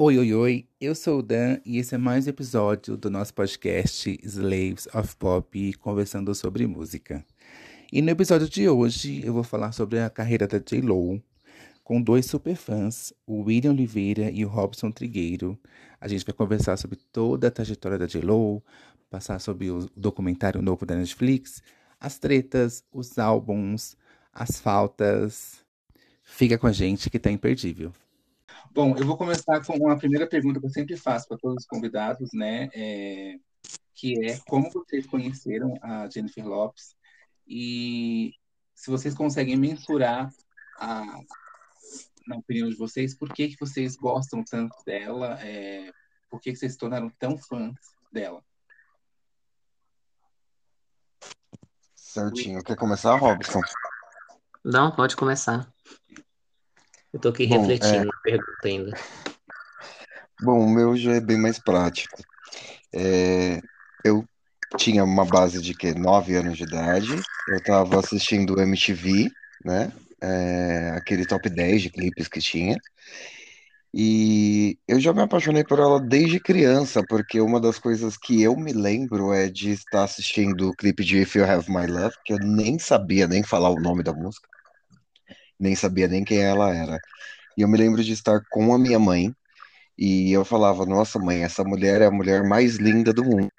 [0.00, 3.34] Oi, oi, oi, eu sou o Dan e esse é mais um episódio do nosso
[3.34, 7.26] podcast Slaves of Pop, conversando sobre música.
[7.92, 11.20] E no episódio de hoje eu vou falar sobre a carreira da J-Lo,
[11.82, 15.58] com dois super fãs, o William Oliveira e o Robson Trigueiro.
[16.00, 18.62] A gente vai conversar sobre toda a trajetória da J-Lo,
[19.10, 21.60] passar sobre o documentário novo da Netflix,
[21.98, 23.96] as tretas, os álbuns,
[24.32, 25.56] as faltas.
[26.22, 27.92] Fica com a gente que tá imperdível.
[28.78, 31.66] Bom, eu vou começar com uma primeira pergunta que eu sempre faço para todos os
[31.66, 32.70] convidados, né?
[32.72, 33.34] É,
[33.92, 36.94] que é como vocês conheceram a Jennifer Lopes
[37.44, 38.34] e
[38.76, 40.30] se vocês conseguem mensurar
[40.78, 41.02] a,
[42.28, 45.90] na opinião de vocês, por que, que vocês gostam tanto dela, é,
[46.30, 47.74] por que, que vocês se tornaram tão fãs
[48.12, 48.44] dela?
[51.96, 52.62] Certinho.
[52.62, 53.60] Quer começar, Robson?
[54.64, 55.68] Não, pode começar.
[57.12, 58.92] Eu tô aqui Bom, refletindo é, pergunta ainda.
[60.38, 62.22] bom, o meu já é bem mais prático.
[62.94, 63.60] É,
[64.04, 64.24] eu
[64.78, 67.26] tinha uma base de que nove anos de idade.
[67.46, 69.32] Eu estava assistindo o MTV,
[69.64, 69.92] né?
[70.22, 72.80] É, aquele top 10 de clipes que tinha.
[73.92, 78.54] E eu já me apaixonei por ela desde criança, porque uma das coisas que eu
[78.56, 82.32] me lembro é de estar assistindo o clipe de If You Have My Love, que
[82.34, 84.46] eu nem sabia nem falar o nome da música,
[85.58, 86.98] nem sabia nem quem ela era.
[87.56, 89.34] E eu me lembro de estar com a minha mãe,
[89.98, 93.50] e eu falava, nossa mãe, essa mulher é a mulher mais linda do mundo.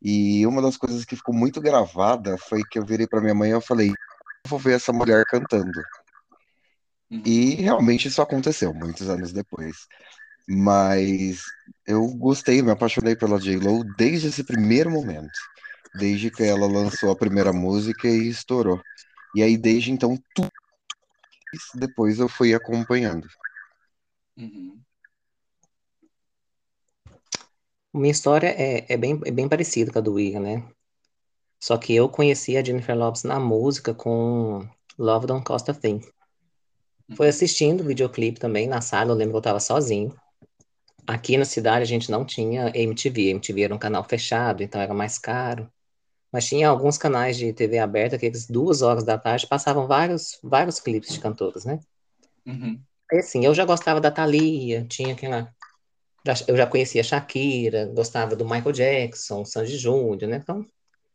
[0.00, 3.50] E uma das coisas que ficou muito gravada foi que eu virei para minha mãe
[3.50, 5.82] e eu falei, eu vou ver essa mulher cantando.
[7.10, 7.22] Uhum.
[7.24, 9.88] E realmente isso aconteceu muitos anos depois.
[10.46, 11.42] Mas
[11.86, 15.32] eu gostei, me apaixonei pela J-Lo desde esse primeiro momento,
[15.94, 18.80] desde que ela lançou a primeira música e estourou.
[19.34, 20.50] E aí, desde então, tudo
[21.74, 23.28] depois eu fui acompanhando.
[24.36, 24.80] Uhum.
[27.92, 30.68] Minha história é, é bem, é bem parecida com a do William, né?
[31.60, 34.68] Só que eu conheci a Jennifer Lopez na música com
[34.98, 36.00] Love Don't Cost a Thing.
[37.16, 40.14] Foi assistindo o videoclipe também na sala, eu lembro que eu tava sozinho.
[41.06, 44.94] Aqui na cidade a gente não tinha MTV, MTV era um canal fechado, então era
[44.94, 45.70] mais caro.
[46.34, 50.36] Mas tinha alguns canais de TV aberta que às duas horas da tarde passavam vários,
[50.42, 51.78] vários clipes de cantoras, né?
[52.44, 52.82] Uhum.
[53.12, 55.54] Assim, eu já gostava da Thalia, tinha aquela...
[56.48, 60.38] Eu já conhecia Shakira, gostava do Michael Jackson, Sandy Júnior, né?
[60.42, 60.66] Então,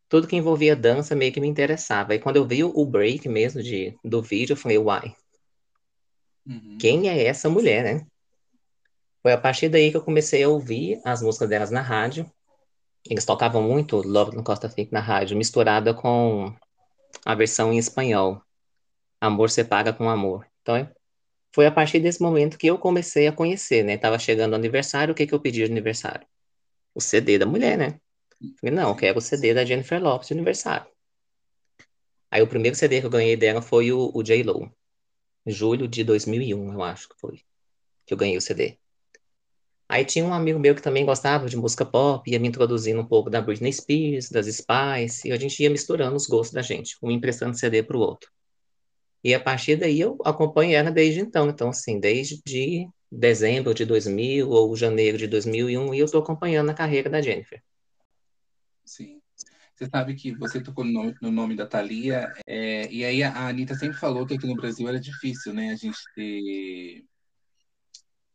[0.07, 2.15] tudo que envolvia dança meio que me interessava.
[2.15, 5.13] E quando eu vi o o break mesmo de, do vídeo, eu falei, uai,
[6.47, 6.77] Uhum.
[6.79, 8.07] quem é essa mulher, né?
[9.21, 12.25] Foi a partir daí que eu comecei a ouvir as músicas delas na rádio.
[13.05, 16.53] Eles tocavam muito Love no Costa Rica na rádio, misturada com
[17.25, 18.41] a versão em espanhol,
[19.21, 20.47] Amor se paga com amor.
[20.61, 20.91] Então, é-
[21.53, 23.97] foi a partir desse momento que eu comecei a conhecer, né?
[23.97, 26.27] Tava chegando o aniversário, o que que eu pedi de aniversário?
[26.95, 27.99] O CD da mulher, né?
[28.59, 30.89] Falei, não, eu quero o CD da Jennifer Lopez de aniversário.
[32.31, 34.71] Aí o primeiro CD que eu ganhei dela foi o, o J-Lo,
[35.47, 37.43] julho de 2001, eu acho que foi,
[38.05, 38.79] que eu ganhei o CD.
[39.89, 43.05] Aí tinha um amigo meu que também gostava de música pop, ia me introduzindo um
[43.05, 46.95] pouco da Britney Spears, das Spice, e a gente ia misturando os gostos da gente,
[47.01, 48.29] um emprestando CD pro outro.
[49.23, 51.49] E a partir daí eu acompanho ela desde então.
[51.49, 56.69] Então, assim, desde de dezembro de 2000 ou janeiro de 2001, e eu tô acompanhando
[56.69, 57.59] a carreira da Jennifer.
[58.85, 59.19] Sim.
[59.75, 63.47] Você sabe que você tocou no nome, no nome da Thalia, é, e aí a
[63.47, 67.05] Anitta sempre falou que aqui no Brasil era difícil, né, a gente ter,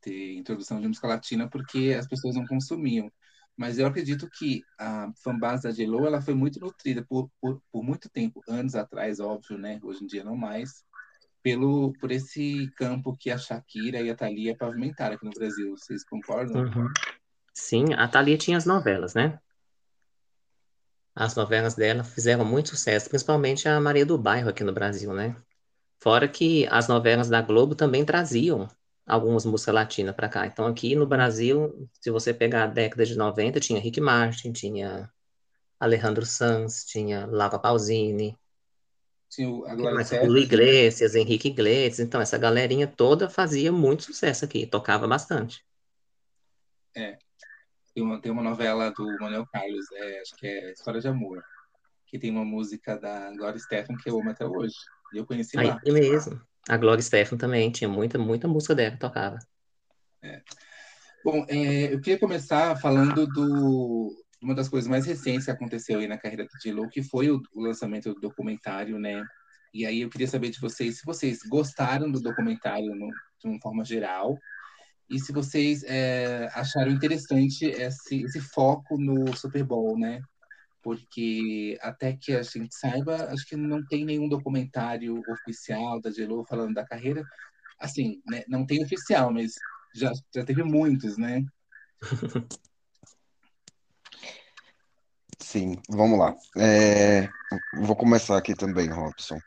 [0.05, 3.11] ter introdução de música latina porque as pessoas não consumiam.
[3.57, 7.83] Mas eu acredito que a fanbase da J.Lo, ela foi muito nutrida por, por, por
[7.83, 10.85] muito tempo, anos atrás, óbvio, né, hoje em dia não mais,
[11.41, 15.71] pelo, por esse campo que a Shakira e a Thalia pavimentaram aqui no Brasil.
[15.71, 16.63] Vocês concordam?
[16.63, 16.89] Uhum.
[17.53, 19.39] Sim, a Thalia tinha as novelas, né?
[21.15, 25.37] As novelas dela fizeram muito sucesso, principalmente a Maria do Bairro aqui no Brasil, né?
[26.01, 28.69] Fora que as novelas da Globo também traziam
[29.07, 30.47] algumas músicas latinas para cá.
[30.47, 35.11] Então, aqui no Brasil, se você pegar a década de 90, tinha Rick Martin, tinha
[35.79, 38.39] Alejandro Sanz, tinha Laura Pausini,
[39.29, 39.65] Tinha o-
[40.27, 40.39] Lu?
[40.39, 42.01] Iglesias, Henrique Iglesias.
[42.01, 45.65] Então, essa galerinha toda fazia muito sucesso aqui, tocava bastante.
[46.97, 47.19] É,
[47.95, 51.43] tem uma, tem uma novela do Manuel Carlos, é, acho que é História de Amor,
[52.07, 54.77] que tem uma música da Gloria Estefan que eu amo até hoje.
[55.13, 55.81] E eu conheci Aí lá.
[55.85, 56.41] mesmo.
[56.69, 59.39] A Gloria Estefan também tinha muita, muita música dela que tocava.
[61.25, 66.07] Bom, é, eu queria começar falando do uma das coisas mais recentes que aconteceu aí
[66.07, 69.25] na carreira da J.Lo, que foi o, o lançamento do documentário, né?
[69.73, 73.11] E aí eu queria saber de vocês se vocês gostaram do documentário no-
[73.41, 74.39] de uma forma geral
[75.09, 80.21] e se vocês é, acharam interessante esse, esse foco no Super Bowl, né?
[80.85, 86.45] Porque até que a gente saiba, acho que não tem nenhum documentário oficial da J.Lo
[86.45, 87.27] falando da carreira.
[87.81, 88.45] Assim, né?
[88.47, 89.55] não tem oficial, mas
[89.95, 91.43] já, já teve muitos, né?
[95.41, 96.37] Sim, vamos lá.
[96.59, 97.31] É,
[97.73, 99.41] vou começar aqui também, Robson.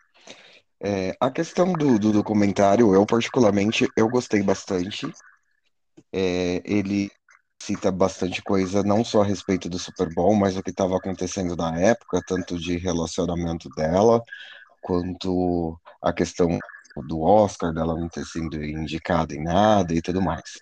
[0.80, 5.13] É, a questão do, do documentário, eu particularmente, eu gostei bastante.
[6.12, 7.12] É, ele
[7.62, 11.56] cita bastante coisa, não só a respeito do Super Bowl, mas o que estava acontecendo
[11.56, 14.21] na época, tanto de relacionamento dela,
[14.81, 16.59] quanto a questão
[17.06, 20.59] do Oscar, dela não ter sido indicada em nada e tudo mais.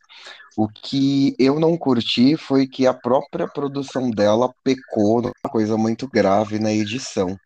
[0.57, 6.07] O que eu não curti foi que a própria produção dela pecou numa coisa muito
[6.07, 7.37] grave na edição.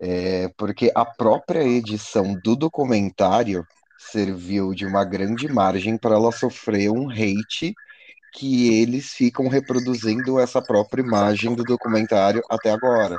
[0.00, 3.64] É, porque a própria edição do documentário
[3.98, 7.74] serviu de uma grande margem para ela sofrer um hate
[8.34, 13.18] que eles ficam reproduzindo essa própria imagem do documentário até agora.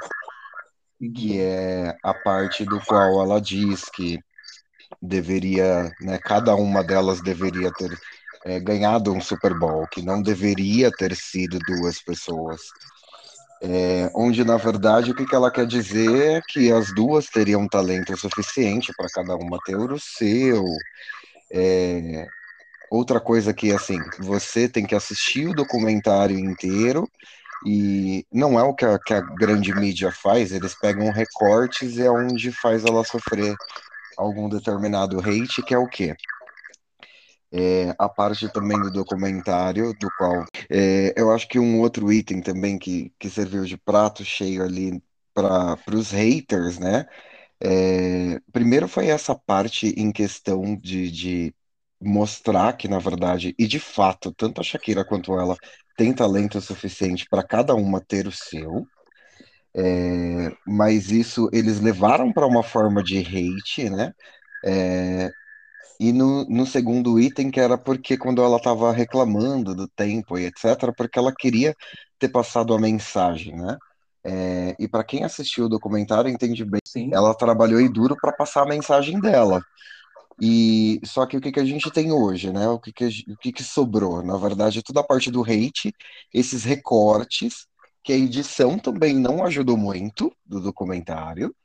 [1.15, 4.19] Que é a parte do qual ela diz que
[5.01, 7.97] deveria, né, cada uma delas deveria ter
[8.45, 12.62] é, ganhado um Super Bowl, que não deveria ter sido duas pessoas.
[13.62, 18.15] É, onde, na verdade, o que, ela quer dizer é que as duas teriam talento
[18.17, 20.63] suficiente para cada uma ter o seu.
[21.51, 22.27] É,
[22.90, 27.10] outra coisa que, assim, você tem que assistir o documentário inteiro
[27.66, 32.04] e não é o que a, que a grande mídia faz, eles pegam recortes e
[32.04, 33.56] é onde faz ela sofrer
[34.18, 36.16] algum determinado hate, que é o quê?
[37.52, 42.42] É, a parte também do documentário, do qual é, eu acho que um outro item
[42.42, 45.02] também que, que serviu de prato cheio ali
[45.34, 47.06] para os haters, né?
[47.62, 51.56] É, primeiro foi essa parte em questão de, de
[52.06, 55.57] mostrar que, na verdade, e de fato, tanto a Shakira quanto ela
[55.98, 58.88] tem talento suficiente para cada uma ter o seu.
[59.75, 64.13] É, mas isso eles levaram para uma forma de hate, né?
[64.66, 65.31] É,
[66.00, 70.46] e no, no segundo item, que era porque quando ela estava reclamando do tempo e
[70.46, 71.75] etc., porque ela queria
[72.19, 73.78] ter passado a mensagem, né?
[74.24, 77.10] É, e para quem assistiu o documentário entende bem, Sim.
[77.13, 79.62] ela trabalhou e duro para passar a mensagem dela.
[80.42, 82.68] E só que o que, que a gente tem hoje, né?
[82.68, 84.22] O que, que, o que, que sobrou?
[84.24, 85.94] Na verdade, toda a parte do hate,
[86.34, 87.68] esses recortes,
[88.04, 91.56] que a edição também não ajudou muito do documentário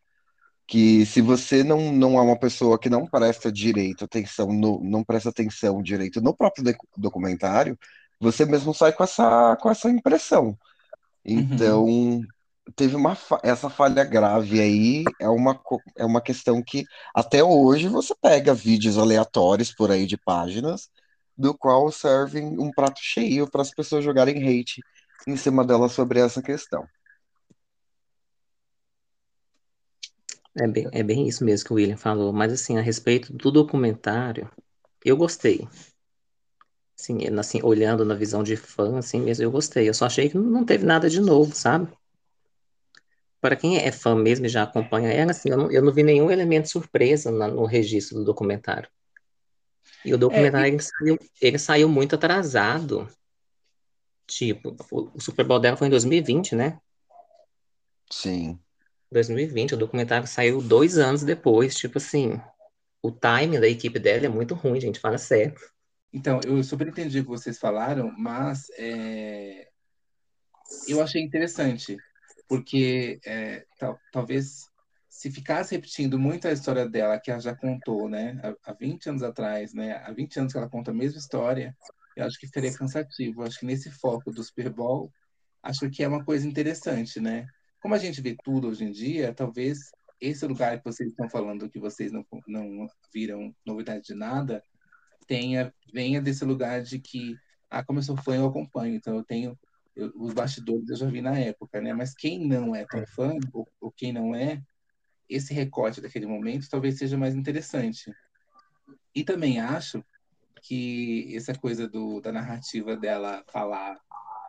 [0.71, 5.03] que se você não, não é uma pessoa que não presta direito atenção no, não
[5.03, 6.65] presta atenção direito no próprio
[6.97, 7.77] documentário,
[8.21, 10.57] você mesmo sai com essa, com essa impressão.
[11.25, 12.23] Então, uhum.
[12.77, 15.61] Teve uma essa falha grave aí, é uma,
[15.97, 16.85] é uma questão que
[17.15, 20.89] até hoje você pega vídeos aleatórios por aí de páginas,
[21.37, 24.81] do qual servem um prato cheio para as pessoas jogarem hate
[25.27, 26.87] em cima dela sobre essa questão.
[30.59, 33.51] É bem, é bem isso mesmo que o William falou, mas assim, a respeito do
[33.51, 34.51] documentário,
[35.05, 35.67] eu gostei.
[36.99, 39.89] Assim, assim, olhando na visão de fã, assim mesmo, eu gostei.
[39.89, 41.91] Eu só achei que não teve nada de novo, sabe?
[43.41, 46.03] Para quem é fã mesmo e já acompanha ela, assim, eu não, eu não vi
[46.03, 48.88] nenhum elemento surpresa na, no registro do documentário.
[50.05, 50.73] E o documentário, é, e...
[50.75, 53.09] Ele, saiu, ele saiu muito atrasado.
[54.26, 56.79] Tipo, o Super Bowl dela foi em 2020, né?
[58.11, 58.59] Sim.
[59.11, 62.41] 2020, o documentário saiu dois anos depois, tipo assim,
[63.03, 65.55] o timing da equipe dela é muito ruim, gente, fala sério.
[66.12, 69.69] Então, eu super entendi o que vocês falaram, mas é...
[70.87, 71.97] eu achei interessante,
[72.50, 74.69] porque é, tal, talvez
[75.09, 79.09] se ficasse repetindo muito a história dela, que ela já contou, né, há, há 20
[79.09, 81.76] anos atrás, né, há 20 anos que ela conta a mesma história,
[82.16, 83.42] eu acho que seria cansativo.
[83.42, 85.12] Eu acho que nesse foco do Super Bowl,
[85.62, 87.47] acho que é uma coisa interessante, né?
[87.80, 91.71] Como a gente vê tudo hoje em dia, talvez esse lugar que vocês estão falando
[91.71, 94.61] que vocês não, não viram novidade de nada,
[95.28, 97.37] tenha venha desse lugar de que,
[97.71, 99.57] ah, como eu sou fã, eu acompanho, então eu tenho
[99.97, 101.92] eu, os bastidores eu já vi na época, né?
[101.92, 104.62] Mas quem não é tão fã, ou, ou quem não é,
[105.28, 108.12] esse recorte daquele momento talvez seja mais interessante.
[109.14, 110.04] E também acho
[110.62, 113.99] que essa coisa do, da narrativa dela falar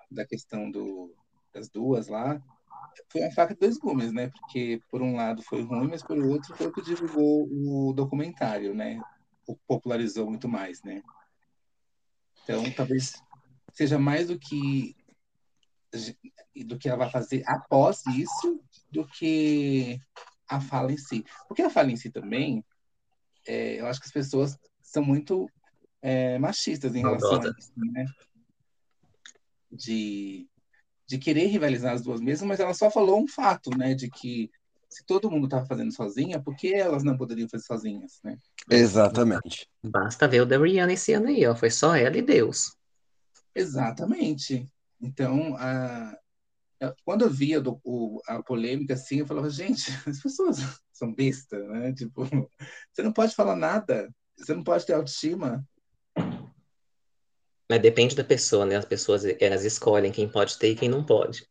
[0.10, 1.16] da questão do,
[1.54, 2.42] das duas lá,
[3.10, 4.30] foi uma faca de dois gumes, né?
[4.30, 8.74] Porque por um lado foi ruim, mas por outro foi o que divulgou o documentário,
[8.74, 9.02] né?
[9.48, 11.02] O popularizou muito mais, né?
[12.44, 13.14] Então, talvez
[13.74, 14.96] seja mais do que
[16.66, 20.00] do que ela vai fazer após isso do que
[20.48, 21.24] a fala em si.
[21.48, 22.64] Porque a fala em si também,
[23.48, 25.50] é, eu acho que as pessoas são muito
[26.02, 28.06] é, machistas em relação a isso, né?
[29.72, 30.48] De,
[31.08, 33.94] de querer rivalizar as duas mesmo, mas ela só falou um fato, né?
[33.94, 34.52] De que
[34.90, 38.38] se todo mundo estava fazendo sozinha, por que elas não poderiam fazer sozinhas, né?
[38.70, 39.70] Exatamente.
[39.82, 41.56] Basta ver o da Rihanna esse ano aí, ó.
[41.56, 42.76] Foi só ela e Deus.
[43.56, 44.66] Exatamente.
[45.02, 46.18] Então, a,
[47.04, 50.58] quando eu via do, o, a polêmica assim, eu falava, gente, as pessoas
[50.92, 51.94] são bestas, né?
[51.94, 52.24] Tipo,
[52.92, 55.66] você não pode falar nada, você não pode ter autoestima.
[57.70, 58.76] Mas depende da pessoa, né?
[58.76, 61.48] As pessoas, elas escolhem quem pode ter e quem não pode.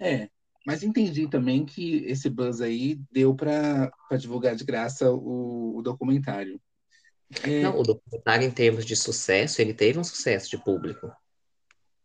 [0.00, 0.28] É,
[0.66, 6.60] mas entendi também que esse buzz aí deu para divulgar de graça o, o documentário.
[7.42, 7.62] É...
[7.62, 11.12] Não, o documentário, em termos de sucesso, ele teve um sucesso de público.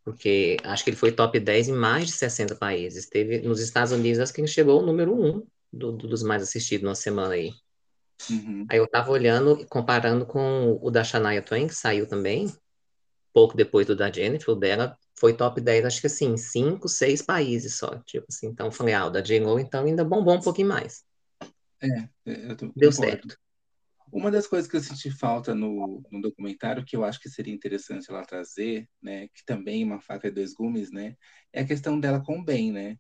[0.04, 3.08] Porque acho que ele foi top 10 em mais de 60 países.
[3.08, 6.42] Teve nos Estados Unidos, acho que ele chegou ao número 1 do, do, dos mais
[6.42, 7.52] assistidos na semana aí.
[8.30, 8.66] Uhum.
[8.70, 12.52] Aí eu tava olhando, comparando com o da Shania Twain, que saiu também,
[13.34, 17.22] pouco depois do da Jennifer, o dela foi top 10, acho que assim, 5, 6
[17.22, 17.98] países só.
[18.06, 21.04] Tipo assim, então eu falei, ah, o da J-Lo então ainda bombou um pouquinho mais.
[21.82, 23.38] É, eu tô, Deu certo.
[24.12, 27.54] Uma das coisas que eu senti falta no, no documentário, que eu acho que seria
[27.54, 31.16] interessante ela trazer, né, que também é uma faca de dois gumes, né,
[31.54, 32.98] é a questão dela com o Ben, né.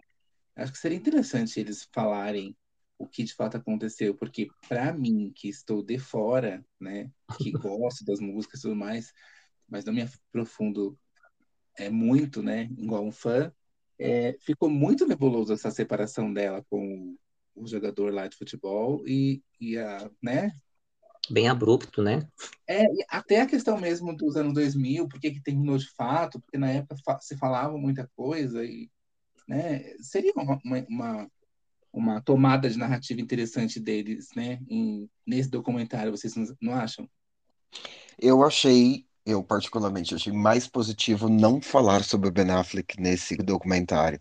[0.55, 2.55] Acho que seria interessante eles falarem
[2.97, 8.03] o que de fato aconteceu, porque para mim, que estou de fora, né, que gosto
[8.05, 9.13] das músicas e tudo mais,
[9.67, 10.99] mas não me aprofundo
[11.77, 13.51] é, muito, né, igual um fã,
[13.97, 17.17] é, ficou muito nebuloso essa separação dela com
[17.55, 20.51] o jogador lá de futebol e, e a, né,
[21.29, 22.27] bem abrupto, né?
[22.67, 26.69] É, até a questão mesmo dos anos 2000, por que terminou de fato, porque na
[26.69, 28.89] época se falava muita coisa e,
[29.47, 30.59] né, seria uma,
[30.89, 31.31] uma,
[31.91, 37.09] uma tomada de narrativa interessante deles, né, em, nesse documentário, vocês não acham?
[38.17, 44.19] Eu achei, eu particularmente achei mais positivo não falar sobre o Ben Affleck nesse documentário,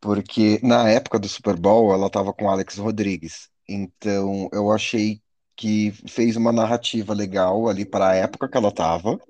[0.00, 5.20] porque na época do Super Bowl ela estava com Alex Rodrigues, então eu achei
[5.56, 9.20] que fez uma narrativa legal ali para a época que ela estava.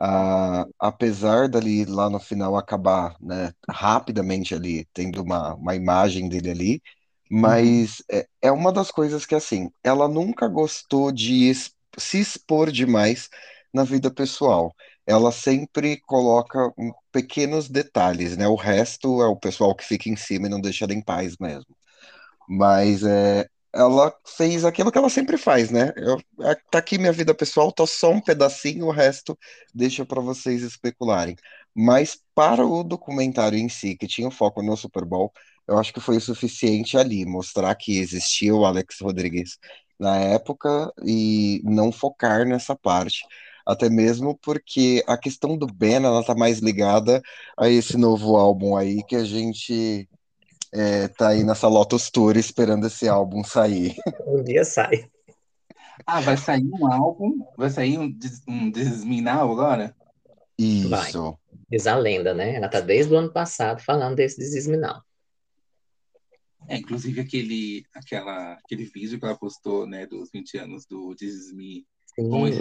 [0.00, 6.50] Ah, apesar dali lá no final acabar, né, rapidamente ali tendo uma, uma imagem dele
[6.50, 6.82] ali,
[7.30, 12.70] mas é, é uma das coisas que assim, ela nunca gostou de es- se expor
[12.70, 13.28] demais
[13.74, 14.72] na vida pessoal.
[15.06, 16.72] Ela sempre coloca
[17.12, 18.46] pequenos detalhes, né?
[18.48, 21.36] O resto é o pessoal que fica em cima e não deixa ela em paz
[21.38, 21.74] mesmo.
[22.48, 25.92] Mas é, ela fez aquilo que ela sempre faz, né?
[25.96, 29.38] Eu, é, tá aqui minha vida pessoal, tá só um pedacinho, o resto
[29.74, 31.36] deixa para vocês especularem.
[31.74, 35.32] Mas para o documentário em si, que tinha foco no Super Bowl,
[35.66, 39.58] eu acho que foi o suficiente ali mostrar que existia o Alex Rodrigues
[39.98, 43.24] na época e não focar nessa parte.
[43.66, 47.22] Até mesmo porque a questão do Ben, ela tá mais ligada
[47.56, 50.08] a esse novo álbum aí que a gente
[50.72, 53.94] é, tá aí nessa Lotus Tour esperando esse álbum sair.
[54.26, 55.08] Um dia sai.
[56.06, 57.46] Ah, vai sair um álbum?
[57.56, 59.94] Vai sair um, um This agora?
[60.58, 60.88] Isso.
[60.88, 61.12] Vai.
[61.70, 62.54] Diz a lenda, né?
[62.54, 64.68] Ela tá desde o ano passado falando desse This
[66.68, 71.48] É, inclusive aquele, aquela, aquele vídeo que ela postou, né, dos 20 anos do This
[71.48, 71.84] Sim,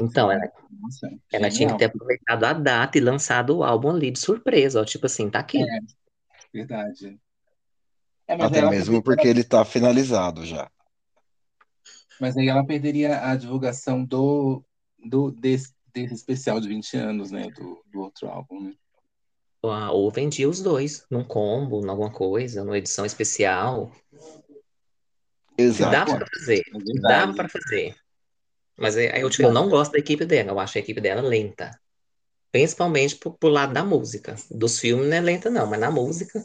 [0.04, 4.12] então, ela, Nossa, ela tinha que ter aproveitado a data e lançado o álbum ali
[4.12, 5.64] de surpresa, ó, tipo assim, tá aqui.
[5.64, 5.80] É,
[6.54, 7.20] verdade.
[8.28, 10.70] É, Até mesmo porque ele está finalizado já.
[12.20, 14.64] Mas aí ela perderia a divulgação do,
[14.98, 17.50] do desse, desse especial de 20 anos, né?
[17.52, 18.74] Do, do outro álbum, né?
[19.62, 23.92] Ou vendia os dois, num combo, em alguma coisa, numa edição especial.
[25.58, 25.92] Exato.
[25.92, 26.60] Dava para fazer.
[26.60, 27.96] É dava para fazer.
[28.78, 30.52] Mas aí eu, eu não gosto da equipe dela.
[30.52, 31.78] Eu acho a equipe dela lenta.
[32.52, 34.36] Principalmente pro, pro lado da música.
[34.52, 36.44] Dos filmes não é lenta, não, mas na música.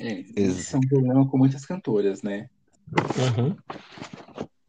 [0.00, 2.48] É, esse é um problema com muitas cantoras, né?
[3.36, 3.56] Uhum.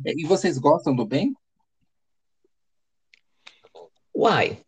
[0.06, 1.36] É, e vocês gostam do Ben?
[4.16, 4.60] Uai.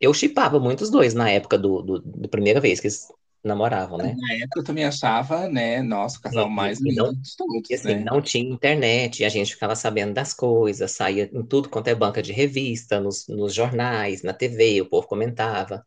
[0.00, 3.08] Eu chipava muito os dois na época do, do, do, primeira vez que eles
[3.42, 4.14] namoravam, né?
[4.16, 7.94] Na época eu também achava, né, nosso casal mais lindo não, de todos, e assim,
[7.94, 8.04] né?
[8.04, 11.94] não tinha internet, e a gente ficava sabendo das coisas, saía em tudo quanto é
[11.94, 15.84] banca de revista, nos, nos jornais, na TV, o povo comentava.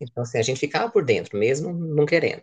[0.00, 2.42] Então, assim, a gente ficava por dentro, mesmo não querendo.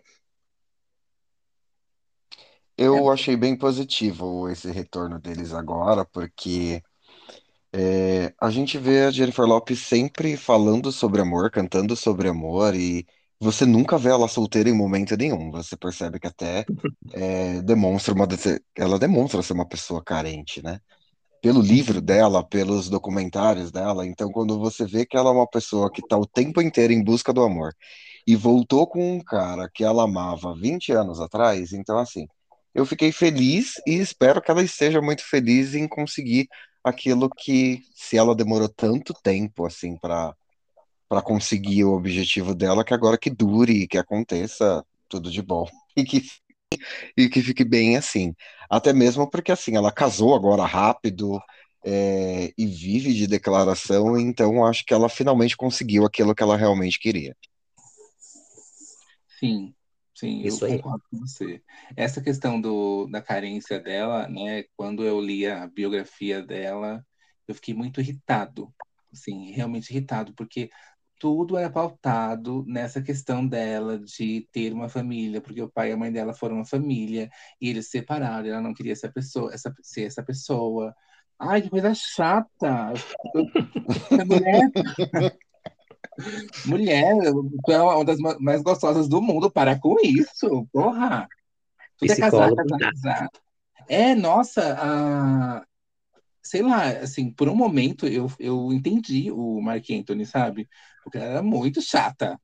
[2.76, 6.82] Eu achei bem positivo esse retorno deles agora, porque
[7.72, 13.06] é, a gente vê a Jennifer Lopez sempre falando sobre amor, cantando sobre amor, e
[13.40, 15.50] você nunca vê ela solteira em momento nenhum.
[15.50, 16.64] Você percebe que até
[17.12, 18.26] é, demonstra uma
[18.76, 20.80] ela demonstra ser uma pessoa carente, né?
[21.44, 24.06] Pelo livro dela, pelos documentários dela.
[24.06, 27.04] Então, quando você vê que ela é uma pessoa que está o tempo inteiro em
[27.04, 27.76] busca do amor
[28.26, 32.26] e voltou com um cara que ela amava 20 anos atrás, então, assim,
[32.74, 36.48] eu fiquei feliz e espero que ela esteja muito feliz em conseguir
[36.82, 40.34] aquilo que, se ela demorou tanto tempo, assim, para
[41.06, 46.04] para conseguir o objetivo dela, que agora que dure, que aconteça tudo de bom e
[46.04, 46.22] que
[47.16, 48.34] e que fique bem assim.
[48.68, 51.40] Até mesmo porque assim, ela casou agora rápido
[51.84, 56.98] é, e vive de declaração, então acho que ela finalmente conseguiu aquilo que ela realmente
[56.98, 57.36] queria.
[59.38, 59.74] Sim,
[60.14, 60.78] sim, Isso eu aí.
[60.78, 61.62] concordo com você.
[61.94, 64.64] Essa questão do, da carência dela, né?
[64.76, 67.04] Quando eu li a biografia dela,
[67.46, 68.72] eu fiquei muito irritado,
[69.12, 70.70] assim, realmente irritado, porque
[71.24, 75.96] tudo é pautado nessa questão dela de ter uma família, porque o pai e a
[75.96, 79.74] mãe dela foram uma família e eles se separaram, ela não queria ser, pessoa, essa,
[79.80, 80.94] ser essa pessoa.
[81.38, 82.92] Ai, que coisa chata!
[84.26, 84.70] Mulher,
[86.66, 87.14] mulher,
[87.64, 91.26] tu é uma das ma- mais gostosas do mundo, para com isso, porra!
[91.96, 92.90] Tudo é casar, Psicólogo casar, tá.
[92.90, 93.28] casar.
[93.88, 95.64] É, nossa, a,
[96.44, 100.68] sei lá, assim, por um momento eu, eu entendi o Mark Anthony, sabe?
[101.02, 102.38] Porque ela era muito chata.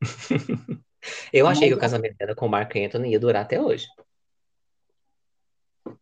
[1.32, 3.86] Eu achei que Mas o casamento dela com o Mark Anthony ia durar até hoje.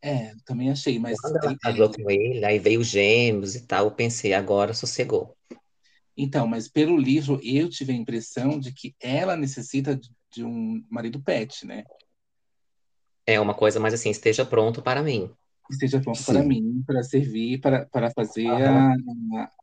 [0.01, 3.67] É, também achei, mas Quando ela é, casou com ele, aí veio os gêmeos e
[3.67, 5.37] tal, eu pensei, agora sossegou.
[6.17, 10.85] então, mas pelo livro eu tive a impressão de que ela necessita de, de um
[10.89, 11.85] marido pet, né?
[13.27, 15.35] É uma coisa mais assim, esteja pronto para mim.
[15.73, 16.49] Que esteja pronto para Sim.
[16.49, 18.95] mim, para servir, para, para fazer a,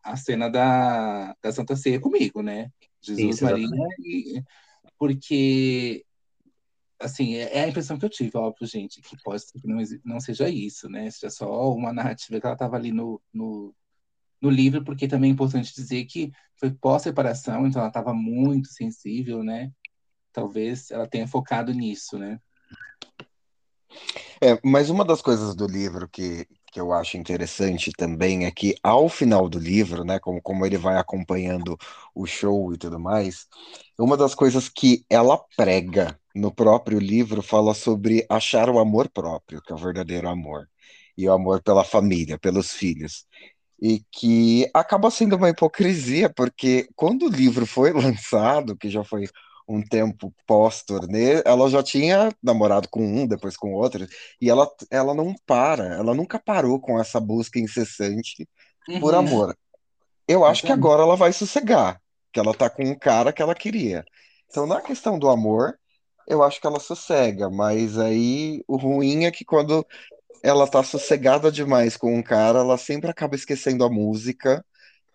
[0.03, 2.71] a cena da, da Santa Ceia comigo, né?
[2.99, 3.67] Jesus, Isso, Maria,
[3.99, 4.43] e,
[4.97, 6.03] porque,
[6.99, 9.77] assim, é é a impressão que eu tive, óbvio, gente, que pode ser que não,
[10.03, 11.11] não seja isso, né?
[11.11, 13.75] Seja só uma narrativa que ela estava ali no, no,
[14.41, 19.43] no livro, porque também é importante dizer que foi pós-separação, então ela estava muito sensível,
[19.43, 19.72] né?
[20.33, 22.41] Talvez ela tenha focado nisso, né?
[24.41, 28.75] É, mas uma das coisas do livro que, que eu acho interessante também é que
[28.83, 31.77] ao final do livro, né, como, como ele vai acompanhando
[32.15, 33.47] o show e tudo mais,
[33.97, 39.61] uma das coisas que ela prega no próprio livro fala sobre achar o amor próprio,
[39.61, 40.69] que é o verdadeiro amor,
[41.17, 43.25] e o amor pela família, pelos filhos.
[43.81, 49.25] E que acaba sendo uma hipocrisia, porque quando o livro foi lançado, que já foi
[49.75, 54.08] um tempo pós-turnê, ela já tinha namorado com um, depois com outro,
[54.42, 58.48] e ela, ela não para, ela nunca parou com essa busca incessante
[59.00, 59.55] por Uhum, amor.
[60.27, 60.72] Eu acho que exatamente.
[60.72, 62.01] agora ela vai sossegar,
[62.32, 64.05] que ela tá com um cara que ela queria.
[64.50, 65.77] Então, na questão do amor,
[66.27, 69.86] eu acho que ela sossega, mas aí o ruim é que quando
[70.44, 74.66] ela tá sossegada demais com um cara, ela sempre acaba esquecendo a música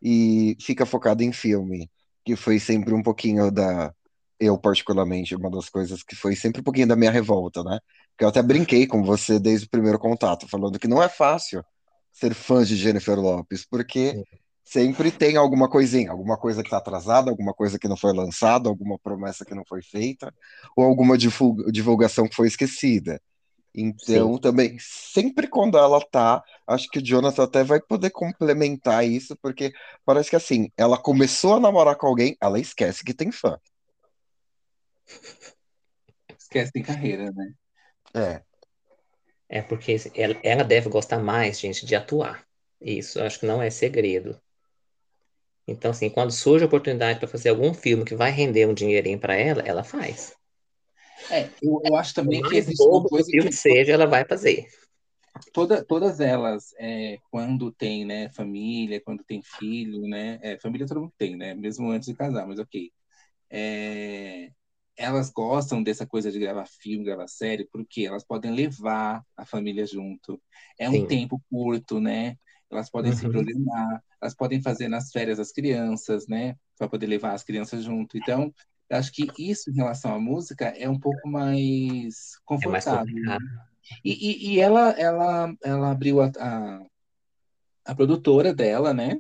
[0.03, 1.91] e fica focada em filme,
[2.25, 3.95] que foi sempre um pouquinho da.
[4.45, 7.79] Eu, particularmente, uma das coisas que foi sempre um pouquinho da minha revolta, né?
[8.11, 11.65] Porque eu até brinquei com você desde o primeiro contato, falando que não é fácil
[12.13, 14.23] ser fã de Jennifer Lopez, porque
[14.65, 18.69] sempre tem alguma coisinha, alguma coisa que está atrasada, alguma coisa que não foi lançada,
[18.69, 20.33] alguma promessa que não foi feita,
[20.77, 23.21] ou alguma divulga- divulgação que foi esquecida.
[23.99, 24.15] Sim.
[24.15, 29.37] Então, também, sempre quando ela tá, acho que o Jonathan até vai poder complementar isso,
[29.43, 29.73] porque
[30.05, 33.59] parece que assim, ela começou a namorar com alguém, ela esquece que tem fã.
[36.39, 37.55] Esquece de carreira, né?
[38.15, 38.45] É,
[39.49, 42.45] É porque ela, ela deve gostar mais, gente, de atuar.
[42.81, 44.39] Isso, acho que não é segredo.
[45.67, 49.19] Então, assim, quando surge a oportunidade para fazer algum filme que vai render um dinheirinho
[49.19, 50.35] para ela, ela faz.
[51.31, 54.67] É, eu, eu acho também que existe uma coisa filme que seja, ela vai fazer.
[55.53, 61.01] toda, todas elas, é, quando tem, né, família, quando tem filho, né, é, família todo
[61.01, 62.93] mundo tem, né, mesmo antes de casar, mas ok.
[63.51, 64.51] É,
[64.97, 69.87] elas gostam dessa coisa de gravar filme, gravar série, porque elas podem levar a família
[69.87, 70.41] junto.
[70.79, 71.07] É um Sim.
[71.07, 72.37] tempo curto, né?
[72.71, 73.33] Elas podem se Uhum.
[73.33, 76.57] programar, elas podem fazer nas férias as crianças, né?
[76.79, 78.17] Para poder levar as crianças junto.
[78.17, 78.53] Então,
[78.91, 83.07] acho que isso em relação à música é um pouco mais É mais confortável.
[83.07, 83.45] complicado.
[84.05, 86.87] E, e, e ela, ela, ela abriu a, a,
[87.85, 89.19] a produtora dela, né?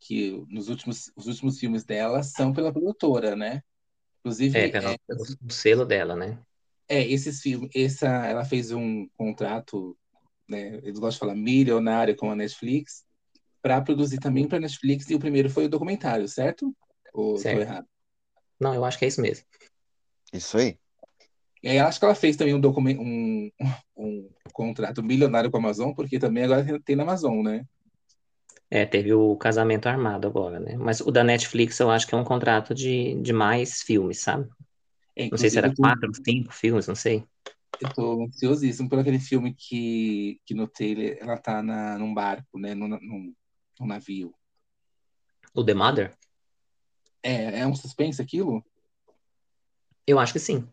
[0.00, 3.62] Que nos últimos, os últimos filmes dela são pela produtora, né?
[4.22, 4.68] É, Inclusive, é,
[5.06, 6.38] pelo o selo dela, né?
[6.90, 9.96] é, esses filmes, essa, ela fez um contrato,
[10.48, 10.80] né?
[10.82, 13.04] Eles gostam de falar milionário com a Netflix,
[13.62, 16.74] para produzir também para a Netflix, e o primeiro foi o documentário, certo?
[17.14, 17.60] Ou estou Certo.
[17.60, 17.86] errado?
[18.58, 19.46] Não, eu acho que é isso mesmo.
[20.32, 20.76] isso aí.
[21.62, 22.60] E aí acho que ela fez também um,
[22.98, 23.50] um,
[23.96, 27.64] um contrato milionário com a Amazon, porque também agora tem na Amazon, né?
[28.70, 30.76] É, teve o casamento armado agora, né?
[30.76, 34.48] Mas o da Netflix eu acho que é um contrato de, de mais filmes, sabe?
[35.16, 37.24] É, Não sei se era tô- quatro, cinco filmes, não sei.
[37.80, 42.58] Eu tô ansiosíssimo por aquele filme que, que no trailer ela tá na, num barco,
[42.58, 42.74] né?
[42.74, 43.34] Num, num,
[43.80, 44.32] num navio.
[45.54, 46.12] O The Mother?
[47.22, 48.64] É, é um suspense aquilo?
[50.06, 50.68] Eu acho que sim.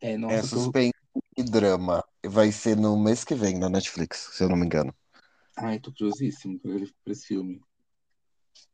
[0.00, 0.92] É, nossa, É eu tô- suspense
[1.36, 2.02] e drama.
[2.24, 4.94] Vai ser no mês que vem na Netflix, se eu não me engano.
[5.56, 7.62] Ai, tô curiosíssimo por esse filme.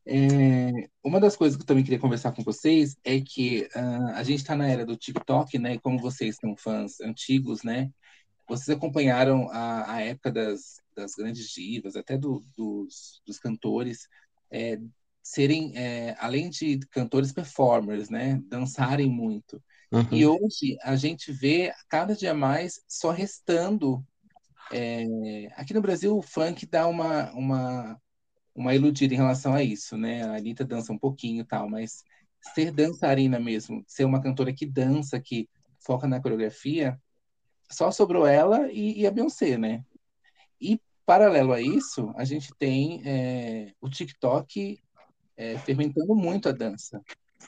[0.05, 4.23] É, uma das coisas que eu também queria conversar com vocês é que ah, a
[4.23, 5.75] gente está na era do TikTok, né?
[5.75, 7.91] E como vocês são fãs antigos, né?
[8.47, 14.07] Vocês acompanharam a, a época das, das grandes divas, até do- dos, dos cantores,
[14.51, 14.79] é,
[15.23, 18.41] serem, é, além de cantores performers, né?
[18.47, 19.63] Dançarem muito.
[20.11, 20.27] E Uhum.
[20.27, 24.05] hoje a gente vê cada dia mais só restando.
[24.71, 28.01] É, aqui no Brasil, o funk dá uma, uma,
[28.55, 30.23] uma iludida em relação a isso, né?
[30.23, 32.03] A Anitta dança um pouquinho e tal, mas
[32.53, 36.99] ser dançarina mesmo, ser uma cantora que dança, que foca na coreografia,
[37.71, 39.83] só sobrou ela e, e a Beyoncé, né?
[40.59, 44.79] E paralelo a isso, a gente tem é, o TikTok
[45.35, 47.01] é, fermentando muito a dança.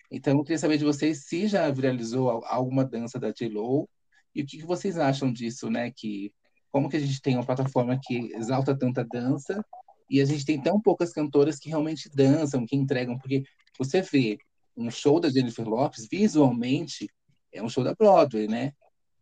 [0.10, 3.90] Então, eu queria saber de vocês se já viralizou al- alguma dança da J.Lo
[4.34, 5.92] e o que que vocês acham disso, né?
[5.92, 6.34] Que
[6.72, 9.64] como que a gente tem uma plataforma que exalta tanta dança
[10.10, 13.44] e a gente tem tão poucas cantoras que realmente dançam, que entregam, porque
[13.78, 14.38] você vê
[14.76, 17.10] um show da Jennifer Lopez, visualmente
[17.52, 18.74] é um show da Broadway, né?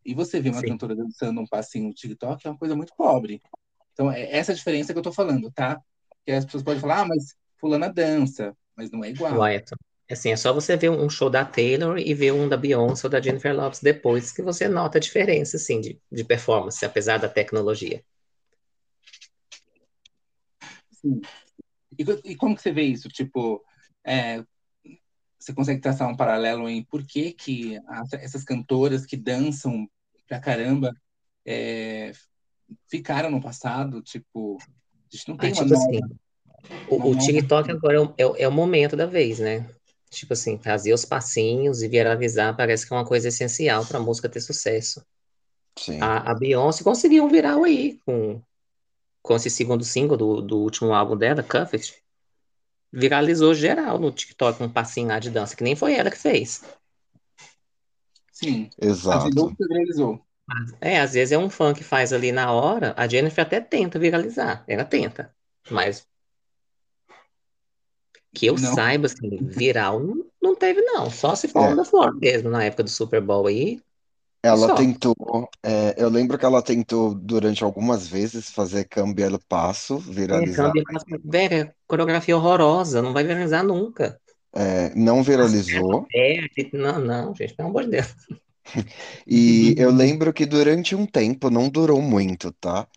[0.05, 0.67] E você vê uma Sim.
[0.67, 3.41] cantora dançando um passinho no TikTok, é uma coisa muito pobre.
[3.93, 5.79] Então, é essa a diferença que eu tô falando, tá?
[6.25, 9.37] Que as pessoas podem falar, ah, mas fulana dança, mas não é igual.
[9.37, 9.71] Wyatt.
[10.11, 13.11] Assim, é só você ver um show da Taylor e ver um da Beyoncé ou
[13.11, 17.29] da Jennifer Lopez depois que você nota a diferença, assim, de, de performance, apesar da
[17.29, 18.03] tecnologia.
[20.91, 21.21] Sim.
[21.97, 23.07] E, e como que você vê isso?
[23.07, 23.63] Tipo,
[24.03, 24.43] é,
[25.37, 29.87] você consegue traçar um paralelo em por que que a- essas cantoras que dançam
[30.27, 30.91] pra caramba
[31.45, 32.11] é,
[32.89, 34.01] ficaram no passado?
[34.01, 35.85] Tipo, a gente não tem Ah, uma tipo nova.
[35.87, 35.99] assim,
[36.87, 37.19] o, o Não.
[37.19, 39.69] TikTok agora é o, é o- é o momento da vez, né?
[40.09, 44.01] Tipo assim, fazer os passinhos e viralizar parece que é uma coisa essencial para a
[44.01, 45.05] música ter sucesso.
[45.77, 46.01] Sim.
[46.01, 48.41] A, a Beyoncé conseguiu um viral aí com,
[49.21, 51.93] com esse segundo single do, do último álbum dela, Cuffed.
[52.91, 56.63] Viralizou geral no TikTok um passinho lá de dança, que nem foi ela que fez.
[58.31, 59.29] Sim, a Exato.
[59.29, 60.25] J.Lo que viralizou.
[60.81, 63.99] É, às vezes é um fã que faz ali na hora, a Jennifer até tenta
[63.99, 65.31] viralizar, ela tenta,
[65.69, 66.08] mas
[68.33, 68.73] que eu Não.
[68.73, 70.01] saiba, assim, viral
[70.41, 71.75] não, teve não, só se for É.
[71.75, 73.79] da Flor mesmo, na época do Super Bowl aí,
[74.41, 74.75] Ela Só.
[74.75, 75.15] tentou,
[75.63, 80.71] é, eu lembro que ela tentou durante algumas vezes fazer Cambiar o Passo, é, viralizar.
[80.71, 80.83] câmbio,
[81.23, 84.19] velho, coreografia horrorosa, não vai viralizar nunca.
[84.55, 86.07] É, não viralizou.
[86.15, 86.37] É,
[86.73, 88.07] não, não, gente, pelo amor de Deus.
[89.27, 92.87] E eu lembro que durante um tempo, não durou muito, tá?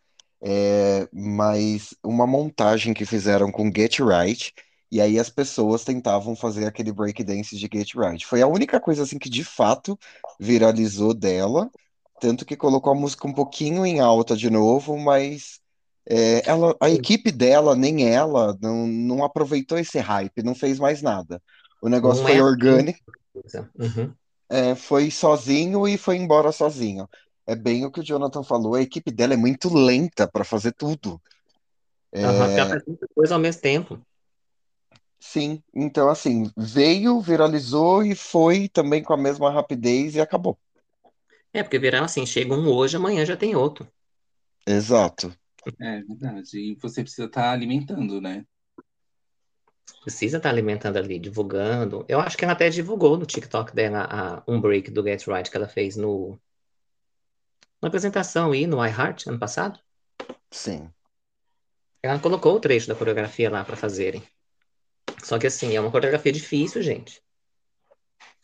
[0.42, 4.52] É, mas uma montagem que fizeram com Get Right,
[4.92, 8.26] e aí as pessoas tentavam fazer aquele breakdance de Get Right.
[8.26, 9.98] Foi a única coisa assim que de fato
[10.38, 11.70] viralizou dela,
[12.20, 15.60] tanto que colocou a música um pouquinho em alta de novo, mas
[16.06, 21.00] é, ela, a equipe dela, nem ela, não, não aproveitou esse hype, não fez mais
[21.00, 21.40] nada.
[21.80, 23.00] O negócio Não foi é orgânico.
[23.78, 24.12] Uhum.
[24.50, 27.08] É, foi sozinho e foi embora sozinho.
[27.46, 30.72] É bem o que o Jonathan falou, a equipe dela é muito lenta para fazer
[30.72, 31.18] tudo.
[32.36, 33.98] Porque ela faz muita coisa ao mesmo tempo.
[35.22, 40.58] Sim, então assim, veio, viralizou e foi também com a mesma rapidez e acabou.
[41.52, 43.86] É, porque virar assim, chega um hoje, amanhã já tem outro.
[44.66, 45.32] Exato.
[45.80, 46.58] É verdade.
[46.58, 48.44] E você precisa estar alimentando, né?
[50.04, 52.04] Precisa estar alimentando ali, divulgando.
[52.08, 55.50] Eu acho que ela até divulgou no TikTok dela a- um break do Get Right
[55.50, 56.38] que ela fez no,
[57.82, 59.78] na apresentação aí no iHeart ano passado.
[60.50, 60.92] Sim.
[62.00, 64.22] Ela colocou o trecho da coreografia lá para fazerem.
[65.22, 67.22] Só que assim, é uma coreografia difícil, gente.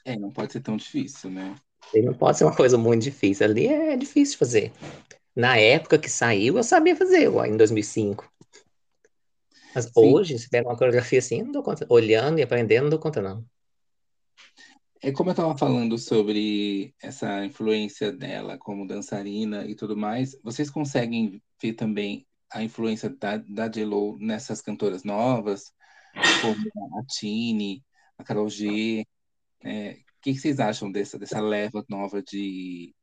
[0.04, 1.54] É, não pode ser tão difícil, né?
[1.92, 3.46] E não pode ser uma coisa muito difícil.
[3.46, 4.72] Ali é difícil de fazer.
[5.34, 8.30] Na época que saiu, eu sabia fazer, em 2005.
[9.74, 9.90] Mas Sim.
[9.94, 11.86] hoje, se pega uma coreografia assim, não dou conta.
[11.88, 13.44] Olhando e aprendendo, não dou conta, não.
[15.00, 20.68] É como eu estava falando sobre essa influência dela como dançarina e tudo mais, vocês
[20.68, 25.72] conseguem ver também a influência da, da J.Lo nessas cantoras novas,
[26.40, 27.82] como a Tini,
[28.16, 29.06] a Karol G?
[29.62, 32.94] É, o que, que vocês acham dessa, dessa leva nova de,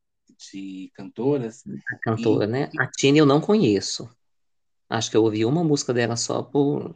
[0.52, 1.64] de cantoras.
[1.94, 2.48] A cantora, e...
[2.48, 2.70] né?
[2.80, 4.10] A Tina eu não conheço.
[4.90, 6.96] Acho que eu ouvi uma música dela só por,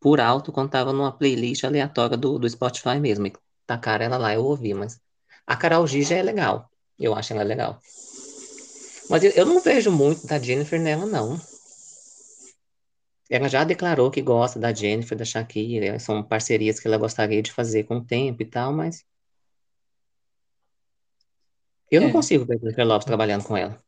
[0.00, 3.26] por alto quando tava numa playlist aleatória do, do Spotify mesmo.
[3.26, 3.32] E
[3.66, 5.00] tacaram ela lá, eu ouvi, mas
[5.46, 6.70] a Carol G já é legal.
[6.98, 7.80] Eu acho ela legal.
[9.08, 11.40] Mas eu, eu não vejo muito da Jennifer nela, não.
[13.30, 17.52] Ela já declarou que gosta da Jennifer, da Shakira, são parcerias que ela gostaria de
[17.52, 19.06] fazer com o tempo e tal, mas
[21.90, 23.82] eu não É, consigo ver a Jennifer Lopez trabalhando com ela.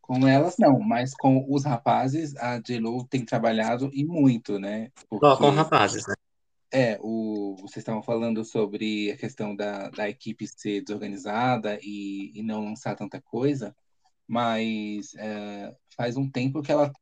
[0.00, 4.90] com elas não, mas com os rapazes a J.Lo tem trabalhado e muito, né?
[5.20, 6.14] Só com Porque rapazes, né?
[6.72, 12.42] é, o, vocês estavam falando sobre a questão da, da equipe ser desorganizada e, e
[12.42, 13.76] não lançar tanta coisa,
[14.26, 16.92] mas é, faz um tempo que ela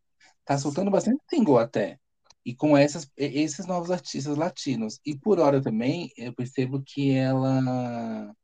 [0.45, 1.99] tá soltando bastante single até.
[2.45, 4.99] E com essas, esses novos artistas latinos.
[5.07, 8.35] E por hora também, eu percebo que ela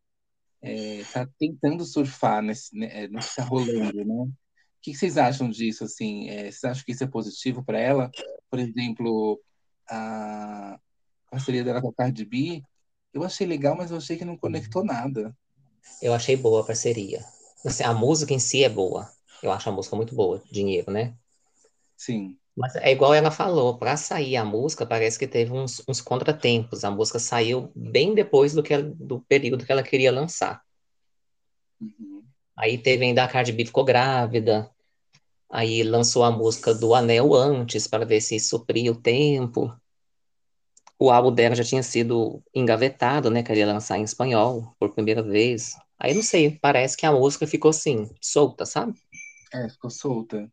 [0.63, 4.15] está tentando surfar nesse, né, é, no que está rolando, né?
[4.15, 4.33] O
[4.81, 6.29] que vocês acham disso, assim?
[6.29, 8.11] É, vocês acham que isso é positivo para ela?
[8.49, 9.41] Por exemplo,
[9.89, 10.79] a
[11.31, 12.63] parceria dela com a Cardi B,
[13.13, 15.37] eu achei legal, mas eu achei que não conectou nada.
[16.01, 17.25] Eu achei boa a parceria.
[17.65, 19.11] Assim, a música em si é boa.
[19.43, 21.17] Eu acho a música muito boa, dinheiro, né?
[21.99, 22.39] Sim.
[22.57, 26.85] Mas é igual ela falou, para sair a música parece que teve uns, uns contratempos.
[26.85, 30.63] A música saiu bem depois do, que ela- do período que ela queria lançar.
[31.81, 32.25] Uhum.
[32.57, 34.71] Aí teve ainda a Cardi B ficou grávida.
[35.51, 39.73] Aí lançou a música do Anel antes para ver se supria o tempo.
[40.99, 43.43] O álbum dela já tinha sido engavetado, né?
[43.43, 45.77] Queria lançar em espanhol por primeira vez.
[45.99, 48.99] Aí não sei, parece que a música ficou assim, solta, sabe?
[49.53, 50.51] É, ficou solta.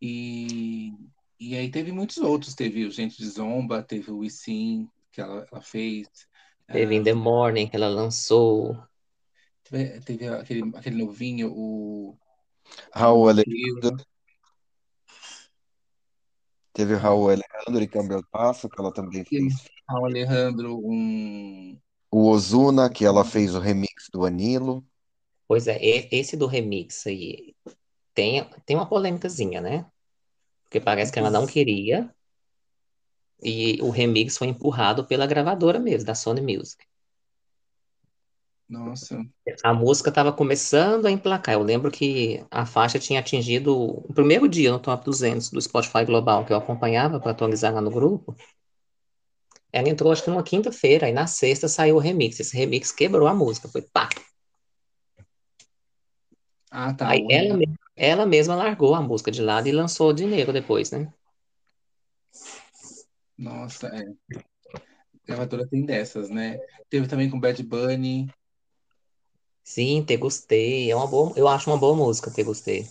[0.00, 0.92] E,
[1.38, 2.54] e aí teve muitos outros.
[2.54, 6.08] Teve o Gente de Zomba, teve o We Sim, que ela, ela fez.
[6.66, 8.78] Teve In Ah, The Morning que ela lançou.
[9.64, 12.16] teve, teve aquele, aquele novinho, o
[12.92, 13.96] Raul Alejandro,
[16.72, 19.54] teve o Raul Alejandro e Campbell Passo, que ela também fez.
[19.88, 21.78] ao Alejandro um.
[22.12, 24.84] O Ozuna, que ela fez o remix do Anilo.
[25.46, 25.78] Pois é,
[26.12, 27.54] esse do remix aí
[28.20, 29.86] tem, tem uma polêmicazinha, né?
[30.64, 32.14] Porque parece que ela não queria
[33.42, 36.84] e o remix foi empurrado pela gravadora mesmo, da Sony Music.
[38.68, 39.18] Nossa,
[39.64, 41.54] A música estava começando a emplacar.
[41.54, 46.04] Eu lembro que a faixa tinha atingido o primeiro dia no top 200 do Spotify
[46.04, 48.36] Global que eu acompanhava para atualizar lá no grupo.
[49.72, 52.38] Ela entrou acho que numa quinta-feira, aí na sexta saiu o remix.
[52.38, 54.08] Esse remix quebrou a música, foi pá.
[56.70, 57.08] ah tá.
[57.08, 57.58] Aí ela,
[58.00, 61.12] ela mesma largou a música de lado e lançou dinheiro depois, né?
[63.36, 64.06] Nossa, é.
[65.26, 66.58] Gravadora tem dessas, né?
[66.88, 68.26] Teve também com Bad Bunny.
[69.62, 70.90] Sim, Te Gostei.
[70.90, 72.86] É uma boa, eu acho uma boa música, Te Gostei.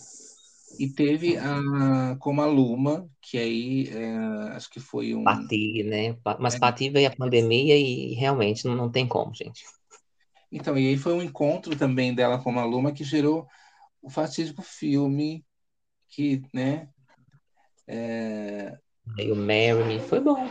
[0.78, 4.16] E teve a com a Luma, que aí é,
[4.54, 5.24] acho que foi um.
[5.24, 6.16] Pati, né?
[6.38, 9.64] Mas é, Pati veio a pandemia e realmente não, não tem como, gente.
[10.52, 13.48] então, e aí foi um encontro também dela com a Luma que gerou
[14.02, 15.44] o fatídico filme
[16.08, 16.88] que, né?
[17.86, 18.78] É,
[19.18, 20.48] Aí o Marry Me foi bom.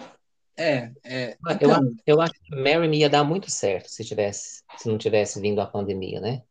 [0.58, 1.72] é, é, então,
[2.06, 5.60] eu acho que Marry Me ia dar muito certo se tivesse, se não tivesse vindo
[5.62, 6.44] a pandemia, né?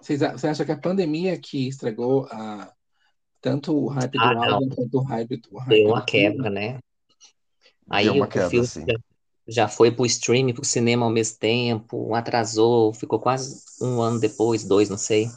[0.00, 2.72] vocês, você acha que a pandemia que estragou a,
[3.40, 4.60] tanto o hype Ah, do não.
[4.60, 6.06] álbum quanto o hype, o hype Deu do uma filme?
[6.06, 6.78] quebra, né?
[7.86, 8.84] Deu Aí uma o, queda, filme sim.
[8.86, 8.94] já,
[9.48, 14.64] já foi pro streaming, pro cinema ao mesmo tempo, atrasou, ficou quase um ano depois,
[14.64, 15.28] dois, não sei.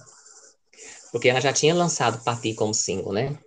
[1.15, 3.39] Porque ela já tinha lançado Pati como single, né?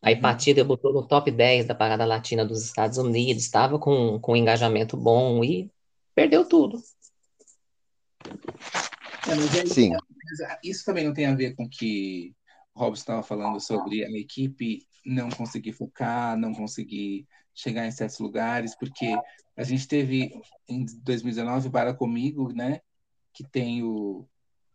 [0.00, 0.22] Aí Uhum.
[0.22, 4.36] Pati debutou no top 10 da parada latina dos Estados Unidos, estava com, com um
[4.36, 5.70] engajamento bom e
[6.14, 6.82] perdeu tudo.
[8.24, 12.34] É, mas aí, Sim, mas isso também não tem a ver com que
[12.74, 18.18] o Robson estava falando sobre a equipe não conseguir focar, não conseguir chegar em certos
[18.18, 19.14] lugares, porque
[19.54, 22.80] a gente teve em 2019 Para Comigo, né?
[23.34, 24.26] Que tem o,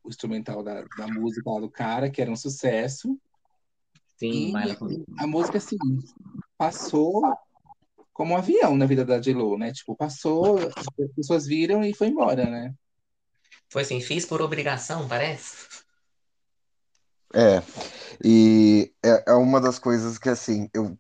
[0.08, 3.20] o instrumental da, da música lá do cara, que era um sucesso,
[4.18, 4.76] Sim, e
[5.20, 5.78] a música, assim,
[6.58, 7.22] passou
[8.12, 9.72] como um avião na vida da J.Lo, né?
[9.72, 12.74] Tipo, passou, as pessoas viram e foi embora, né?
[13.70, 15.68] Foi assim, fiz por obrigação, parece.
[17.36, 17.62] é.
[18.24, 20.98] E é, é uma das coisas que, assim, eu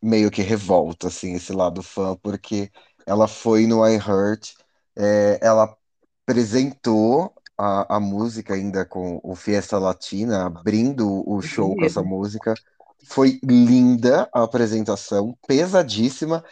[0.00, 2.70] meio que revolto, assim, esse lado fã, porque
[3.04, 4.54] ela foi no iHeart,
[4.96, 5.76] é, ela
[6.22, 12.54] apresentou a, a música ainda com o Fiesta Latina, abrindo o show com essa música.
[13.04, 16.44] Foi linda a apresentação, pesadíssima.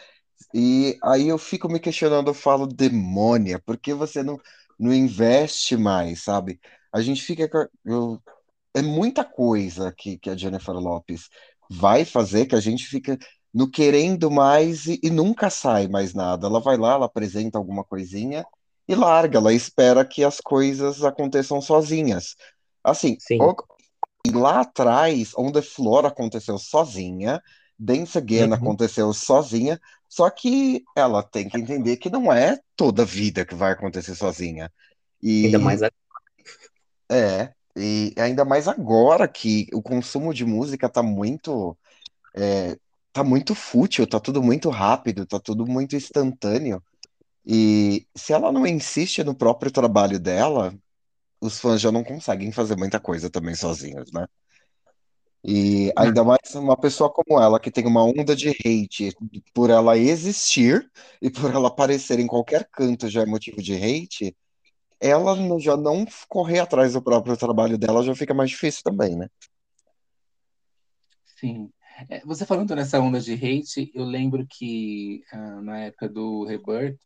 [0.53, 4.39] E aí eu fico me questionando, eu falo, demônia, por que você não,
[4.79, 6.59] não investe mais, sabe?
[6.91, 7.69] a gente fica.
[7.85, 8.21] Eu,
[8.73, 11.29] é muita coisa que, que a Jennifer Lopes
[11.69, 13.17] vai fazer que a gente fica
[13.53, 16.47] no querendo mais e, e nunca sai mais nada.
[16.47, 18.45] Ela vai lá, ela apresenta alguma coisinha
[18.89, 22.35] e larga, ela espera que as coisas aconteçam sozinhas.
[22.83, 23.39] Assim, Sim.
[23.39, 23.55] o-
[24.33, 27.41] lá atrás, On the Floor aconteceu sozinha,
[27.79, 28.53] Dance Again Uhum.
[28.53, 33.71] aconteceu sozinha, só que ela tem que entender que não é toda vida que vai
[33.73, 34.71] acontecer sozinha.
[35.21, 35.91] E Ainda mais a-
[37.11, 41.77] é, e ainda mais agora que o consumo de música tá muito,
[42.35, 42.77] é,
[43.13, 46.83] tá muito fútil, tá tudo muito rápido, tá tudo muito instantâneo.
[47.51, 50.71] E se ela não insiste no próprio trabalho dela,
[51.41, 54.27] os fãs já não conseguem fazer muita coisa também sozinhos, né?
[55.43, 59.15] E ainda mais uma pessoa como ela, que tem uma onda de hate
[59.51, 60.87] por ela existir
[61.19, 64.37] e por ela aparecer em qualquer canto já é motivo de hate,
[64.99, 69.27] ela já não correr atrás do próprio trabalho dela já fica mais difícil também, né?
[71.39, 71.71] Sim.
[72.07, 76.99] É, você falando nessa onda de hate, eu lembro que ah, na época do Rebirth,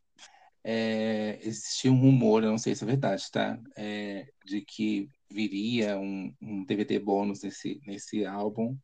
[0.64, 3.58] é, existia um rumor, eu não sei se é verdade, tá?
[3.76, 8.76] É, de que viria um, um DVD bônus nesse, nesse álbum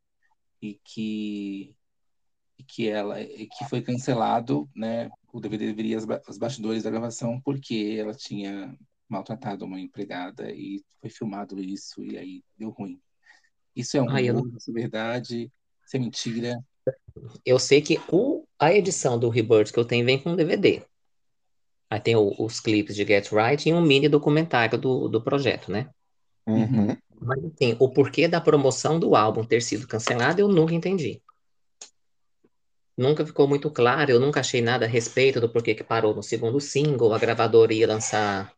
[0.63, 1.75] e que,
[2.59, 5.11] e que ela e que foi cancelado, né?
[5.33, 8.77] O DVD deveria os, ba- os bastidores da gravação porque ela tinha
[9.09, 13.01] maltratado uma empregada e foi filmado isso e aí deu ruim.
[13.75, 15.53] Isso é um Ai, eu rumor, não- isso é verdade,
[15.87, 16.65] isso é mentira.
[17.45, 20.83] Eu sei que o, a edição do Rebirth que eu tenho vem com DVD.
[21.91, 25.73] Aí tem o- os clipes de Get Right e um mini documentário do, do projeto,
[25.73, 25.89] né?
[26.47, 26.97] Uhum.
[27.21, 31.21] Mas assim, o porquê da promoção do álbum ter sido cancelado eu nunca entendi.
[32.97, 36.23] Nunca ficou muito claro, eu nunca achei nada a respeito do porquê que parou no
[36.23, 37.13] segundo single.
[37.13, 38.53] A gravadora ia lançar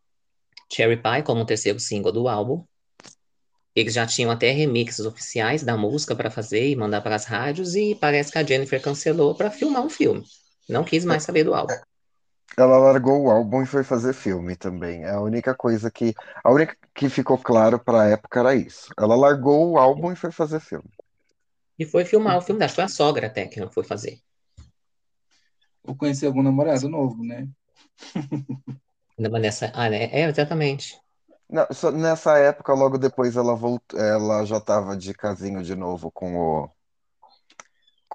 [0.71, 2.64] Cherry Pie como o terceiro single do álbum.
[3.75, 7.75] Eles já tinham até remixes oficiais da música para fazer e mandar para as rádios,
[7.75, 10.23] e parece que a Jennifer cancelou para filmar um filme.
[10.68, 11.75] Não quis mais saber do álbum.
[12.57, 15.05] Ela largou o álbum e foi fazer filme também.
[15.05, 16.15] É a única coisa que.
[16.45, 18.88] A única que ficou claro pra época era isso.
[18.99, 20.91] Ela largou o álbum e foi fazer filme.
[21.79, 22.67] E foi filmar o filme dela.
[22.67, 24.21] Acho que foi a sogra até que não foi fazer.
[25.83, 27.49] Ou conhecer algum namorado novo, né?
[29.19, 29.71] Nessa.
[29.75, 30.05] Ah, né?
[30.12, 30.99] É, exatamente.
[31.49, 33.99] Não, só nessa época, logo depois, ela voltou.
[33.99, 36.71] Ela já tava de casinho de novo com o.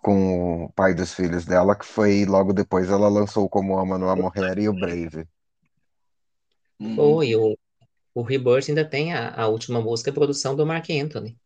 [0.08, 4.10] Com o pai dos filhos dela, que foi logo depois ela lançou Como Ama Não
[4.10, 5.28] Há Morrer e o Brave.
[6.80, 6.96] Uhum.
[6.96, 7.36] Foi.
[7.36, 7.58] O,
[8.14, 11.38] o Rebirth ainda tem a, a última música, a produção do Mark Anthony.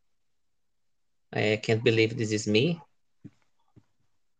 [1.32, 2.80] É, Can't Believe This Is Me.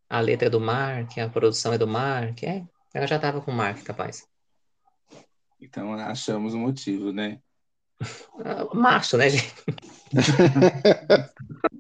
[0.08, 2.44] A letra é do Mark, a produção é do Mark.
[2.44, 4.28] É, ela já tava com o Mark, capaz.
[5.60, 7.42] Então achamos o motivo, né?
[8.46, 9.56] Ah, macho, né, gente?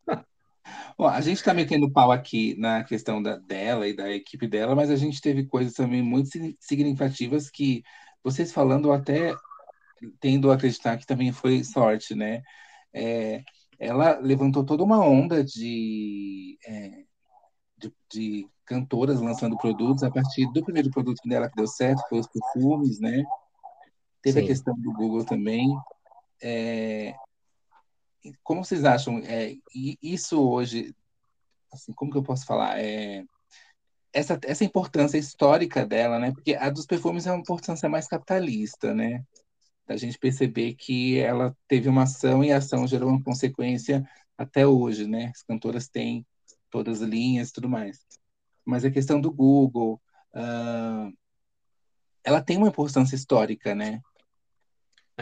[1.01, 4.75] Bom, a gente está metendo pau aqui na questão da, dela e da equipe dela,
[4.75, 7.81] mas a gente teve coisas também muito signi- significativas que
[8.23, 9.33] vocês falando até
[10.19, 12.43] tendo a acreditar que também foi sorte, né?
[12.93, 13.41] É,
[13.79, 17.03] ela levantou toda uma onda de, é,
[17.79, 22.19] de, de cantoras lançando produtos a partir do primeiro produto dela que deu certo, foi
[22.19, 23.23] os perfumes, né?
[24.21, 24.47] Teve a Sim.
[24.49, 25.67] questão do Google também.
[26.43, 27.15] É,
[28.43, 29.19] como vocês acham?
[29.19, 29.55] É,
[30.01, 30.95] isso hoje,
[31.71, 32.79] assim, como que eu posso falar?
[32.79, 33.23] É,
[34.13, 36.31] essa, essa importância histórica dela, né?
[36.31, 39.23] Porque a dos perfumes é uma importância mais capitalista, né?
[39.87, 44.07] Da gente perceber que ela teve uma ação e a ação gerou uma consequência
[44.37, 45.31] até hoje, né?
[45.33, 46.25] As cantoras têm
[46.69, 48.05] todas as linhas e tudo mais.
[48.65, 50.01] Mas a questão do Google,
[50.33, 51.09] ah,
[52.23, 54.01] ela tem uma importância histórica, né?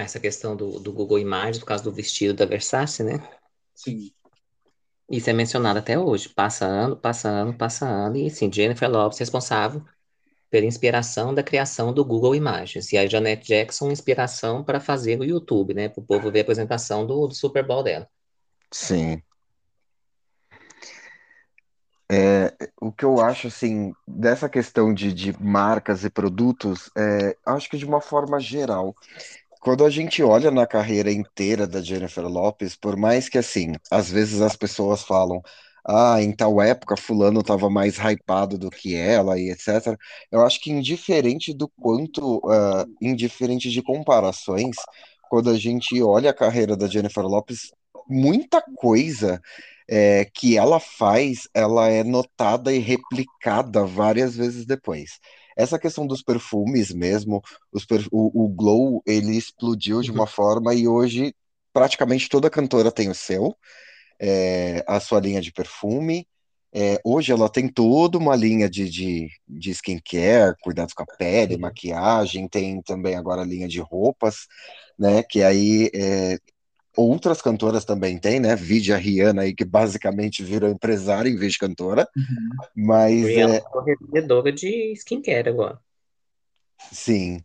[0.02, 3.22] Essa questão do, do Google Imagens, por causa do vestido da Versace, né?
[3.76, 4.12] Sim.
[5.10, 6.30] Isso é mencionado até hoje.
[6.30, 8.16] Passa ano, passa ano, passa ano.
[8.16, 9.84] E, sim, Jennifer Lopez responsável
[10.50, 12.94] pela inspiração da criação do Google Imagens.
[12.94, 15.90] E a Janet Jackson, inspiração para fazer o YouTube, né?
[15.90, 18.08] Para o povo ver a apresentação do, do Super Bowl dela.
[18.72, 19.22] Sim.
[22.12, 27.70] É, o que eu acho, assim, dessa questão de, de marcas e produtos, é, acho
[27.70, 28.96] que de uma forma geral,
[29.60, 34.10] quando a gente olha na carreira inteira da Jennifer Lopez, por mais que, assim, às
[34.10, 35.42] vezes as pessoas falam,
[35.86, 39.98] ah, em tal época fulano estava mais hypado do que ela e etc.,
[40.32, 44.76] eu acho que indiferente do quanto, ah, indiferente de comparações,
[45.30, 47.72] quando a gente olha a carreira da Jennifer Lopez,
[48.10, 49.42] muita coisa
[49.88, 55.20] é, que ela faz, ela é notada e replicada várias vezes depois.
[55.62, 57.42] Essa questão dos perfumes mesmo,
[57.72, 61.34] os per- o, o Glow, ele explodiu de uma forma e hoje
[61.74, 63.56] praticamente toda cantora tem o seu,
[64.20, 66.28] é, a sua linha de perfume.
[66.74, 71.58] É, hoje ela tem toda uma linha de, de, de skincare, cuidados com a pele,
[71.58, 74.46] maquiagem, tem também agora a linha de roupas,
[74.98, 75.24] né?
[75.24, 76.38] Que aí é,
[77.08, 78.56] outras cantoras também têm, né?
[78.56, 82.50] Vide a Rihanna aí, que basicamente virou empresária em vez de cantora, Uhum.
[82.76, 85.80] mas Rihanna é, é revendedora de skincare agora.
[86.92, 87.44] sim.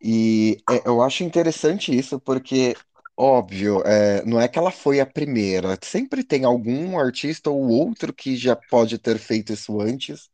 [0.00, 2.74] E é, eu acho interessante isso porque,
[3.16, 8.12] óbvio, é, não é que ela foi a primeira, sempre tem algum artista ou outro
[8.12, 10.28] que já pode ter feito isso antes,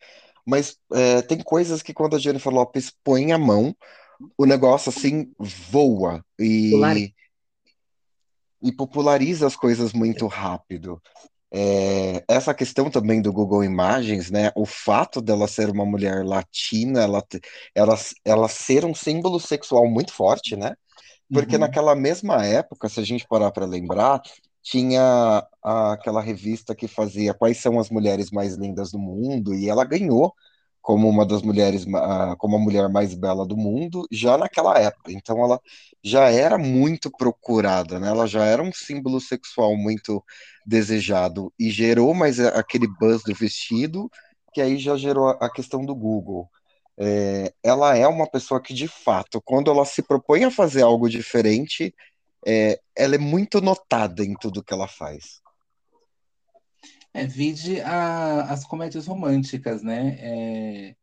[0.46, 3.76] mas é, tem coisas que quando a Jennifer Lopez põe a mão,
[4.38, 7.12] o negócio assim voa e,
[8.62, 11.00] e populariza as coisas muito rápido.
[11.52, 14.52] É, essa questão também do Google Imagens, né?
[14.56, 17.24] O fato dela ser uma mulher latina, ela,
[17.74, 20.74] ela, ela ser um símbolo sexual muito forte, né?
[21.32, 21.58] Porque Uhum.
[21.58, 24.20] naquela mesma época, se a gente parar para lembrar,
[24.62, 29.84] tinha aquela revista que fazia quais são as mulheres mais lindas do mundo, e ela
[29.84, 30.34] ganhou
[30.88, 31.84] como uma das mulheres,
[32.38, 35.12] como a mulher mais bela do mundo já naquela época.
[35.12, 35.60] Então ela
[36.02, 38.08] já era muito procurada, né?
[38.08, 40.24] Ela já era um símbolo sexual muito
[40.64, 44.10] desejado e gerou mais aquele buzz do vestido,
[44.54, 46.48] que aí já gerou a a questão do Google.
[46.96, 51.06] É, ela é uma pessoa que, de fato, quando ela se propõe a fazer algo
[51.10, 51.94] diferente,
[52.46, 55.42] é, ela é muito notada em tudo que ela faz.
[57.14, 60.16] É, vide a- as comédias românticas, né?
[60.20, 60.96] É,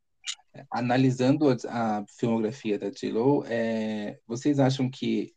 [0.71, 5.33] analisando a, a filmografia da J.Lo, é, vocês acham que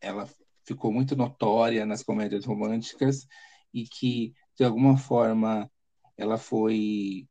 [0.00, 0.28] ela
[0.64, 3.26] ficou muito notória nas comédias românticas
[3.72, 5.70] e que, de alguma forma,
[6.16, 7.28] ela foi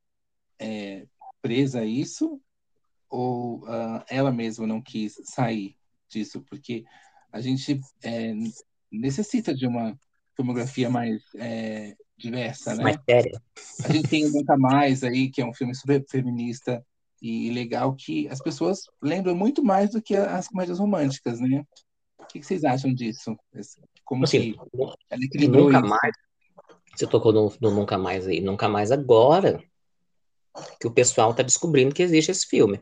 [0.59, 1.07] é,
[1.41, 2.41] presa a isso?
[3.09, 5.75] Ou ah, ela mesma não quis sair
[6.09, 6.41] disso?
[6.43, 6.85] Porque
[7.31, 8.33] a gente é,
[8.91, 9.97] necessita de uma
[10.35, 13.03] filmografia mais é, diversa, mais né?
[13.09, 13.41] séria.
[13.83, 16.85] A gente tem o Nunca Mais aí, que é um filme super feminista
[17.21, 21.65] e legal, que as pessoas lembram muito mais do que as comédias românticas, né?
[22.19, 23.35] O que vocês acham disso?
[24.05, 24.59] Como Assim, que
[25.09, 25.89] ela equilibrou nunca isso?
[25.89, 26.13] mais,
[26.95, 29.63] você tocou no, no Nunca Mais aí, Nunca Mais agora,
[30.79, 32.79] que o pessoal tá descobrindo que existe esse filme.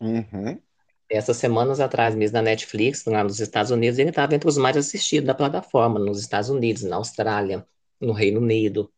[0.00, 0.60] Uhum.
[1.08, 4.76] Essas semanas atrás, mesmo na Netflix, lá nos Estados Unidos, ele estava entre os mais
[4.76, 7.66] assistidos da plataforma, nos Estados Unidos, na Austrália,
[8.02, 8.92] no Reino Unido.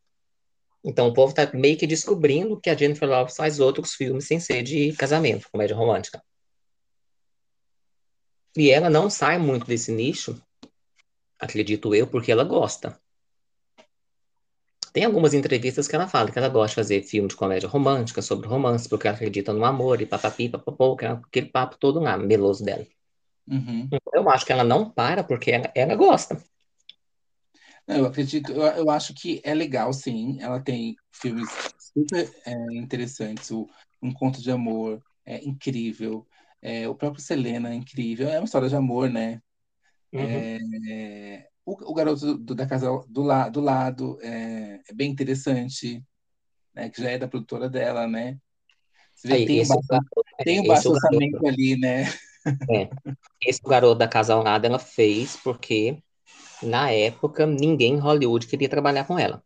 [0.83, 4.39] Então o povo tá meio que descobrindo que a Jennifer Lopez faz outros filmes sem
[4.39, 6.21] ser de casamento, comédia romântica.
[8.57, 10.41] E ela não sai muito desse nicho,
[11.39, 12.99] acredito eu, porque ela gosta.
[14.93, 18.21] Tem algumas entrevistas que ela fala que ela gosta de fazer filme de comédia romântica,
[18.21, 22.17] sobre romance, porque ela acredita no amor e papapi, papapô, é aquele papo todo lá,
[22.17, 22.87] meloso dela.
[23.45, 23.89] Uhum.
[23.91, 26.41] Então, eu acho que ela não para porque ela, ela gosta.
[27.87, 30.37] Eu acredito, eu, eu acho que é legal, sim.
[30.41, 33.51] Ela tem filmes super é, interessantes.
[33.51, 33.67] O
[34.01, 36.25] Um Conto de Amor é incrível.
[36.61, 38.27] É, o próprio Selena é incrível.
[38.27, 39.41] É uma história de amor, né?
[40.11, 40.21] Uhum.
[40.21, 46.03] É, o, o Garoto do, da Casa do, la, do Lado é, é bem interessante,
[46.73, 46.89] né?
[46.89, 48.39] Que já é da produtora dela, né?
[49.13, 49.99] Você vê Aí, tem um
[50.39, 52.05] é tem um baixo orçamento ali, né?
[52.69, 52.89] é,
[53.45, 56.01] esse garoto da Casa ao Lado ela fez porque
[56.61, 59.43] na época ninguém em Hollywood queria trabalhar com ela.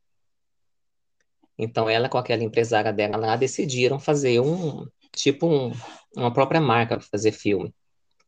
[1.57, 5.71] Então ela com aquela empresária dela lá decidiram fazer um tipo um,
[6.15, 7.73] uma própria marca para fazer filme.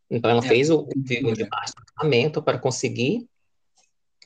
[0.09, 3.27] Então ela É, fez o filme de baixo orçamento para conseguir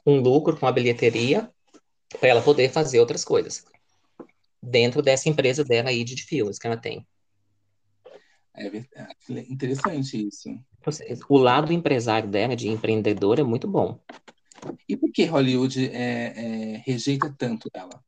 [0.06, 1.50] um lucro com a bilheteria
[2.20, 3.64] para ela poder fazer outras coisas
[4.62, 7.06] dentro dessa empresa dela aí de filmes que ela tem.
[8.56, 8.68] É
[9.52, 10.50] interessante isso.
[11.28, 14.00] O lado empresário dela, de empreendedor, é muito bom.
[14.88, 16.34] E por que Hollywood é,
[16.74, 18.04] é, rejeita tanto ela?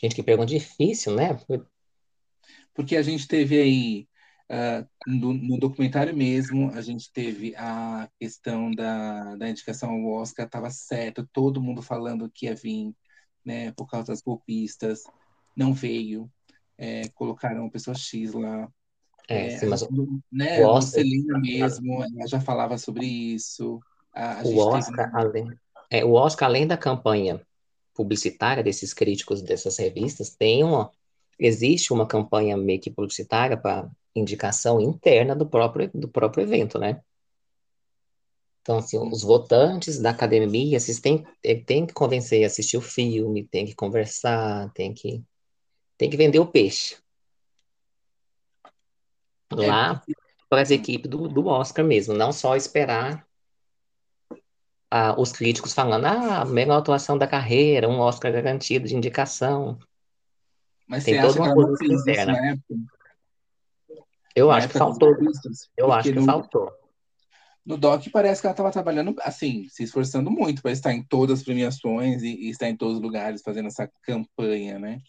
[0.00, 1.38] Gente, que pergunta difícil, né?
[2.74, 4.08] Porque a gente teve aí,
[4.48, 10.46] ah, no, no documentário mesmo, a gente teve a questão da, da indicação ao Oscar,
[10.46, 12.92] estava certo, todo mundo falando que ia vir,
[13.44, 15.04] né, por causa das golpistas,
[15.56, 16.30] não veio,
[16.76, 18.68] é, colocaram pessoa X lá.
[19.28, 19.82] É, É, sim, mas
[20.30, 23.80] né, o Oscar, Celina mesmo, ela já falava sobre isso.
[24.12, 25.58] A, o gente teve Oscar, além,
[25.90, 27.40] é, o Oscar, além da campanha
[27.94, 30.90] publicitária desses críticos dessas revistas, tem uma,
[31.38, 37.02] existe uma campanha meio que publicitária para indicação interna do próprio, do próprio evento, né?
[38.62, 42.80] Então, assim, os votantes da academia, vocês têm, eh, têm que convencer a assistir o
[42.80, 45.24] filme, tem que conversar, tem que
[45.98, 46.96] Tem que vender o peixe.
[49.56, 50.02] Lá
[50.48, 53.26] para as equipes do, do Oscar mesmo, não só esperar
[54.90, 59.78] ah, os críticos falando, ah, melhor atuação da carreira, um Oscar garantido de indicação.
[60.86, 62.58] Mas Tem toda uma coisa sincera.
[64.36, 65.16] Eu acho que faltou.
[65.74, 66.70] Eu acho que no, faltou.
[67.64, 71.38] no Doc parece que ela estava trabalhando, assim, se esforçando muito para estar em todas
[71.38, 75.00] as premiações e, e estar em todos os lugares fazendo essa campanha, né?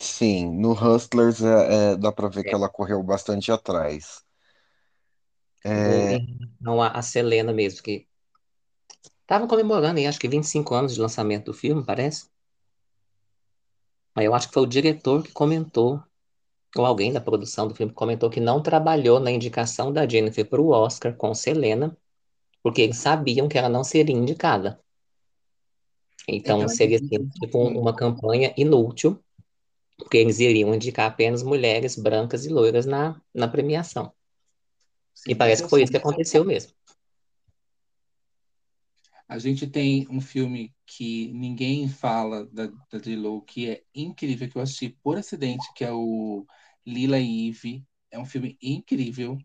[0.00, 4.24] Sim, no Hustlers é, é, dá pra ver que É, ela correu bastante atrás.
[5.64, 8.08] É, em relação a, a Selena mesmo, que
[9.22, 12.28] estavam comemorando, acho que 25 anos de lançamento do filme, parece.
[14.16, 16.02] Mas eu acho que foi o diretor que comentou,
[16.76, 20.48] ou alguém da produção do filme que comentou que não trabalhou na indicação da Jennifer
[20.48, 21.96] para o Oscar com Selena,
[22.62, 24.80] porque eles sabiam que ela não seria indicada.
[26.28, 29.20] Então Então, seria assim, tipo um- uma campanha inútil,
[29.96, 34.12] porque eles iriam indicar apenas mulheres brancas e loiras na, na premiação.
[35.26, 36.72] E sim, esse parece que foi isso que aconteceu mesmo.
[39.28, 44.56] A gente tem um filme que ninguém fala da, da J.Lo, que é incrível, que
[44.56, 46.46] eu assisti por acidente, que é o
[46.86, 47.84] Lila e Eve.
[48.10, 49.36] É um filme incrível,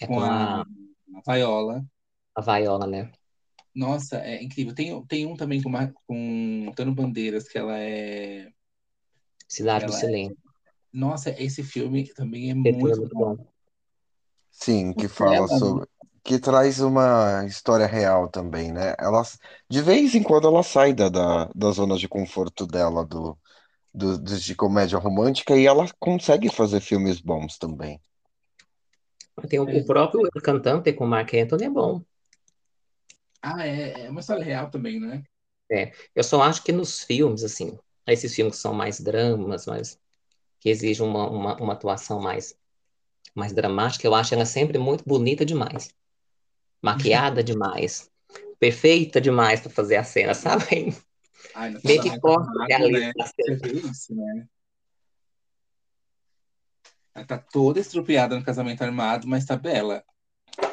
[0.00, 0.64] É com com a, a,
[1.26, 1.84] a Viola.
[2.36, 3.12] a Viola, né?
[3.74, 4.74] Nossa, é incrível.
[4.74, 8.52] Tem, tem um também com, uma, com Antônio Bandeiras, que ela é,
[9.52, 9.96] Cidade do é.
[9.96, 10.36] Silêncio.
[10.90, 13.36] Nossa, esse filme também é é muito muito bom.
[13.36, 13.46] bom.
[14.50, 15.86] sim, que fala sobre,
[16.22, 18.94] que traz uma história real também, né?
[18.98, 19.22] Ela,
[19.68, 23.36] de vez em quando ela sai da, da, da zona de conforto dela, do,
[23.92, 28.00] do, dos de comédia romântica, e ela consegue fazer filmes bons também.
[29.48, 32.02] Tem o, o próprio Cantante com o Mark Anthony é bom.
[33.42, 35.22] Ah, é, é uma história real também, né?
[35.70, 39.98] É, eu só acho que nos filmes, assim, esses filmes que são mais dramas, mas
[40.60, 42.56] que exigem uma, uma, uma atuação mais,
[43.34, 45.94] mais dramática, eu acho ela sempre muito bonita demais,
[46.80, 48.10] maquiada demais,
[48.60, 50.94] perfeita demais para fazer a cena, sabe?
[51.54, 52.52] Ai, Meio que casamento corta
[52.90, 53.12] né?
[53.16, 53.90] da Você cena.
[53.90, 54.46] isso, né?
[57.14, 60.02] Ela tá toda estrupiada no casamento armado, mas tá bela.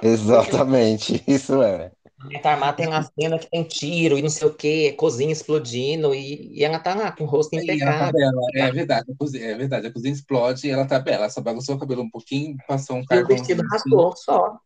[0.01, 1.91] Exatamente, isso é.
[2.20, 6.13] Casamento Armado tem uma cena que tem tiro e não sei o quê, cozinha explodindo,
[6.13, 8.11] e, e ela tá lá com o rosto ela tá impecável.
[8.13, 11.24] bela, é verdade, a cozinha, é verdade, a cozinha explode e ela tá bela.
[11.24, 13.72] Ela só bagunçou o cabelo um pouquinho, passou um E o vestido assim.
[13.72, 14.59] rasgou só.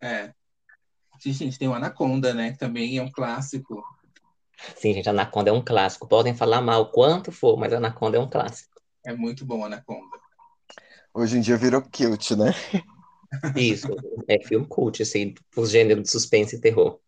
[0.00, 0.32] É.
[1.22, 2.52] Gente, gente, tem o Anaconda, né?
[2.52, 3.84] Que também é um clássico.
[4.76, 6.08] Sim, gente, Anaconda é um clássico.
[6.08, 8.80] Podem falar mal o quanto for, mas Anaconda é um clássico.
[9.06, 10.18] É muito bom, Anaconda.
[11.14, 12.52] Hoje em dia virou cute, né?
[13.56, 13.88] Isso,
[14.28, 17.00] é filme cult, assim, os gêneros de suspense e terror.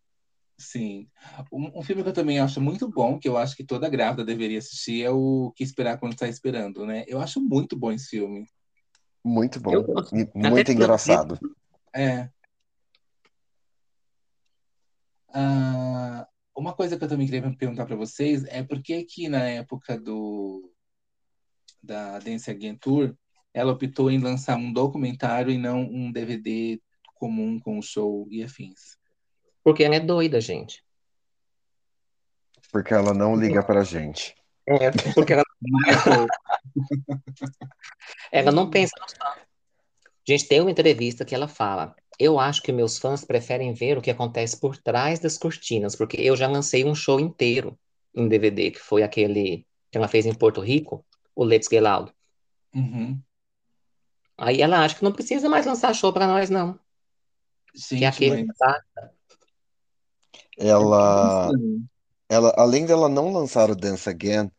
[0.57, 1.09] Sim.
[1.51, 4.23] Um, um filme que eu também acho muito bom, que eu acho que toda grávida
[4.23, 7.03] deveria assistir, é o Que Esperar Quando Está Esperando, né?
[7.07, 8.47] Eu acho muito bom esse filme.
[9.23, 9.95] Muito Eu bom.
[10.13, 11.39] E Até muito engraçado.
[11.93, 12.29] É.
[15.33, 19.43] Ah, uma coisa que eu também queria perguntar para vocês é por que que na
[19.43, 20.71] época do
[21.81, 23.15] da Dance Again Tour
[23.53, 26.81] ela optou em lançar um documentário e não um DVD
[27.13, 28.97] comum com o show e afins.
[29.63, 30.83] Porque ela é doida, gente.
[32.71, 34.35] Porque ela não liga pra gente.
[34.65, 36.27] É, porque ela, Michael,
[38.31, 39.43] ela não pensa nos fãs.
[40.27, 44.01] Gente, tem uma entrevista que ela fala: Eu acho que meus fãs preferem ver o
[44.01, 47.77] que acontece por trás das cortinas, porque eu já lancei um show inteiro
[48.15, 52.11] em DVD, que foi aquele que ela fez em Porto Rico, o Let's Get Loud.
[52.73, 53.21] Uhum.
[54.37, 56.79] Aí ela acha que não precisa mais lançar show pra nós, não.
[57.89, 58.81] Que é Gente, aquele mas tá?
[60.57, 61.83] Ela, Pensando.
[62.29, 64.51] ela, além dela não lançar o Dance Again,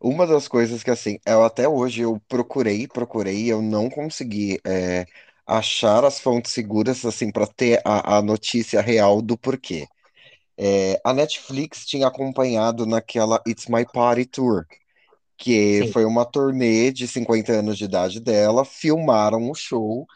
[0.00, 5.06] uma das coisas que assim, eu até hoje eu procurei, procurei, eu não consegui é,
[5.46, 9.86] achar as fontes seguras assim para ter a, a notícia real do porquê.
[10.56, 14.66] É, a Netflix tinha acompanhado naquela It's My Party Tour,
[15.38, 15.92] que Sim.
[15.92, 20.06] foi uma turnê de 50 anos de idade dela, filmaram o show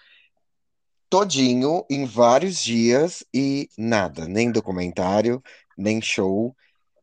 [1.13, 5.43] todinho em vários dias e nada, nem documentário,
[5.77, 6.57] nem show,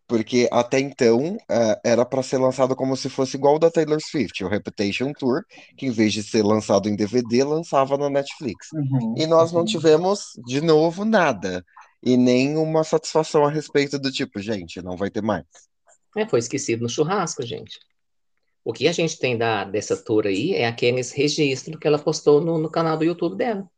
[0.08, 4.00] porque até então eh, era para ser lançado como se fosse igual o da Taylor
[4.02, 5.44] Swift, o Reputation Tour,
[5.78, 8.70] que em vez de ser lançado em DVD, lançava na Netflix.
[8.74, 9.66] Uhum, E nós não uhum.
[9.66, 11.64] tivemos, de novo, nada.
[12.02, 15.46] E nem uma satisfação a respeito do tipo, gente, não vai ter mais.
[16.18, 17.78] É, foi esquecido no churrasco, gente.
[18.64, 22.41] O que a gente tem da, dessa tour aí é aqueles registros que ela postou
[22.41, 23.70] no, no canal do YouTube dela.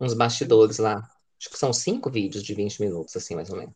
[0.00, 0.96] Uns bastidores lá.
[1.40, 3.74] Acho que são cinco vídeos de 20 minutos, assim, mais ou menos.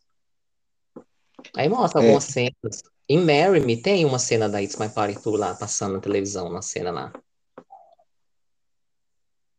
[1.55, 2.03] Aí mostra É.
[2.03, 2.83] algumas cenas.
[3.07, 6.47] Em Marry Me tem uma cena da It's My Party Tour lá, passando na televisão,
[6.47, 7.13] uma cena lá.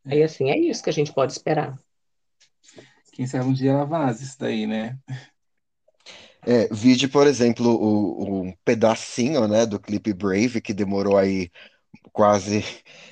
[0.05, 1.79] Aí assim, é isso que a gente pode esperar.
[3.13, 4.99] Quem sabe um dia ela vaza isso daí, né?
[6.47, 11.51] É, vide, por exemplo, o, um pedacinho, né, do clipe Brave, que demorou aí
[12.13, 12.65] quase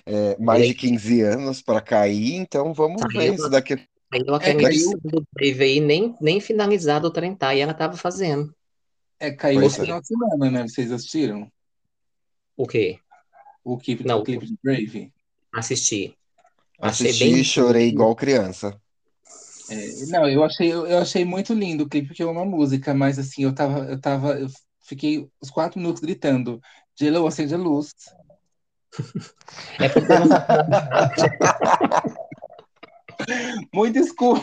[0.06, 3.74] é, mais de 15 anos para cair, então vamos Saiu ver isso daqui.
[4.10, 7.96] Aquela É, edição do Brave aí nem, nem finalizado o trem tá, e ela tava
[7.96, 8.54] fazendo.
[9.18, 9.84] É, caiu Pois esse é.
[9.84, 10.62] final de semana, né?
[10.68, 11.50] Vocês assistiram?
[12.56, 12.98] O quê?
[13.64, 14.20] O clipe, Não.
[14.20, 15.12] o clipe de Brave?
[15.52, 16.14] Assistir.
[16.80, 18.80] Achei Assisti bem- e chorei igual criança.
[19.70, 23.18] É, não, eu achei, eu, achei muito lindo o clipe, porque é uma música, mas
[23.18, 24.48] assim, eu tava, eu tava, eu
[24.80, 26.60] fiquei os quatro minutos gritando,
[26.96, 27.92] J-Lo, acende a luz.
[29.80, 30.12] É porque
[33.72, 34.40] Muito escuro.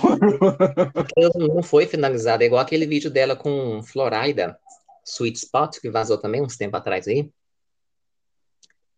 [1.36, 2.44] não foi finalizado.
[2.44, 4.58] É igual aquele vídeo dela com Florida,
[5.06, 7.30] Sweet Spot, que vazou também uns tempos atrás aí.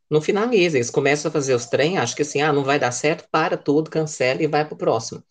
[0.09, 2.91] Não finaliza, eles começam a fazer os trem, acho que assim, ah, não vai dar
[2.91, 5.23] certo, para tudo, cancela e vai pro próximo.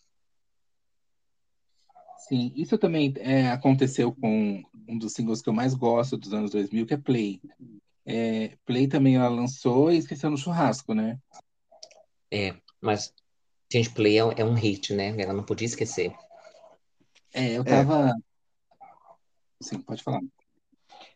[2.30, 6.52] Sim, isso também é, aconteceu com um dos singles que eu mais gosto dos anos
[6.52, 7.40] 2000, que é Play.
[8.06, 11.18] É, Play também ela lançou e esqueceu no churrasco, né?
[12.80, 13.12] Mas,
[13.68, 15.08] gente, Play é, um- é um hit, né?
[15.20, 16.14] Ela não podia esquecer.
[17.34, 18.14] É, eu tava.
[19.60, 20.20] Sim, pode falar.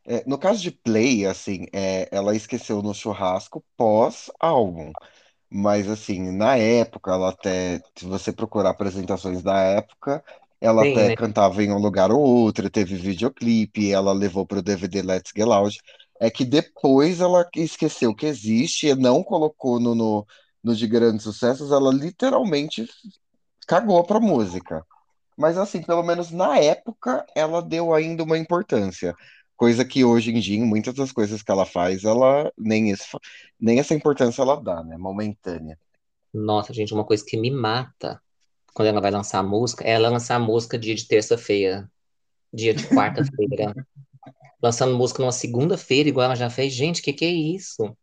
[0.05, 4.91] É, no caso de Play, assim, é, ela esqueceu no churrasco pós-álbum.
[5.49, 10.25] Mas, assim, na época, ela até, se você procurar apresentações da época,
[10.61, 11.17] ela Tem, até né?
[11.17, 15.79] cantava em um lugar ou outro, teve videoclipe, ela levou pro DVD Let's Get Loud.
[16.21, 20.27] É que depois ela esqueceu que existe e não colocou no, no,
[20.63, 22.87] no de grandes sucessos, ela literalmente
[23.67, 24.85] cagou pra música.
[25.37, 29.15] Mas, assim, pelo menos na época, ela deu ainda uma importância.
[29.57, 33.19] Coisa que hoje em dia, em muitas das coisas que ela faz, ela nem, isso,
[33.61, 34.97] nem essa importância ela dá, né?
[34.99, 35.79] Momentânea.
[36.33, 38.21] Nossa, gente, uma coisa que me mata
[38.75, 41.91] quando ela vai lançar a música é ela lançar a música dia de terça-feira,
[42.53, 43.73] dia de quarta-feira.
[44.63, 46.73] Lançando música numa segunda-feira, igual ela já fez.
[46.73, 47.95] Gente, que que é isso?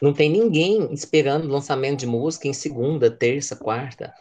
[0.00, 4.14] Não tem ninguém esperando o lançamento de música em segunda, terça, quarta.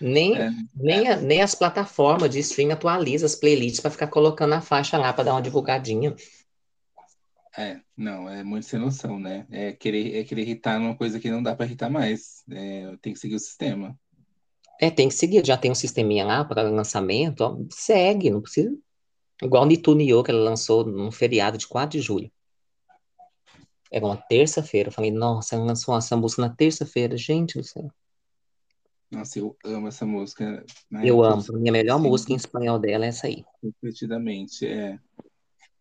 [0.00, 4.54] Nem, É, nem, a- nem as plataformas de streaming atualizam as playlists para ficar colocando
[4.54, 6.16] a faixa lá para dar uma divulgadinha.
[7.60, 9.46] É, não, é muito sem noção, né?
[9.50, 12.44] É querer, é querer irritar numa coisa que não dá pra irritar mais.
[12.50, 13.98] É, tem que seguir o sistema.
[14.80, 18.74] É, tem que seguir, já tem um sisteminha lá para lançamento, ó, segue, não precisa.
[19.42, 22.30] Igual Nitu Nio, que ela lançou num feriado de 4 de julho.
[23.90, 24.88] Era uma terça-feira.
[24.88, 27.16] Eu falei, nossa, ela lançou essa música na terça-feira.
[27.16, 27.90] Gente do céu.
[29.10, 30.64] Nossa, eu amo essa música.
[30.90, 31.02] né?
[31.02, 31.42] Eu amo.
[31.48, 32.08] A minha melhor Sim.
[32.08, 33.44] música em espanhol dela é essa aí.
[33.62, 34.98] Repetidamente, é.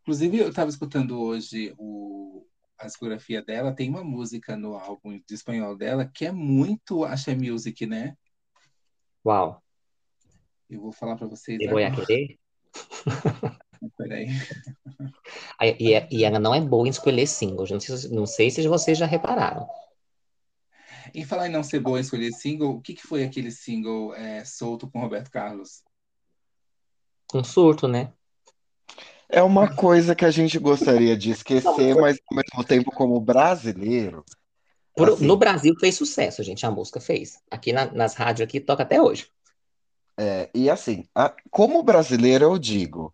[0.10, 2.43] Inclusive, eu estava escutando hoje o,
[2.80, 3.72] a discografia dela.
[3.76, 8.18] Tem uma música no álbum de espanhol dela que é muito Axé Music, né?
[9.24, 9.62] Uau.
[10.68, 12.39] Eu vou falar para vocês Eu vou querer.
[13.95, 14.30] Peraí.
[15.60, 17.70] Aí, E, é- e ela não é boa em escolher singles.
[17.70, 19.70] Não sei, se- não sei se vocês já repararam.
[21.14, 24.16] Em falar em não ser boa em escolher single, o que, que foi aquele single
[24.16, 25.84] é, solto com Roberto Carlos?
[27.32, 28.12] Um surto, né?
[29.30, 34.25] É uma coisa que a gente gostaria de esquecer, mas ao mesmo tempo, como brasileiro,
[34.95, 35.25] Por- Assim.
[35.27, 36.65] no Brasil fez sucesso, gente.
[36.65, 37.39] A música fez.
[37.49, 39.27] Aqui na- nas rádios aqui toca até hoje.
[40.21, 43.13] é, e assim, a- como brasileiro eu digo,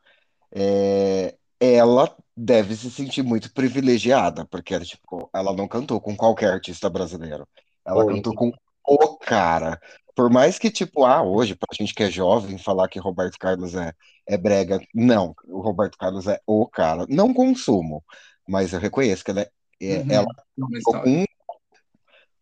[0.56, 6.90] é, ela deve se sentir muito privilegiada, porque tipo, ela não cantou com qualquer artista
[6.90, 7.48] brasileiro.
[7.86, 8.16] Ela Foi.
[8.16, 8.52] cantou com
[8.88, 9.80] o cara.
[10.16, 13.76] Por mais que, tipo, ah, hoje, pra gente que é jovem, falar que Roberto Carlos
[13.76, 13.94] é,
[14.28, 17.06] é brega, não, o Roberto Carlos é o cara.
[17.10, 18.04] Não consumo,
[18.48, 19.50] mas eu reconheço que ela, é,
[19.82, 20.12] é- Uhum.
[20.12, 20.28] ela
[20.78, 21.04] história.
[21.04, 21.10] com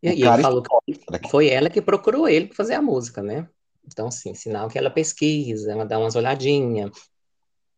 [0.01, 1.29] E, e ele falou que daqui.
[1.29, 3.47] foi ela que procurou ele para fazer a música, né?
[3.85, 6.91] Então, assim, sinal que ela pesquisa, ela dá umas olhadinhas.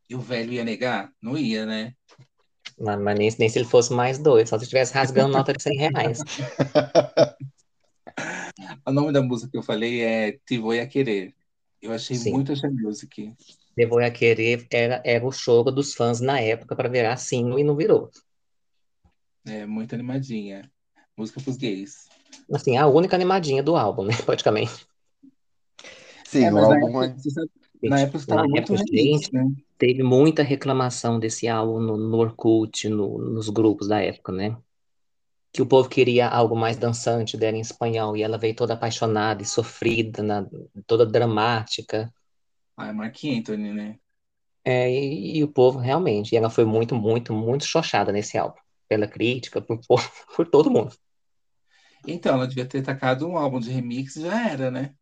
[0.09, 1.11] E o velho ia negar?
[1.21, 1.93] Não ia, né?
[2.79, 5.61] Mas, mas nem, nem se ele fosse mais doido, só se estivesse rasgando nota de
[5.63, 6.19] 100 reais.
[8.85, 11.33] O nome da música que eu falei é Te Vou a Querer.
[11.81, 12.31] Eu achei Sim.
[12.31, 12.69] muito Axé
[13.77, 17.63] Levou a querer, era, era o choro dos fãs na época para virar single e
[17.63, 18.09] não virou.
[19.45, 20.69] É muito animadinha.
[21.17, 22.07] Música pros gays.
[22.53, 24.13] Assim, a única animadinha do álbum, né?
[24.25, 24.85] Praticamente.
[26.25, 27.15] Sim, É, o álbum é-
[27.83, 29.51] na época estava muito época, remix, gente, né?
[29.77, 34.57] teve muita reclamação desse álbum no, no Orkut, no- nos grupos da época, né?
[35.53, 39.41] Que o povo queria algo mais dançante dela em espanhol, e ela veio toda apaixonada
[39.41, 40.45] e sofrida, na-
[40.87, 42.11] toda dramática.
[42.77, 43.99] Ah, é Mark Anthony, né?
[44.63, 48.59] É, e, e o povo realmente, e ela foi muito, muito, muito chochada nesse álbum,
[48.89, 49.79] pela crítica, por,
[50.35, 50.95] por, todo mundo.
[52.07, 54.95] Então, ela devia ter tacado um álbum de remix, já era, né?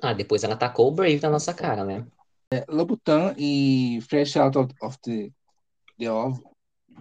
[0.00, 2.06] Ah, depois ela tacou o Brave na nossa cara, né?
[2.52, 5.30] É, Lobutan e Fresh Out of, of the,
[5.98, 6.42] the Oven,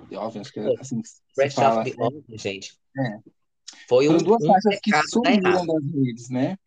[0.10, 1.82] the Oven, acho que é assim que se Fresh fala.
[1.82, 2.78] Off the Oven, gente.
[2.98, 3.20] É.
[3.88, 6.58] Foi Foram um, duas um faixas que sumiram das redes, né?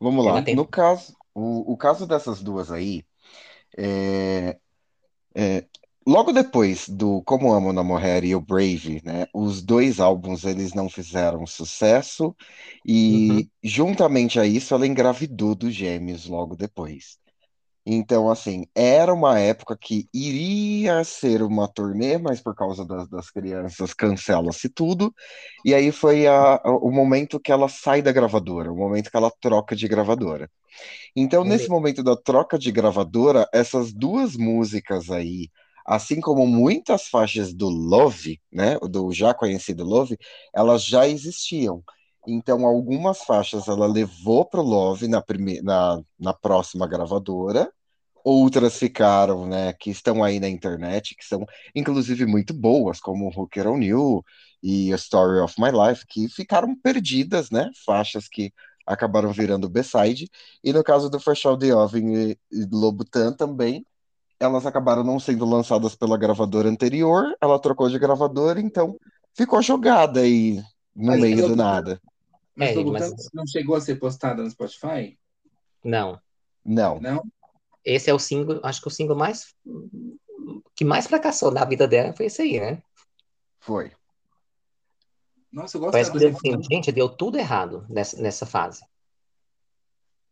[0.00, 0.46] Vamos lá.
[0.50, 3.04] No caso, o, o caso dessas duas aí,
[3.76, 4.58] é,
[5.34, 5.66] é,
[6.06, 10.74] logo depois do Como Amo na Mulher e o Brave, né, os dois álbuns eles
[10.74, 12.34] não fizeram sucesso
[12.86, 17.18] e juntamente a isso ela engravidou dos gêmeos logo depois.
[17.86, 23.30] Então, assim, era uma época que iria ser uma turnê, mas por causa das, das
[23.30, 25.14] crianças cancela-se tudo.
[25.64, 29.16] E aí foi a- a- o momento que ela sai da gravadora, o momento que
[29.16, 30.50] ela troca de gravadora.
[31.16, 35.48] Então, nesse momento da troca de gravadora, essas duas músicas aí,
[35.86, 40.16] assim como muitas faixas do Love, né, do já conhecido Love,
[40.54, 41.82] elas já existiam.
[42.26, 45.60] Então, algumas faixas ela levou pro Love na, prime...
[45.62, 47.70] na, na próxima gravadora,
[48.24, 51.44] outras ficaram, né, que estão aí na internet, que são
[51.74, 54.24] inclusive muito boas, como Hooker on You
[54.62, 58.50] e A Story of My Life, que ficaram perdidas, né, faixas que
[58.86, 60.30] acabaram virando B-side.
[60.62, 63.86] E no caso do Fresh Out the Oven e, e Lobutan também,
[64.40, 68.96] elas acabaram não sendo lançadas pela gravadora anterior, ela trocou de gravadora, então
[69.34, 70.62] ficou jogada aí
[70.94, 72.00] no Mas meio do nada.
[72.56, 75.18] Mas É, mas- não chegou a ser postada no Spotify?
[75.82, 76.20] Não.
[76.64, 77.22] Não, Não?
[77.84, 79.54] Esse é o single, acho que o single mais
[80.74, 82.82] que mais fracassou na vida dela foi esse aí, né?
[83.60, 83.92] foi.
[85.52, 88.84] Nossa, eu gosto Parece que deu, assim, gente, deu tudo errado nessa, nessa fase.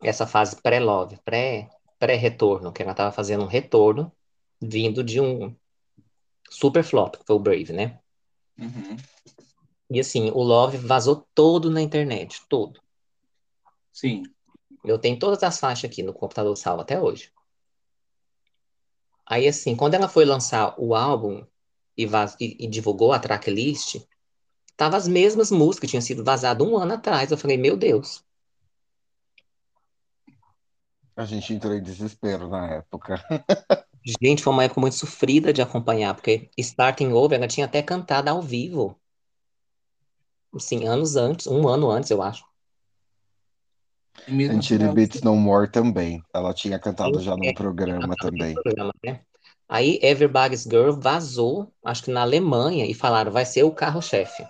[0.03, 4.13] Essa fase pré-love, pré, pré-retorno, que ela tava fazendo um retorno
[4.61, 5.55] vindo de um
[6.51, 8.01] super flop, que foi o Brave, né?
[8.59, 8.97] Uhum.
[9.93, 12.81] E assim, o Love vazou todo na internet, todo.
[13.93, 14.23] Sim.
[14.85, 17.31] Eu tenho todas as faixas aqui no computador salvo até hoje.
[19.27, 21.45] Aí, assim, quando ela foi lançar o álbum
[21.97, 23.97] e, vaz- e- divulgou a tracklist,
[24.77, 27.31] tava as mesmas músicas que tinham sido vazadas um ano atrás.
[27.31, 28.25] Eu falei, meu Deus.
[31.17, 33.17] A gente entrou em desespero na época.
[34.23, 38.29] Gente, foi uma época muito sofrida de acompanhar, porque Starting Over, ela tinha até cantado
[38.31, 39.01] ao vivo.
[40.55, 42.45] Assim, anos antes, um ano antes, eu acho.
[44.29, 46.23] Mesmo Until Beats No More também.
[46.33, 48.55] Ela tinha cantado já num É, programa também.
[48.55, 49.21] no programa, né?
[49.69, 54.45] Aí Everybody's Girl vazou, acho que na Alemanha, e falaram, vai ser o carro-chefe.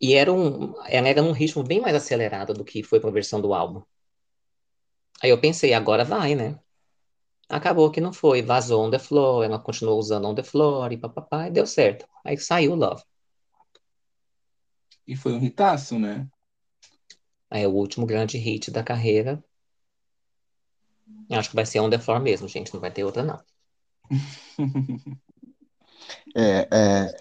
[0.00, 3.12] E era um, ela era num ritmo bem mais acelerado do que foi para a
[3.12, 3.82] versão do álbum.
[5.22, 6.58] Aí eu pensei, agora vai, né?
[7.48, 10.98] Acabou que não foi, vazou On The Floor, ela continuou usando On The Floor e
[10.98, 12.06] papapá, e deu certo.
[12.24, 13.02] Aí saiu Love.
[15.06, 16.28] E foi um hitaço, né?
[17.50, 19.42] É o último grande hit da carreira.
[21.28, 23.42] Eu Acho que vai ser On The Floor mesmo, gente, não vai ter outra não.
[26.36, 27.16] É, é,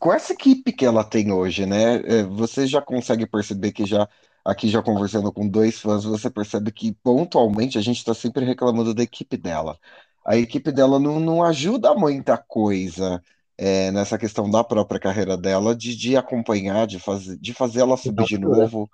[0.00, 1.96] com essa equipe que ela tem hoje, né?
[1.96, 4.08] é, você já consegue perceber que já
[4.44, 8.94] aqui já conversando com dois fãs, você percebe que pontualmente a gente está sempre reclamando
[8.94, 9.78] da equipe dela.
[10.24, 13.22] A equipe dela não, não ajuda muita coisa
[13.58, 17.96] é, nessa questão da própria carreira dela, de, de acompanhar, de fazer, de fazer ela
[17.96, 18.90] subir de novo,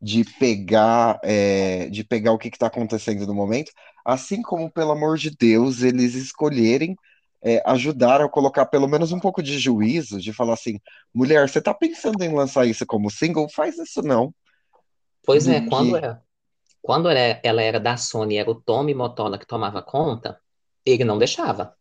[0.00, 3.72] de pegar, é, de pegar o que está acontecendo no momento,
[4.04, 6.96] assim como, pelo amor de Deus, eles escolherem
[7.42, 10.78] é, ajudar a colocar pelo menos um pouco de juízo, de falar assim,
[11.14, 13.48] mulher, você tá pensando em lançar isso como single?
[13.50, 14.34] Faz isso não.
[15.24, 16.22] Pois é, quando era,
[16.82, 20.40] quando era- ela era da Sony, era o Tommy Motola que tomava conta,
[20.86, 21.76] ele não deixava.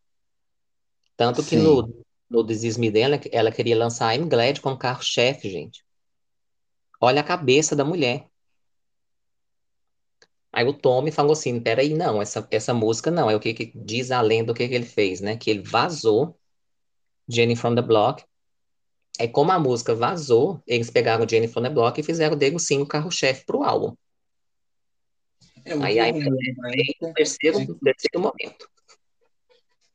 [1.15, 1.63] Tanto que Sim.
[1.63, 5.83] no, no This Is Me dela, ela queria lançar I'm Glad como carro-chefe, gente.
[6.99, 8.27] Olha a cabeça da mulher.
[10.51, 13.71] Aí o Tommy falou assim, peraí, não, essa, essa música não, é o que, que
[13.75, 15.35] diz a lenda, o que, que ele fez, né?
[15.35, 16.37] Que ele vazou
[17.27, 18.23] Jenny from the Block.
[19.19, 22.81] Aí como a música vazou, eles pegaram Jenny from the Block e fizeram dele sim
[22.81, 23.95] o carro-chefe pro álbum.
[25.65, 28.69] Eu Aí a numa Veio época o terceiro, terceiro momento.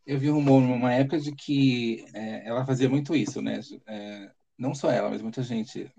[0.09, 3.61] Eu vi um rumor numa época de que é, ela fazia muito isso, né?
[3.87, 5.93] É, não só ela, mas muita gente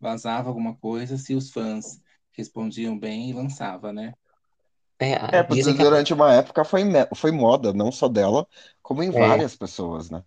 [0.00, 2.00] vazava alguma coisa se os fãs
[2.32, 4.14] respondiam bem e lançava, né?
[4.98, 6.82] É, É, porque que durante uma época foi,
[7.16, 8.46] foi moda, não só dela,
[8.82, 9.18] como em É.
[9.18, 10.24] várias pessoas, né?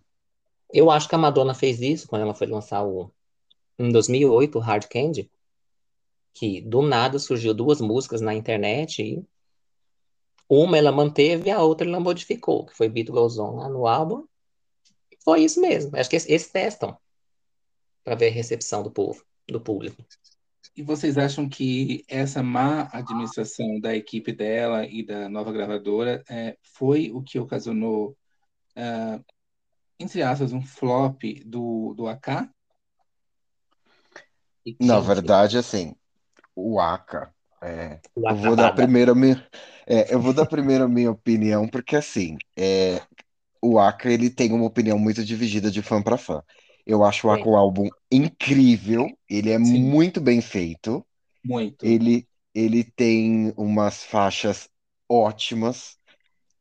[0.72, 3.12] eu acho que a Madonna fez isso quando ela foi lançar o
[3.78, 5.30] em 2008, o Hard Candy,
[6.34, 9.22] que do nada surgiu duas músicas na internet e
[10.48, 13.86] uma ela manteve e a outra ela modificou, que foi Beat Goes On lá no
[13.86, 14.26] álbum.
[15.22, 15.96] Foi isso mesmo.
[15.96, 16.96] Acho que eles testam
[18.02, 20.02] para ver a recepção do povo, do público.
[20.74, 26.56] E vocês acham que essa má administração da equipe dela e da nova gravadora é,
[26.62, 28.16] foi o que ocasionou,
[28.76, 29.24] uh,
[29.98, 32.48] entre aspas, um flop do, do AK?
[34.80, 35.94] Na verdade, assim,
[36.54, 37.32] o AK,
[37.62, 39.46] é, eu vou dar primeiro minha,
[39.86, 43.02] é, eu vou dar primeiro a minha opinião, porque assim, é,
[43.62, 46.42] o Aka ele tem uma opinião muito dividida de fã para fã.
[46.86, 49.80] Eu acho o Aka um álbum incrível, ele é Sim.
[49.82, 51.04] muito bem feito.
[51.44, 51.84] Muito.
[51.86, 54.68] Ele, ele tem umas faixas
[55.08, 55.98] ótimas,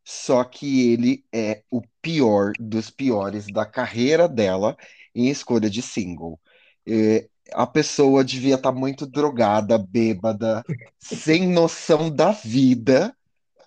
[0.05, 4.77] só que ele é o pior dos piores da carreira dela
[5.13, 6.39] em escolha de single.
[6.87, 10.63] É, a pessoa devia estar tá muito drogada, bêbada,
[10.99, 13.15] sem noção da vida,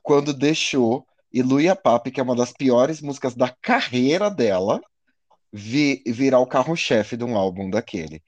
[0.02, 4.80] quando deixou Iluia Papi, que é uma das piores músicas da carreira dela,
[5.52, 8.22] vi, virar o carro-chefe de um álbum daquele.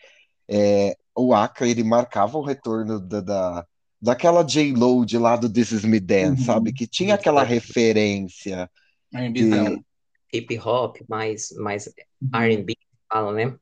[0.49, 3.67] É, o Aka, ele marcava o retorno da, da,
[4.01, 6.47] daquela J-Lo de lá do This Is Me Dance, uhum.
[6.47, 6.73] sabe?
[6.73, 8.71] Que tinha aquela referência.
[9.33, 9.83] De...
[10.33, 12.41] Hip hop, mais, mais uhum.
[12.41, 12.77] R&B,
[13.11, 13.55] fala, né?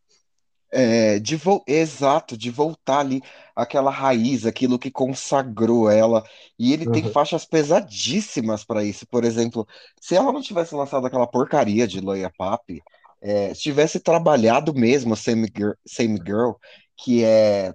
[0.72, 1.62] É, de vo...
[1.66, 3.20] Exato, de voltar ali
[3.56, 6.22] aquela raiz, aquilo que consagrou ela.
[6.58, 7.10] E ele tem Uhum.
[7.10, 9.06] faixas pesadíssimas para isso.
[9.06, 9.66] Por exemplo,
[10.00, 12.84] se ela não tivesse lançado aquela porcaria de Loya Papi,
[13.20, 16.52] é, se tivesse trabalhado mesmo Same Girl, Same Girl,
[16.96, 17.74] que é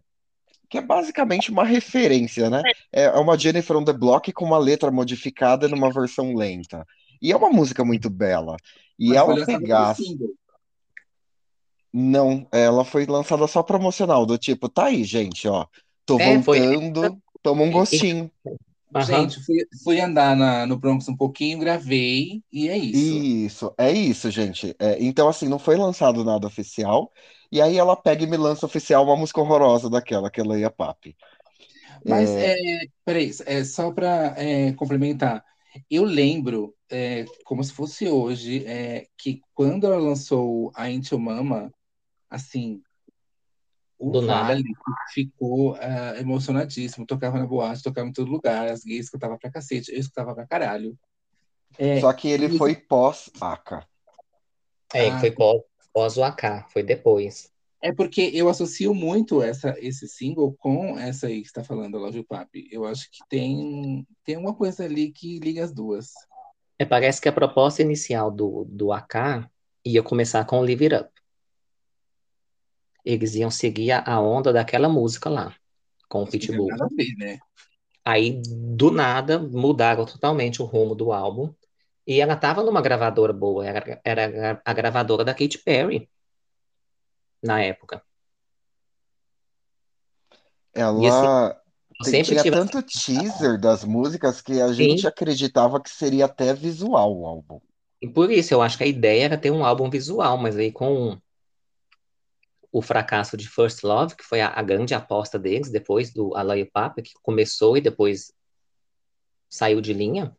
[0.69, 2.61] que é basicamente uma referência, né?
[2.91, 6.85] É é uma Jennifer on the Block com uma letra modificada numa versão lenta.
[7.21, 8.57] E é uma música muito bela.
[8.97, 10.03] E Mas ela como pegasse.
[11.97, 15.65] Não, ela foi lançada só promocional, do tipo, tá aí, gente, ó.
[16.05, 16.59] Tô É, foi.
[16.59, 18.29] voltando, toma um gostinho.
[18.95, 19.29] Aham.
[19.29, 23.27] Gente, fui, fui andar na- no Bronx um pouquinho, gravei, e é isso.
[23.37, 24.73] Isso, é isso, gente.
[24.79, 27.11] É, então, assim, não foi lançado nada oficial.
[27.51, 30.69] E aí ela pega e me lança oficial uma música horrorosa daquela, que ela ia
[30.71, 31.15] papi.
[32.03, 34.35] Mas, É, é, peraí, é, só para
[34.77, 35.43] complementar,
[35.89, 41.73] eu lembro, é, como se fosse hoje, é, que quando ela lançou a Into Mama,
[42.36, 42.81] assim,
[43.97, 44.47] o Do nada.
[44.49, 44.63] Vale
[45.13, 49.91] ficou ah, emocionadíssimo, tocava na boate, tocava em todo lugar, as gays escutavam pra cacete,
[49.91, 50.97] eu escutava pra caralho.
[51.77, 53.88] É, só que ele e- foi pós-Aka.
[54.93, 55.19] É, Ah.
[55.19, 55.61] foi pós,
[55.93, 57.51] pós o AK, foi depois.
[57.81, 61.99] É porque eu associo muito essa, esse single com essa aí que está falando, a
[61.99, 62.67] Love You Papi.
[62.71, 66.11] Eu acho que tem, tem uma coisa ali que liga as duas.
[66.79, 69.47] É, parece que a proposta inicial do, do AK
[69.86, 71.11] ia começar com Live It Up.
[73.06, 75.56] Eles iam seguir a, onda daquela música lá,
[76.10, 76.70] com o Pitbull.
[76.97, 77.39] ver, né?
[78.03, 81.53] Aí, do nada, mudaram totalmente o rumo do álbum.
[82.08, 86.10] E ela tava numa gravadora boa, era, era a gravadora da Katy Perry,
[87.41, 88.03] na época.
[90.74, 91.56] Ela
[91.99, 95.08] Eu tem- sempre tinha tive tanto teaser das músicas que a gente Sim.
[95.08, 97.60] acreditava que seria até visual o álbum.
[98.01, 100.72] E por isso, eu acho que a ideia era ter um álbum visual, mas aí
[100.72, 101.18] com
[102.76, 106.65] o fracasso de First Love, que foi a, a grande aposta deles, depois do Aloy
[106.65, 108.34] Papa, que começou e depois
[109.49, 110.36] saiu de linha,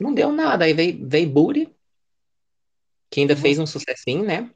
[0.00, 0.64] não deu nada.
[0.64, 1.72] Aí veio, veio Booty,
[3.08, 4.50] que ainda fez um sucessinho, né?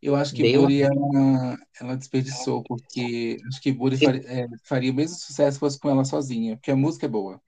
[0.00, 0.60] Eu acho que Deu.
[0.60, 4.04] Buri ela, ela desperdiçou, porque acho que Buri Sim.
[4.04, 7.08] faria, é, faria o mesmo sucesso se fosse com ela sozinha, porque a música é
[7.08, 7.42] boa.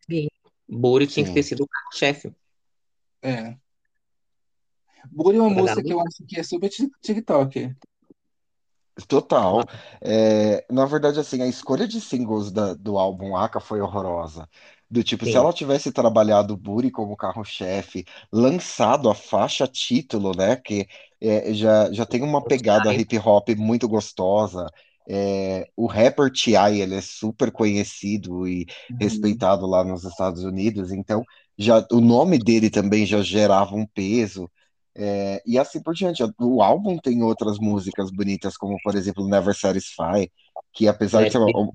[0.69, 1.35] Booty tinha que Sim.
[1.35, 2.35] ter sido o carro-chefe.
[3.23, 3.57] É.
[5.13, 7.75] Buri é uma música que eu acho que é super tik- TikTok.
[9.09, 9.67] Total.
[10.01, 14.49] É, na verdade, assim, a escolha de singles da- do álbum Aka foi horrorosa.
[14.91, 15.37] Do tipo, se Sim.
[15.37, 20.57] ela tivesse trabalhado o Buri como carro-chefe, lançado a faixa título, né?
[20.57, 20.89] Que
[21.21, 24.67] é, já, já tem uma pegada hip hop muito gostosa.
[25.09, 28.99] É, o rapper T.I., ele é super conhecido e Uhum.
[28.99, 31.23] respeitado lá nos Estados Unidos, então
[31.57, 34.51] já o nome dele também já gerava um peso.
[34.99, 36.23] É, e assim por diante.
[36.39, 40.33] O álbum tem outras músicas bonitas, como por exemplo Never Satisfy,
[40.73, 41.71] que apesar de ser Let uma.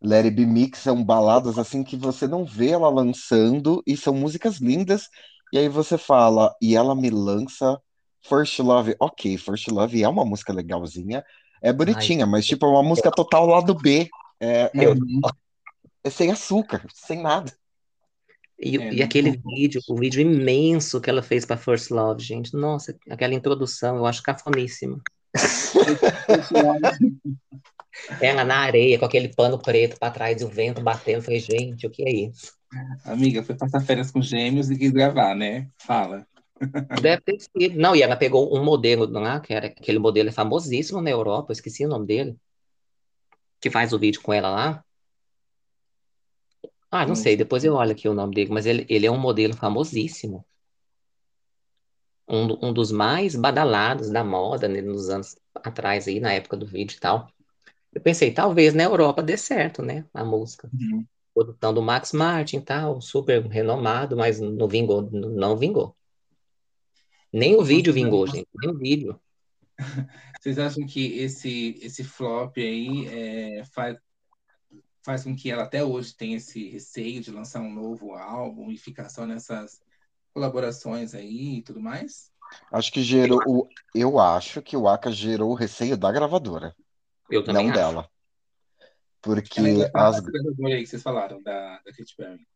[0.00, 4.14] Let It Be Mix, são baladas assim que você não vê ela lançando e são
[4.14, 5.08] músicas lindas.
[5.52, 7.80] E aí você fala, e ela me lança
[8.22, 8.96] First Love.
[9.00, 11.24] Ok, First Love é uma música legalzinha,
[11.60, 14.08] é bonitinha, mas tipo é uma música total lado B.
[14.40, 14.70] É, é,
[16.04, 17.52] é sem açúcar, sem nada.
[18.62, 22.54] E, É, e aquele vídeo, o vídeo imenso que ela fez para First Love, gente.
[22.54, 25.00] Nossa, aquela introdução eu acho cafoníssima.
[28.20, 31.22] Ela na areia, com aquele pano preto pra trás e o vento batendo.
[31.22, 32.52] Falei, gente, o que é isso?
[33.04, 35.68] Amiga, foi passar férias com gêmeos e quis gravar, né?
[35.78, 36.26] Fala.
[37.00, 37.78] Deve ter sido.
[37.78, 41.50] Não, e ela pegou um modelo lá, que era aquele modelo é famosíssimo na Europa,
[41.50, 42.36] eu esqueci o nome dele,
[43.60, 44.84] que faz o vídeo com ela lá.
[46.94, 49.18] Ah, não sei, depois eu olho aqui o nome dele, mas ele, ele é um
[49.18, 50.44] modelo famosíssimo.
[52.28, 56.66] Um, um dos mais badalados da moda, né, nos anos atrás aí, na época do
[56.66, 57.28] vídeo e tal.
[57.94, 60.68] Eu pensei, talvez na Europa dê certo, né, a música.
[60.70, 61.06] Uhum.
[61.32, 65.96] Produção do Max Martin e tal, super renomado, mas não vingou, não vingou.
[67.32, 69.18] Nem o vídeo vingou, gente, nem o vídeo.
[70.38, 73.96] Vocês acham que esse, esse flop aí é, faz,
[75.02, 78.78] faz com que ela até hoje tenha esse receio de lançar um novo álbum e
[78.78, 79.80] ficar só nessas
[80.32, 82.30] colaborações aí e tudo mais?
[82.70, 83.68] Acho que gerou o.
[83.94, 86.74] Eu acho que o Aka gerou o receio da gravadora,
[87.30, 87.80] Eu também não acho.
[87.80, 88.00] dela.
[88.00, 88.10] Ela
[89.20, 90.20] Porque ainda tá as.
[90.20, 92.46] gravadora aí que vocês falaram, da, da Katy Perry.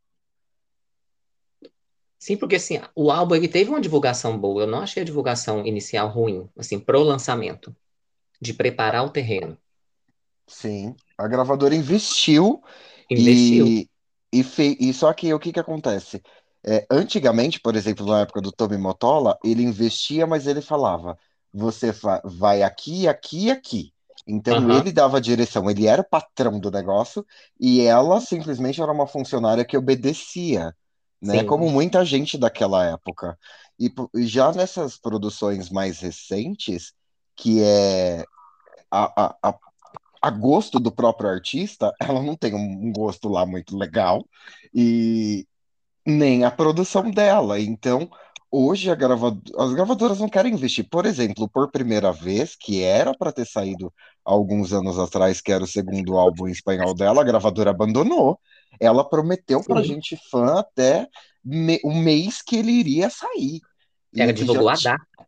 [2.19, 4.63] Sim, porque assim, o álbum ele teve uma divulgação boa.
[4.63, 7.75] Eu não achei a divulgação inicial ruim, assim, pro lançamento,
[8.41, 9.57] de preparar o terreno.
[10.47, 12.63] Sim, a gravadora investiu
[13.11, 13.75] Investiu.
[13.75, 13.89] e,
[14.33, 14.77] e, fe...
[14.81, 16.23] e só que o que que acontece?
[16.65, 21.19] É, antigamente, por exemplo, na época do Tommy Mottola, ele investia, mas ele falava:
[21.53, 23.93] você fa- vai aqui, aqui e aqui.
[24.27, 24.71] Então Aham.
[24.71, 27.25] ele dava a direção, ele era o patrão do negócio
[27.61, 30.75] e ela simplesmente era uma funcionária que obedecia,
[31.23, 31.43] né?
[31.43, 31.45] Sim.
[31.45, 33.39] Como muita gente daquela época.
[33.79, 36.93] E po- e já nessas produções mais recentes,
[37.37, 38.27] que é
[38.91, 39.53] a, a, a
[40.23, 44.25] a gosto do próprio artista, ela não tem um gosto lá muito legal
[44.75, 45.47] e
[46.07, 47.61] nem a produção dela.
[47.61, 48.09] Então,
[48.51, 50.89] hoje gravado- as gravadoras não querem investir.
[50.89, 53.93] Por exemplo, por primeira vez, que era para ter saído
[54.25, 58.39] alguns anos atrás, que era o segundo álbum em espanhol dela, a gravadora abandonou.
[58.81, 61.09] Ela prometeu para gente fã até
[61.45, 63.61] me- o mês que ele iria sair.
[64.17, 65.26] Ela já divulgou a data.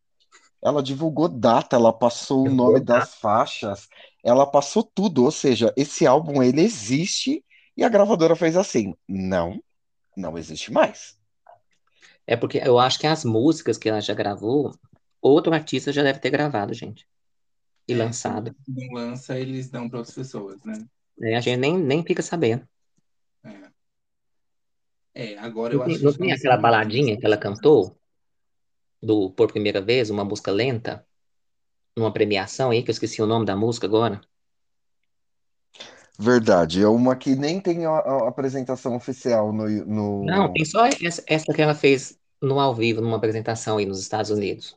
[0.63, 3.09] Ela divulgou data, ela passou o Divulgou nome data.
[3.09, 3.89] das faixas,
[4.25, 7.45] ela passou tudo, ou seja, esse álbum ele existe
[7.77, 9.63] e a gravadora fez assim, não,
[10.17, 11.19] não existe mais.
[12.27, 14.73] É porque eu acho que as músicas que ela já gravou,
[15.21, 17.09] outro artista já deve ter gravado, gente.
[17.89, 18.55] E É, lançado.
[18.69, 20.89] não lança, eles dão para outras pessoas, né?
[21.19, 21.37] né?
[21.37, 22.67] A gente nem, nem fica sabendo.
[23.45, 23.73] É.
[25.15, 27.98] É, agora Não eu tem, acho que não tem não aquela baladinha que ela cantou
[29.03, 31.07] do Por Primeira Vez, uma música lenta,
[31.97, 34.21] numa premiação aí, que eu esqueci o nome da música agora.
[36.19, 39.69] Verdade, é uma que nem tem a, a apresentação oficial no,
[40.21, 40.53] Não, no...
[40.53, 44.31] tem só essa, essa que ela fez no ao vivo, numa apresentação aí nos Estados
[44.31, 44.77] Unidos.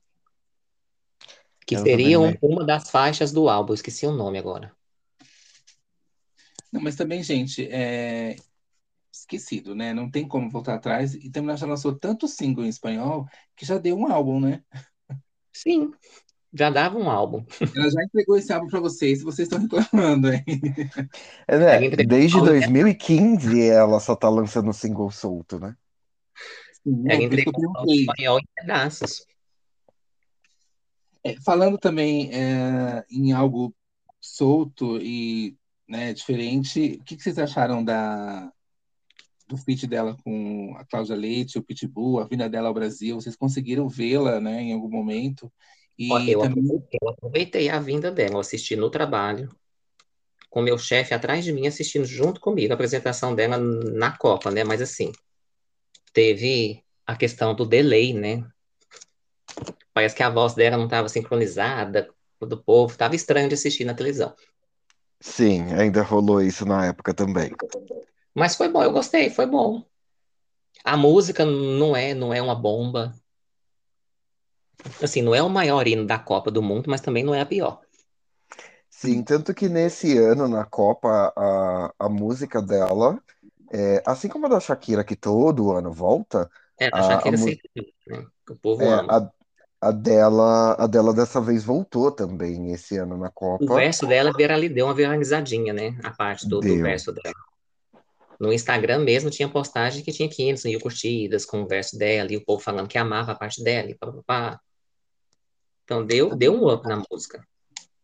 [1.66, 4.38] Que Eu também seria não um- uma das faixas do álbum, eu esqueci o nome
[4.38, 4.76] agora.
[6.72, 8.36] Não, mas também, gente, é
[9.12, 9.94] esquecido, né?
[9.94, 11.14] Não tem como voltar atrás.
[11.14, 14.64] E também ela já lançou tanto single em espanhol que já deu um álbum, né?
[15.54, 15.92] Sim,
[16.54, 17.46] já dava um álbum.
[17.76, 20.44] Ela já entregou esse álbum para vocês, se vocês estão reclamando, hein?
[21.48, 25.76] É, né, desde o álbum, 2015 ela só tá lançando single solto, né?
[26.84, 27.54] Sim, ela entregou
[27.88, 29.26] espanhol em pedaços.
[31.24, 33.74] É, falando também é, em algo
[34.20, 35.56] solto e
[35.88, 38.52] né, diferente, o que, que vocês acharam da,
[39.52, 43.20] do feat dela com a Cláudia Leite, o Pitbull, a vinda dela ao Brasil?
[43.20, 45.52] Vocês conseguiram vê-la, né, em algum momento?
[46.00, 49.54] E Eu também, aproveitei, eu aproveitei a vinda dela, eu assisti no trabalho,
[50.50, 54.64] com meu chefe atrás de mim assistindo junto comigo a apresentação dela na Copa, né?
[54.64, 55.12] Mas assim,
[56.14, 58.44] teve a questão do delay, né?
[59.94, 63.56] Parece que a voz dela não estava sincronizada com a do povo, estava estranho de
[63.56, 64.34] assistir na televisão.
[65.20, 67.52] Sim, ainda rolou isso na época também.
[68.36, 69.86] Mas foi bom, eu gostei, foi bom.
[70.84, 73.14] A música não é, não é uma bomba.
[75.04, 77.46] Assim, não é o maior hino da Copa do Mundo, mas também não é a
[77.46, 77.82] pior.
[78.90, 83.22] Sim, tanto que nesse ano na Copa a, a música dela,
[83.72, 87.38] é, assim como a da Shakira que todo ano volta, É, a a, a, Shakira
[87.38, 87.70] mu- sempre,
[88.08, 88.28] né?
[88.50, 89.16] o povo é, ama.
[89.18, 89.32] a,
[89.82, 93.74] a dela a dela dessa vez voltou também esse ano na O Copa.
[93.74, 95.98] verso dela deu uma viralizadinha, né?
[96.04, 97.36] A parte do, do verso dela.
[98.42, 102.38] No Instagram mesmo tinha postagem que tinha 500 mil curtidas com o verso dela e
[102.38, 104.60] o povo falando que amava a parte dela e pá, pá, pá.
[105.84, 107.48] Então deu, deu um up na música.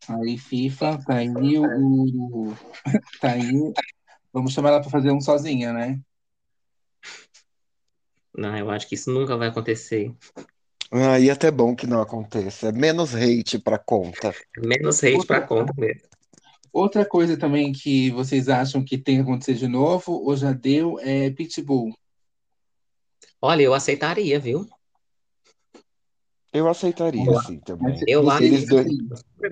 [0.07, 2.53] aí FIFA, tá aí o...
[3.19, 3.51] Tá aí...
[4.31, 5.99] Vamos chamar ela para fazer um sozinha, né?
[8.37, 10.13] Não, eu acho que isso nunca vai acontecer.
[10.91, 12.69] Ah, e até bom que não aconteça.
[12.69, 14.31] É menos hate pra conta.
[14.55, 16.07] Menos hate pra conta mesmo.
[16.77, 20.99] Outra coisa também que vocês acham que tem que acontecer de novo, ou já deu,
[20.99, 21.91] é Pitbull.
[23.41, 24.69] Olha, eu aceitaria, viu?
[26.53, 27.43] Eu aceitaria, Olá.
[27.43, 27.99] sim, também.
[28.07, 28.87] Eu Vocês, acho Eles dois-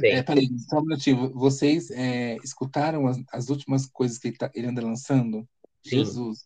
[0.04, 1.32] é, peraí, só um minutinho.
[1.34, 5.40] Vocês é, escutaram as, as últimas coisas que ele, tá- ele anda lançando?
[5.84, 5.90] Sim.
[5.98, 6.46] Jesus.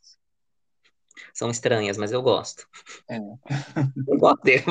[1.33, 2.65] São estranhas, mas eu gosto.
[3.09, 3.17] É.
[4.07, 4.63] Eu gosto dele.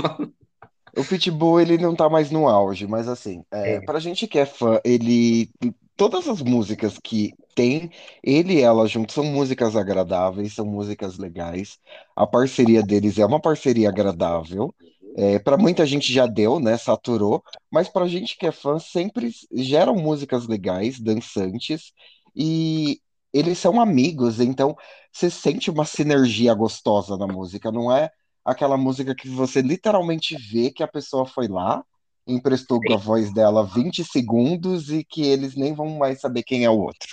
[0.97, 3.81] O Pitbull, ele não tá mais no auge, mas assim, é, É.
[3.83, 5.51] pra gente que é fã, ele.
[5.99, 7.91] Todas as músicas que tem,
[8.23, 11.79] ele e ela juntos, são músicas agradáveis, são músicas legais.
[12.17, 14.75] A parceria deles é uma parceria agradável.
[15.17, 16.79] É, para muita gente já deu, né?
[16.79, 21.93] Saturou, mas pra gente que é fã, sempre geram músicas legais, dançantes,
[22.35, 23.01] e
[23.33, 24.77] eles são amigos, então
[25.13, 28.11] você sente uma sinergia gostosa na música, não é?
[28.49, 31.85] aquela música que você literalmente vê que a pessoa foi lá,
[32.29, 36.71] emprestou a voz dela 20 segundos e que eles nem vão mais saber quem é
[36.71, 37.09] o outro.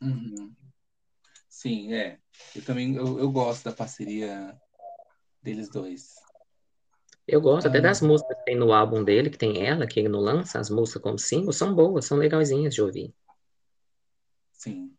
[0.00, 0.52] Uhum.
[1.48, 2.18] Sim, é.
[2.54, 4.56] Eu também eu, eu gosto da parceria
[5.42, 6.14] deles dois.
[7.28, 7.82] Eu gosto até Ah.
[7.82, 10.70] das músicas que tem no álbum dele, que tem ela, que ele não lança, as
[10.70, 13.12] músicas como single, são boas, são legalzinhas de ouvir.
[14.52, 14.92] Sim.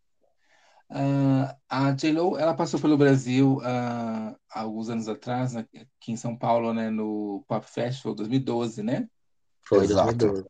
[0.89, 6.35] Ah, a J.Lo, ela passou pelo Brasil há alguns anos atrás, né, aqui em São
[6.37, 9.07] Paulo, né, no Pop Festival 2012, né?
[9.67, 10.15] Foi Exato.
[10.17, 10.45] 2012.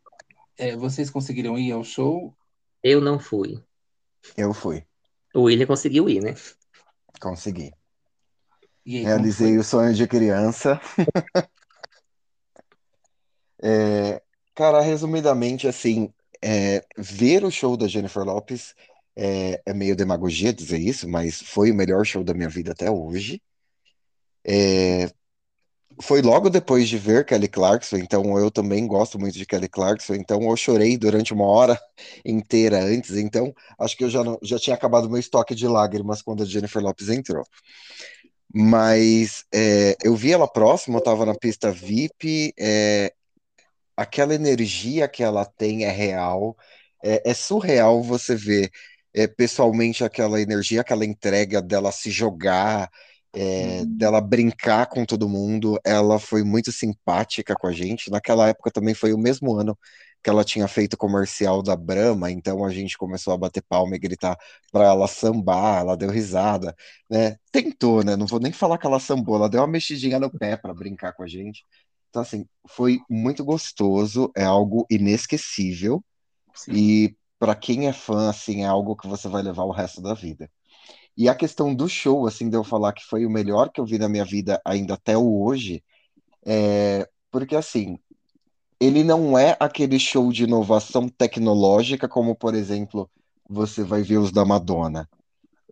[0.57, 2.35] É, vocês conseguiram ir ao show?
[2.83, 3.63] Eu não fui.
[4.35, 4.83] Eu fui,
[5.33, 6.35] O William conseguiu ir, né?
[7.19, 7.73] consegui.
[8.85, 10.79] E aí, Realizei o sonho de criança.
[13.59, 14.21] É,
[14.53, 16.13] cara, resumidamente, assim,
[16.43, 18.75] é, ver o show da Jennifer Lopez
[19.15, 22.91] é, é meio demagogia dizer isso, mas foi o melhor show da minha vida até
[22.91, 23.41] hoje.
[26.01, 30.13] Foi logo depois de ver Kelly Clarkson, então eu também gosto muito de Kelly Clarkson,
[30.13, 31.79] então eu chorei durante uma hora
[32.23, 36.21] inteira antes, então acho que eu já, não- já tinha acabado meu estoque de lágrimas
[36.21, 37.43] quando a Jennifer Lopez entrou.
[38.53, 43.13] Mas é, eu vi ela próxima, eu tava na pista VIP, é,
[43.97, 46.57] aquela energia que ela tem é real,
[47.03, 48.71] é, é surreal você ver
[49.13, 52.89] é, pessoalmente aquela energia, aquela entrega dela se jogar,
[53.37, 53.97] é, Uhum.
[53.97, 55.79] dela brincar com todo mundo.
[55.85, 58.09] Ela foi muito simpática com a gente.
[58.11, 59.77] Naquela época também foi o mesmo ano
[60.23, 63.95] que ela tinha feito o comercial da Brahma, então a gente começou a bater palma
[63.95, 64.37] e gritar
[64.71, 66.75] para ela sambar, ela deu risada,
[67.09, 67.37] né?
[67.51, 68.15] Tentou, né?
[68.15, 71.13] Não vou nem falar que ela sambou, ela deu uma mexidinha no pé para brincar
[71.13, 71.63] com a gente.
[72.09, 76.03] Então, assim, foi muito gostoso, é algo inesquecível
[76.53, 76.73] Sim.
[76.75, 80.13] e para quem é fã, assim, é algo que você vai levar o resto da
[80.13, 80.49] vida.
[81.17, 83.85] E a questão do show, assim, de eu falar que foi o melhor que eu
[83.85, 85.83] vi na minha vida ainda até hoje,
[86.45, 87.99] é porque, assim,
[88.79, 93.09] ele não é aquele show de inovação tecnológica como, por exemplo,
[93.49, 95.09] você vai ver os da Madonna.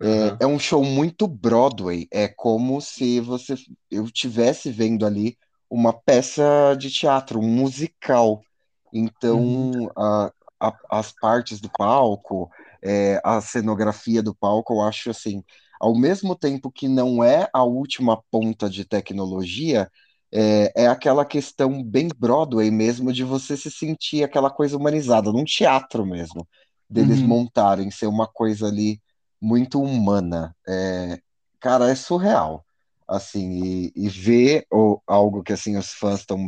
[0.02, 0.38] É, Aham.
[0.42, 2.08] é um show muito Broadway.
[2.12, 3.56] É como se você
[3.90, 5.38] eu tivesse vendo ali
[5.70, 8.42] uma peça de teatro, um musical.
[8.94, 12.50] Então, a- a- as partes do palco,
[12.86, 15.44] é, a cenografia do palco, eu acho assim,
[15.80, 19.90] ao mesmo tempo que não é a última ponta de tecnologia,
[20.32, 25.44] é, é aquela questão bem Broadway mesmo de você se sentir aquela coisa humanizada, num
[25.46, 26.48] teatro mesmo,
[26.90, 27.24] deles Uhum.
[27.24, 29.02] montarem, ser uma coisa ali
[29.42, 30.56] muito humana.
[30.68, 31.20] É,
[31.60, 32.66] cara, é surreal.
[33.08, 36.40] Assim, e, e ver o- algo que assim os fãs estão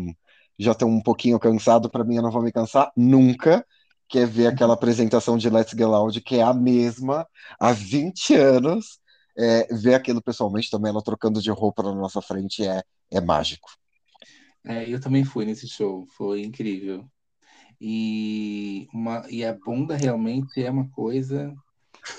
[0.60, 3.66] já estão um pouquinho cansados, para mim eu não vou me cansar nunca,
[4.08, 7.28] que é ver aquela apresentação de Let's Get Loud, que é a mesma
[7.60, 9.00] há 20 anos.
[9.40, 12.82] É, ver aquilo pessoalmente também, ela trocando de roupa na nossa frente é,
[13.12, 13.70] é mágico.
[14.66, 17.06] É, eu também fui nesse show, foi incrível.
[17.80, 21.54] E, uma, e a bunda realmente é uma coisa.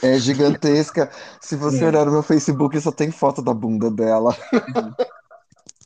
[0.02, 1.10] É gigantesca.
[1.40, 4.36] Se você olhar no meu Facebook, só tem foto da bunda dela.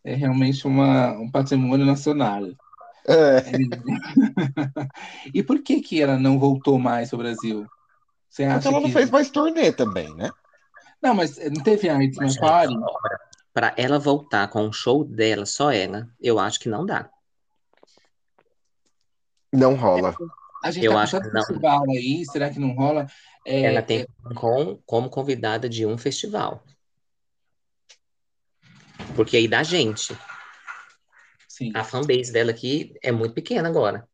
[0.05, 2.43] É realmente uma, um patrimônio nacional.
[3.09, 3.43] É.
[5.35, 7.67] E por que que ela não voltou mais para o Brasil?
[8.29, 8.93] Você Porque acha ela não que.
[8.93, 10.31] fez mais turnê também, né?
[11.03, 12.75] Não, mas não teve a It's My Party?
[13.53, 17.11] Pra ela voltar com um show dela, só ela, eu acho que não dá.
[19.53, 20.17] Não rola.
[20.65, 21.45] A gente Eu tá acho que não.
[21.45, 23.07] festival aí, será que não rola?
[23.45, 26.63] É, Ela tem é, com, como convidada de um festival.
[29.17, 30.17] Porque aí dá gente.
[31.53, 31.71] Sim.
[31.75, 34.09] A fanbase dela aqui é muito pequena agora.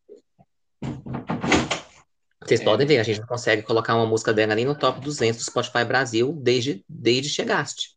[2.45, 2.65] Vocês É.
[2.65, 5.51] podem ver, a gente não consegue colocar uma música dela nem no top 200 do
[5.51, 7.97] Spotify Brasil desde, desde chegaste.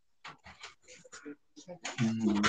[2.01, 2.41] Uhum.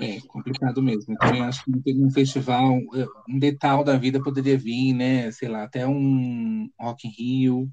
[0.00, 1.14] É complicado mesmo.
[1.14, 2.80] Então, eu acho que um festival,
[3.28, 5.30] um detal da vida poderia vir, né?
[5.30, 7.72] Sei lá, até um Rock in Rio.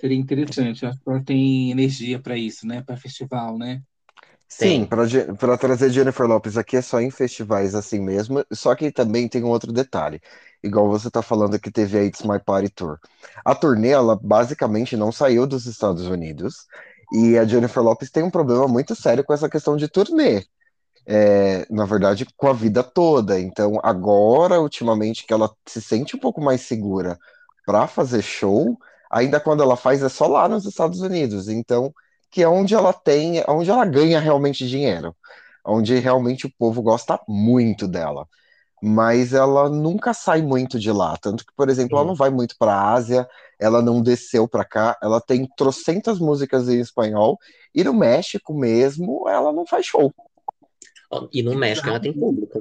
[0.00, 0.86] Seria interessante.
[0.86, 2.82] acho que ela tem energia para isso, né?
[2.82, 3.82] Para festival, né?
[4.52, 8.44] Sim, para trazer Jennifer Lopes aqui é só em festivais assim mesmo.
[8.52, 10.20] Só que também tem um outro detalhe.
[10.62, 12.98] Igual você tá falando que teve a It's My Party Tour.
[13.44, 16.66] A turnê, ela basicamente não saiu dos Estados Unidos.
[17.12, 20.44] E a Jennifer Lopes tem um problema muito sério com essa questão de turnê
[21.06, 23.40] é, na verdade, com a vida toda.
[23.40, 27.18] Então, agora, ultimamente, que ela se sente um pouco mais segura
[27.66, 28.76] para fazer show,
[29.10, 31.48] ainda quando ela faz é só lá nos Estados Unidos.
[31.48, 31.92] Então,
[32.30, 35.14] que é onde ela tem, onde ela ganha realmente dinheiro,
[35.64, 38.26] onde realmente o povo gosta muito dela.
[38.82, 42.56] Mas ela nunca sai muito de lá, tanto que, por exemplo, ela não vai muito
[42.58, 43.28] para a Ásia,
[43.58, 47.38] ela não desceu para cá, ela tem trocentas músicas em espanhol,
[47.74, 50.14] e no México mesmo, ela não faz show.
[51.32, 52.60] E no México ela tem público.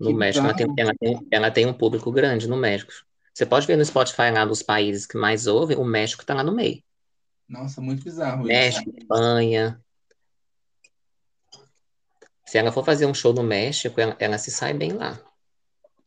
[0.00, 2.92] No que México ela tem, ela, tem, ela tem um público grande no México.
[3.32, 6.42] Você pode ver no Spotify lá dos países que mais ouvem, o México está lá
[6.42, 6.82] no meio.
[7.48, 8.98] Nossa, muito bizarro México, isso.
[8.98, 9.80] Espanha.
[12.46, 15.18] Se ela for fazer um show no México, ela, ela se sai bem lá.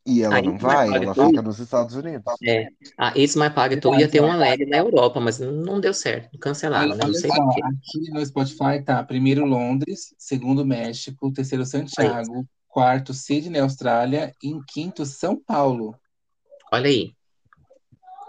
[0.05, 2.23] E ela Aí, não vai, ela fica nos Estados Unidos.
[2.41, 2.69] É.
[2.97, 6.38] A It's My Party Tour ia ter uma leg na Europa, mas não deu certo,
[6.39, 7.03] cancelaram, né?
[7.05, 12.43] Não sei aqui no Spotify tá primeiro Londres, segundo México, terceiro Santiago, aí.
[12.69, 15.93] quarto Sydney, Austrália e em quinto São Paulo.
[16.72, 17.16] Olha aí.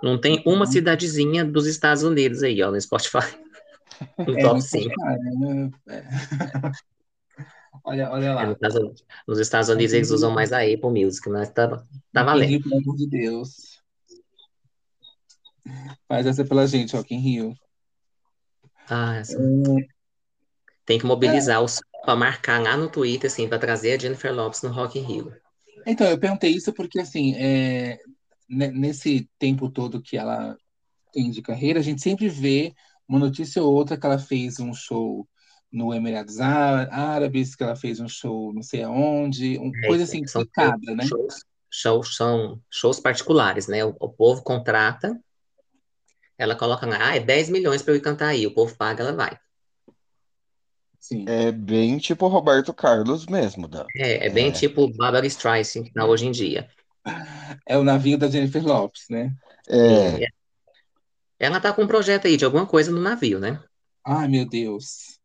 [0.03, 0.66] Não tem uma uhum.
[0.66, 3.19] cidadezinha dos Estados Unidos aí, ó, no Spotify.
[4.16, 4.95] No é, top 5.
[5.89, 6.03] É.
[7.85, 8.43] Olha, olha lá.
[8.43, 8.57] É,
[9.27, 12.62] nos Estados Unidos eles usam mais a Apple Music, mas tá, tá valendo.
[12.62, 13.81] pelo amor de Deus.
[16.07, 17.55] Faz essa pela gente, ó, aqui em Rio.
[18.89, 19.39] Ah, essa.
[19.41, 19.87] É...
[20.85, 21.61] Tem que mobilizar é...
[21.61, 25.03] os para marcar lá no Twitter, assim, para trazer a Jennifer Lopes no Rock in
[25.03, 25.33] Rio.
[25.87, 27.99] Então, eu perguntei isso porque, assim, é...
[28.49, 30.57] nesse tempo todo que ela
[31.12, 32.75] tem de carreira, a gente sempre vê
[33.09, 35.27] uma notícia ou outra que ela fez um show
[35.70, 40.25] no Emirados Árabes, que ela fez um show não sei aonde, uma é, coisa assim
[40.25, 41.05] complicada, né?
[41.05, 43.85] Shows, shows, são shows particulares, né?
[43.85, 45.19] O, o, povo contrata,
[46.39, 49.03] ela coloca lá, ah, é 10 milhões para eu ir cantar aí, o povo paga,
[49.03, 49.39] ela vai.
[50.99, 51.25] Sim.
[51.27, 53.69] É bem tipo Roberto Carlos mesmo.
[53.69, 53.87] Da...
[53.97, 54.53] É, é bem é.
[54.53, 56.69] tipo Barbara Streisand tá hoje em dia.
[57.66, 59.35] É o navio da Jennifer Lopes, né?
[59.69, 60.27] É.
[61.39, 63.62] Ela tá com um projeto aí de alguma coisa no navio, né?
[64.05, 65.19] Ai, meu Deus.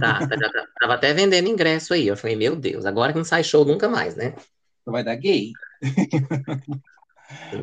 [0.00, 2.06] Tá, tá, já tá, tava até vendendo ingresso aí.
[2.06, 4.34] Eu falei, meu Deus, agora que não sai show nunca mais, né?
[4.84, 5.52] Vai dar gay.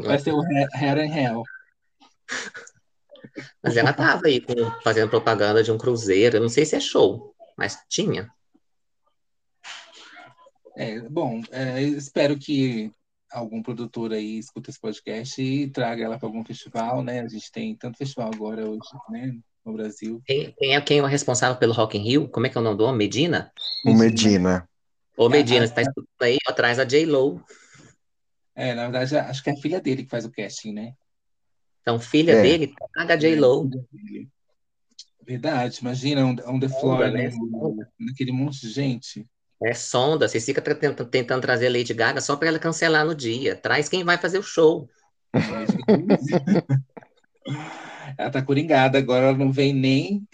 [0.06, 1.44] Vai ser o Hair and Hell.
[3.62, 6.38] Mas ela tava aí com, fazendo propaganda de um cruzeiro.
[6.38, 8.32] Eu não sei se é show, mas tinha.
[10.76, 12.92] É, bom, é, espero que
[13.32, 17.22] algum produtor aí escuta esse podcast e traga ela para algum festival, né?
[17.22, 19.38] A gente tem tanto festival agora hoje, né?
[19.68, 20.22] no Brasil.
[20.26, 22.30] Quem, quem, é, quem é o responsável pelo Rock in Rio?
[22.30, 22.98] Como é que é o nome do homem?
[22.98, 23.52] Medina?
[23.86, 24.68] O Medina.
[25.18, 26.38] Ô, Medina, é, você tá escutando aí?
[26.48, 27.44] Atrás da J-Lo.
[28.56, 30.94] É, na verdade, acho que é a filha dele que faz o casting, né?
[31.82, 32.42] Então, filha é.
[32.42, 33.70] dele paga a J-Lo.
[35.22, 37.30] Verdade, imagina, on, on the floor, né?
[38.00, 39.28] naquele monte de gente.
[39.64, 43.16] É sonda, você fica tentando, tentando trazer a Lady Gaga só para ela cancelar no
[43.16, 43.56] dia.
[43.56, 44.88] Traz quem vai fazer o show.
[48.18, 50.28] Ela tá coringada, agora ela não vem nem.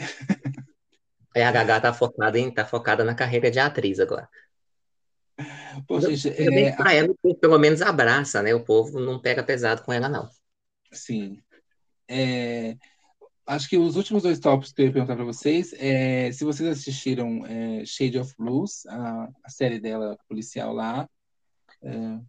[1.36, 4.30] É, a Gaga tá focada, em, tá focada na carreira de atriz agora.
[5.88, 6.72] Pô, gente, é...
[6.76, 8.54] Pra ela, pelo menos abraça, né?
[8.54, 10.30] O povo não pega pesado com ela, não.
[10.92, 11.42] Sim.
[12.08, 12.78] É...
[13.46, 16.70] Acho que os últimos dois tópicos que eu ia perguntar para vocês é se vocês
[16.70, 21.10] assistiram é, Shade of Blues, a, a, série dela policial lá.
[21.82, 22.20] É,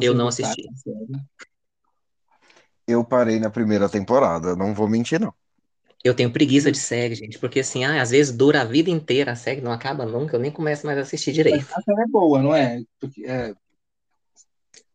[0.00, 0.68] eu não assisti.
[2.86, 5.34] Eu parei na primeira temporada, não vou mentir, não.
[6.02, 9.32] Eu tenho preguiça de série, gente, porque assim, ah, às vezes dura a vida inteira,
[9.32, 11.66] a série não acaba nunca, eu nem começo mais a assistir direito.
[11.74, 12.82] A série é boa, não é?
[12.98, 13.54] Porque, é...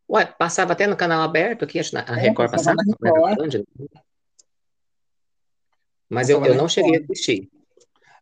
[0.08, 2.76] Ué, passava até no canal aberto aqui, acho que a é, Record passava.
[3.02, 3.64] Record.
[6.08, 7.48] Mas eu, eu não cheguei a assistir.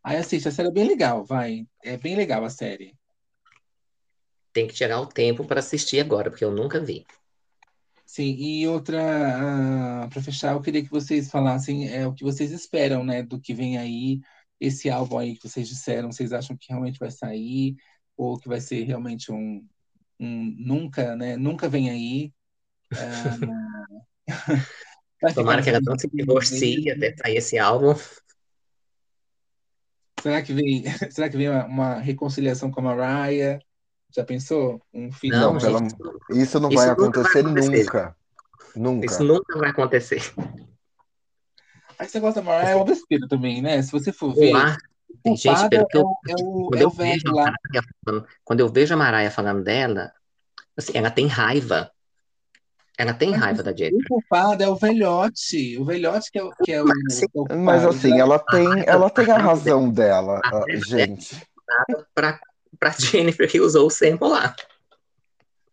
[0.02, 1.66] Aí assiste, a série é bem legal, vai.
[1.82, 2.94] É bem legal a série.
[4.52, 7.06] Tem que tirar o tempo para assistir agora, porque eu nunca vi.
[8.06, 12.22] Sim, e outra, uh, ah, para fechar, eu queria que vocês falassem é, o que
[12.22, 14.20] vocês esperam, né, do que vem aí,
[14.60, 17.74] esse álbum aí que vocês disseram, vocês acham que realmente vai sair,
[18.16, 19.66] ou que vai ser realmente um,
[20.20, 22.32] um nunca, né, nunca vem aí.
[22.92, 23.64] Uh,
[25.32, 27.94] Tomara que ela não se divorcie até sair esse álbum.
[30.20, 33.60] Será que vem, será que vem uma, uma reconciliação com a Mariah?
[34.14, 34.80] Já pensou?
[34.92, 35.94] Um filho Não, gente,
[36.30, 37.84] isso não isso vai nunca vai acontecer acontecer.
[37.84, 38.16] nunca.
[38.76, 39.06] Nunca.
[39.06, 40.34] Isso nunca vai acontecer.
[41.98, 43.82] Aí você gosta da Mariah é uma besteira também, né?
[43.82, 44.52] Se você for ver,
[45.24, 47.54] o gente, pelo que é eu, o, é o, é o velho a lá.
[48.04, 50.12] Falando, quando eu vejo a Mariah falando dela,
[50.76, 51.90] assim, ela tem raiva.
[52.96, 54.08] Ela tem Mas raiva da o Jennifer.
[54.08, 55.76] culpado é o velhote.
[55.78, 57.88] O velhote que é, o- que é o, Mas, é o Mas culpado.
[57.88, 61.34] assim, ela tem, ela a tem a razão dela, a ah, gente.
[61.34, 62.40] é pra,
[62.78, 64.54] pra Jennifer que usou o sample lá.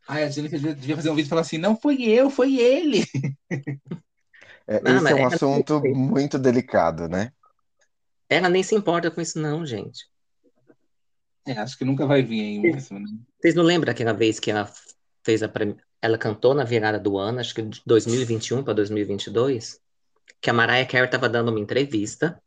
[0.07, 3.05] Ai, a Jennifer devia, fazer um vídeo e falar assim: não fui eu, foi ele.
[4.67, 7.31] É, Não, esse é um ela, assunto muito delicado, né?
[8.29, 10.05] ela nem se importa com isso, não, gente.
[11.45, 13.07] É, acho que nunca vai vir aí mesmo, né?
[13.39, 14.71] Vocês não lembram aquela vez que ela
[15.23, 15.49] fez a
[16.01, 19.79] ela cantou na virada do ano, acho que de 2021 para 2022,
[20.41, 22.41] que a Mariah Carey estava dando uma entrevista.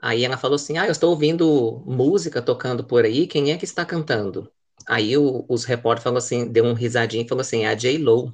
[0.00, 3.64] Aí ela falou assim: "Ah, eu estou ouvindo música tocando por aí, quem é que
[3.64, 4.50] está cantando?"
[4.86, 8.32] Aí o- os repórteres falou assim, deu um risadinho e falou assim: "É a J.Lo."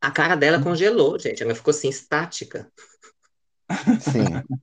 [0.00, 1.42] A cara dela congelou, gente.
[1.42, 2.70] Ela ficou assim estática.
[4.00, 4.24] Sim.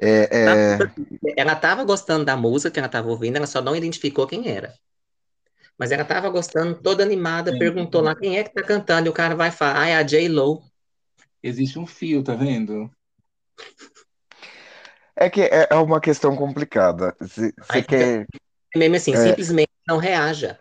[0.00, 0.78] É, é,
[1.36, 4.72] Ela estava gostando da música que ela estava ouvindo, ela só não identificou quem era.
[5.78, 7.58] Mas ela estava gostando, toda animada, Sim.
[7.58, 10.02] perguntou lá quem é que tá cantando, e o cara vai falar, ah, é a
[10.02, 10.62] J.Lo.
[11.42, 12.90] Existe um fio, tá vendo?
[15.18, 17.14] é que é é uma questão complicada.
[17.20, 17.52] Você
[17.82, 18.26] quer.
[18.76, 20.58] mesmo assim, é, simplesmente não reaja.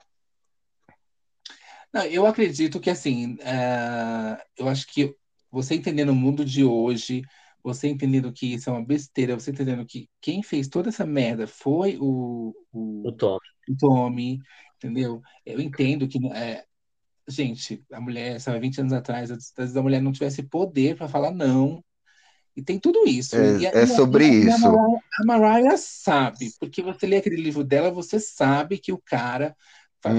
[1.94, 5.16] Não, eu acredito que assim, é, eu acho que
[5.50, 7.22] você entendendo o mundo de hoje,
[7.64, 11.48] você entendendo que isso é uma besteira, você entendendo que quem fez toda essa merda
[11.48, 13.38] foi o, O o, Tom.
[13.70, 14.40] o Tommy,
[14.78, 15.22] entendeu?
[15.46, 16.66] Eu entendo que, é,
[17.30, 21.08] gente, a mulher, sabe, 20 anos atrás, às vezes a mulher não tivesse poder para
[21.10, 21.84] falar não.
[22.56, 23.56] E tem tudo isso.
[23.56, 24.58] E, é, é e a- sobre e e a isso.
[24.58, 29.56] Mariah, a Mariah sabe, porque você lê aquele livro dela, você sabe que o cara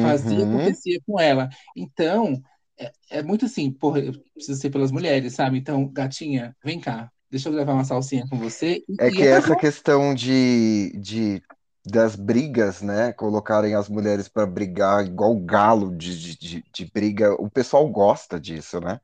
[0.00, 0.44] fazia Uhum.
[0.44, 1.48] acontecer com ela.
[1.76, 2.40] Então,
[2.78, 5.58] é, é muito assim, porra, eu preciso ser pelas mulheres, sabe?
[5.58, 8.84] Então, gatinha, vem cá, deixa eu gravar uma salsinha com você.
[8.98, 9.56] É que essa acabou.
[9.56, 11.42] questão de, de
[11.90, 13.12] das brigas, né?
[13.12, 18.80] Colocarem as mulheres para brigar igual galo de, de, de, briga, o pessoal gosta disso,
[18.80, 19.00] né?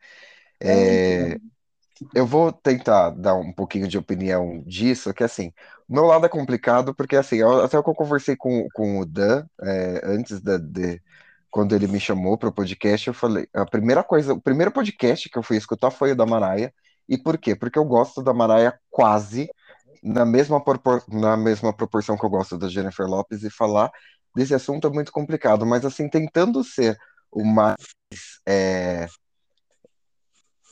[0.61, 1.33] É.
[1.33, 1.39] É,
[2.15, 5.53] eu vou tentar dar um pouquinho de opinião disso, que assim,
[5.89, 9.07] o meu lado é complicado, porque assim, eu- até que eu conversei com, com o
[9.07, 11.01] Dan, é, antes da, de,
[11.51, 15.29] quando ele me chamou para o podcast, eu falei, a primeira coisa, o primeiro podcast
[15.29, 16.73] que eu fui escutar foi o da Mariah,
[17.09, 17.55] e por quê?
[17.55, 19.49] Porque eu gosto da Mariah quase
[20.05, 23.91] na mesma, propor- na mesma proporção que eu gosto da Jennifer Lopez, e falar
[24.37, 26.99] desse assunto é muito complicado, mas assim, tentando ser
[27.33, 27.77] o mais
[28.47, 29.07] é,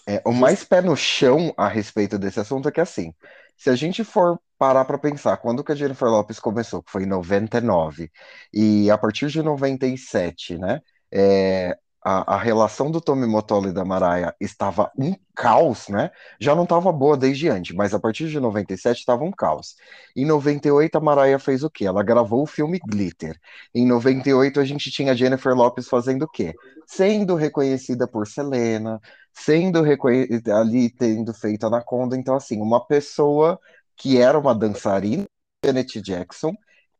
[0.06, 3.14] é, o mais pé no chão a respeito desse assunto é que, assim,
[3.56, 7.04] se a gente for parar para pensar, quando que a Jennifer Lopez começou, que foi
[7.04, 8.10] em 99,
[8.52, 10.80] e a partir de 97, né,
[11.12, 16.10] é, a, a relação do Tommy Mottola e da Mariah estava um caos, né,
[16.40, 19.76] já não estava boa desde antes, mas a partir de 97 estava um caos.
[20.16, 21.86] Em 98, a Mariah fez o quê?
[21.86, 23.38] Ela gravou o filme Glitter.
[23.74, 26.54] Em 98, a gente tinha Jennifer Lopez fazendo o quê?
[26.86, 29.00] Sendo reconhecida por Selena,
[29.32, 32.16] sendo reconhecida ali, tendo feito Anaconda.
[32.16, 33.58] Então, assim, uma pessoa
[33.96, 35.24] que era uma dançarina,
[35.64, 36.52] Janet Jackson,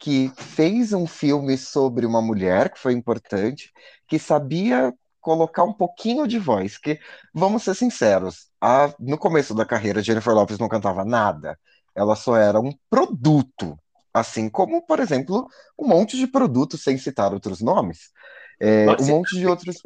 [0.03, 3.73] que fez um filme sobre uma mulher, que foi importante,
[4.09, 6.99] que sabia colocar um pouquinho de voz, que,
[7.33, 11.57] vamos ser sinceros, a, no começo da carreira, Jennifer Lopez não cantava nada,
[11.95, 13.79] ela só era um produto,
[14.13, 15.47] assim como, por exemplo,
[15.79, 18.11] um monte de produtos, sem citar outros nomes,
[18.59, 19.77] é, um monte de outros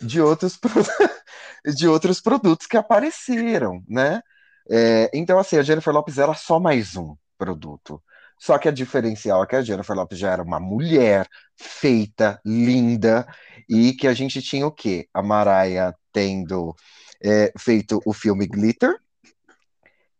[0.00, 0.58] de outros,
[1.76, 4.22] de outros produtos que apareceram, né?
[4.70, 8.02] É, então, assim, a Jennifer Lopez era só mais um produto.
[8.38, 11.26] Só que a diferencial é que a Jennifer Lopez já era uma mulher
[11.56, 13.26] feita, linda,
[13.68, 15.08] e que a gente tinha o quê?
[15.12, 16.74] A Mariah tendo
[17.22, 18.98] é, feito o filme Glitter,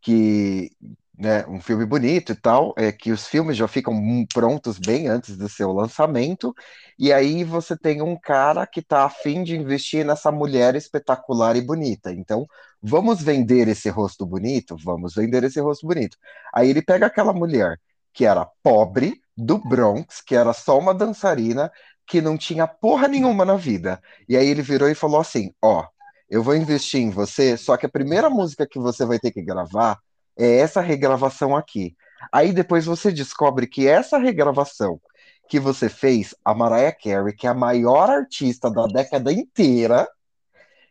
[0.00, 0.70] que
[1.18, 5.08] né, um filme bonito e tal, é que os filmes já ficam mu- prontos bem
[5.08, 6.54] antes do seu lançamento,
[6.98, 11.62] e aí você tem um cara que tá afim de investir nessa mulher espetacular e
[11.62, 12.12] bonita.
[12.12, 12.46] Então,
[12.82, 14.76] vamos vender esse rosto bonito?
[14.84, 16.18] Vamos vender esse rosto bonito.
[16.54, 17.80] Aí ele pega aquela mulher
[18.16, 21.70] que era pobre, do Bronx, que era só uma dançarina,
[22.06, 24.00] que não tinha porra nenhuma na vida.
[24.26, 25.86] E aí ele virou e falou assim: Ó,
[26.30, 29.42] eu vou investir em você, só que a primeira música que você vai ter que
[29.42, 29.98] gravar
[30.34, 31.94] é essa regravação aqui.
[32.32, 34.98] Aí depois você descobre que essa regravação
[35.46, 40.08] que você fez, a Mariah Carey, que é a maior artista da década inteira,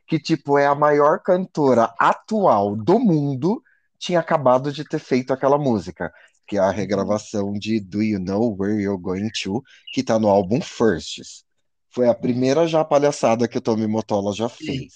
[0.07, 3.61] que tipo é a maior cantora atual do mundo,
[3.97, 6.13] tinha acabado de ter feito aquela música,
[6.47, 10.27] que é a regravação de Do You Know Where You're Going To, que tá no
[10.27, 11.43] álbum Firsts.
[11.89, 14.93] Foi a primeira já palhaçada que o Tommy Motola já fez.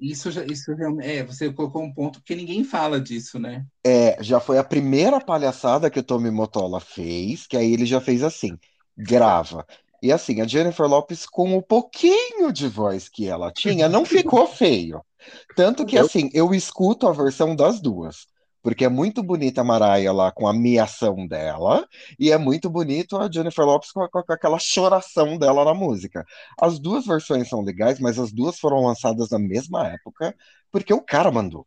[0.00, 0.70] Isso, já, isso.
[1.00, 3.66] É, você colocou um ponto que ninguém fala disso, né?
[3.84, 8.00] É, já foi a primeira palhaçada que o Tommy Motola fez, que aí ele já
[8.00, 8.56] fez assim:
[8.96, 9.66] grava.
[10.00, 14.46] E assim, a Jennifer Lopes, com o pouquinho de voz que ela tinha, não ficou
[14.46, 15.02] feio.
[15.56, 18.26] Tanto que, assim, eu escuto a versão das duas.
[18.68, 21.88] Porque é muito bonita a Mariah lá com a miação dela,
[22.20, 26.22] e é muito bonito a Jennifer Lopes com, com, com aquela choração dela na música.
[26.60, 30.36] As duas versões são legais, mas as duas foram lançadas na mesma época,
[30.70, 31.66] porque o cara mandou.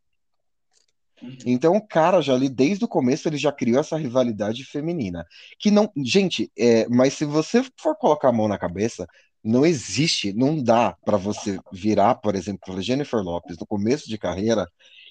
[1.44, 5.26] Então, o cara já ali, desde o começo, ele já criou essa rivalidade feminina.
[5.57, 5.91] Que não.
[6.06, 9.07] Gente, é, mas se você for colocar a mão na cabeça,
[9.44, 14.68] não existe, não dá para você virar, por exemplo, Jennifer Lopes no começo de carreira.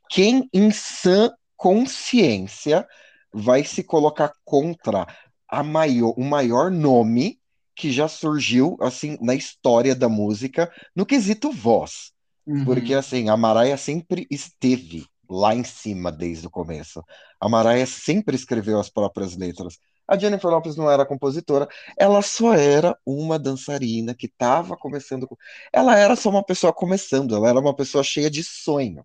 [0.09, 2.89] Quem em sã consciência
[3.31, 5.07] vai se colocar contra
[5.47, 7.39] a maior, o maior nome
[7.77, 12.12] que já surgiu assim na história da música no quesito voz.
[12.47, 12.65] Uhum.
[12.65, 17.05] Porque assim, a Mariah sempre esteve lá em cima desde o começo.
[17.39, 19.77] A Mariah sempre escreveu as próprias letras.
[20.09, 21.69] A Jennifer Lopez não era compositora,
[21.99, 25.28] ela só era uma dançarina que estava começando.
[25.70, 29.05] Ela era só uma pessoa começando, ela era uma pessoa cheia de sonho.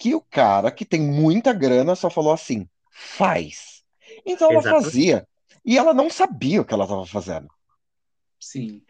[0.00, 3.84] Que o cara que tem muita grana só falou assim: faz.
[4.26, 4.82] Então ela Exato.
[4.82, 5.28] fazia.
[5.64, 7.46] E ela não sabia o que ela estava fazendo.
[8.40, 8.82] Sim.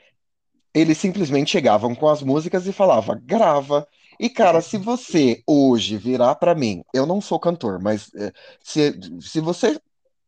[0.73, 3.87] Eles simplesmente chegavam com as músicas e falava: grava,
[4.21, 8.31] e, cara, se você hoje virar para mim, eu não sou cantor, mas é,
[8.63, 9.81] se, se você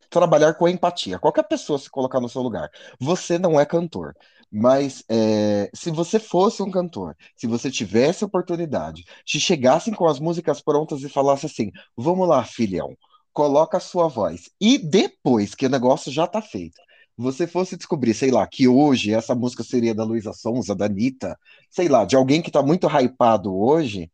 [0.09, 4.17] trabalhar com empatia, qualquer pessoa se colocar no seu lugar, você não é cantor.
[4.53, 10.21] Mas é, se você fosse um cantor, se você tivesse oportunidade, se chegassem com as
[10.21, 12.95] músicas prontas e falasse assim: vamos lá, filhão,
[13.33, 14.51] coloca a sua voz.
[14.61, 16.81] E depois que o negócio já tá feito,
[17.17, 21.39] você fosse descobrir, sei lá, que hoje essa música seria da Luísa Sonza, da Anitta,
[21.71, 24.11] sei lá, de alguém que tá muito hypado hoje,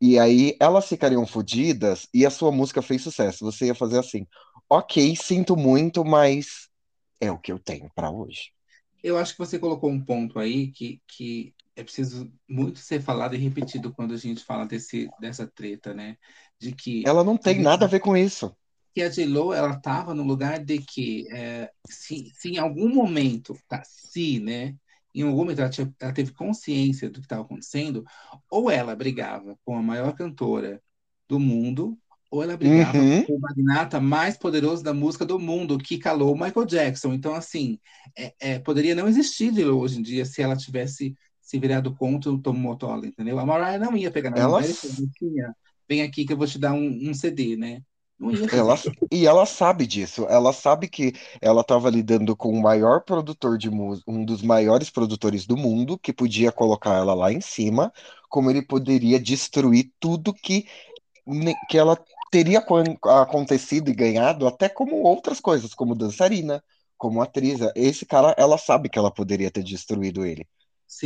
[0.00, 3.44] e aí elas ficariam fodidas e a sua música fez sucesso.
[3.44, 4.26] Você ia fazer assim,
[4.70, 6.68] ok, sinto muito, mas
[7.20, 8.52] é o que eu tenho para hoje.
[9.02, 13.34] Eu acho que você colocou um ponto aí que, que é preciso muito ser falado
[13.34, 16.16] e repetido quando a gente fala desse, dessa treta, né?
[16.58, 17.02] De que.
[17.06, 18.54] Ela não tem nada a ver com isso
[18.94, 23.56] que a J-Lo ela estava no lugar de que é, se, se em algum momento,
[23.66, 24.76] tá, se, né,
[25.14, 28.04] em algum momento ela, tinha, ela teve consciência do que estava acontecendo,
[28.50, 30.82] ou ela brigava com a maior cantora
[31.28, 31.98] do mundo,
[32.32, 33.22] ou ela brigava uhum.
[33.24, 37.12] com o magnata mais poderoso da música do mundo, que calou o Michael Jackson.
[37.12, 37.78] Então, assim,
[38.16, 42.32] é, é, poderia não existir J-Lo hoje em dia se ela tivesse se virado contra
[42.32, 43.38] o Tom Motola, entendeu?
[43.38, 44.62] A Mariah não ia pegar na ela...
[44.62, 44.74] dele
[45.86, 47.82] vem aqui que eu vou te dar um, um CD, né?
[48.50, 48.76] Ela,
[49.10, 50.24] e ela sabe disso.
[50.26, 54.88] Ela sabe que ela estava lidando com o maior produtor de música, um dos maiores
[54.88, 57.92] produtores do mundo, que podia colocar ela lá em cima,
[58.30, 60.66] como ele poderia destruir tudo que,
[61.68, 61.98] que ela
[62.32, 62.64] teria
[63.20, 66.64] acontecido e ganhado, até como outras coisas, como dançarina,
[66.96, 67.60] como atriz.
[67.76, 70.48] Esse cara, ela sabe que ela poderia ter destruído ele.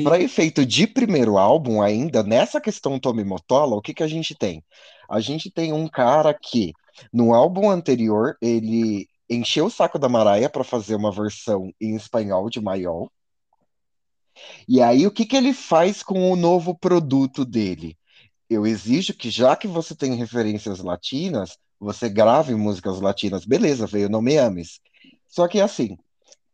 [0.04, 4.36] Para efeito de primeiro álbum, ainda, nessa questão Tommy Motola, o que, que a gente
[4.36, 4.64] tem?
[5.10, 6.72] A gente tem um cara que
[7.12, 12.48] no álbum anterior, ele encheu o saco da Mariah para fazer uma versão em espanhol
[12.48, 13.10] de Maiol.
[14.68, 17.96] E aí, o que, que ele faz com o novo produto dele?
[18.48, 23.44] Eu exijo que, já que você tem referências latinas, você grave músicas latinas.
[23.44, 24.80] Beleza, veio No Me Ames.
[25.28, 25.96] Só que, assim,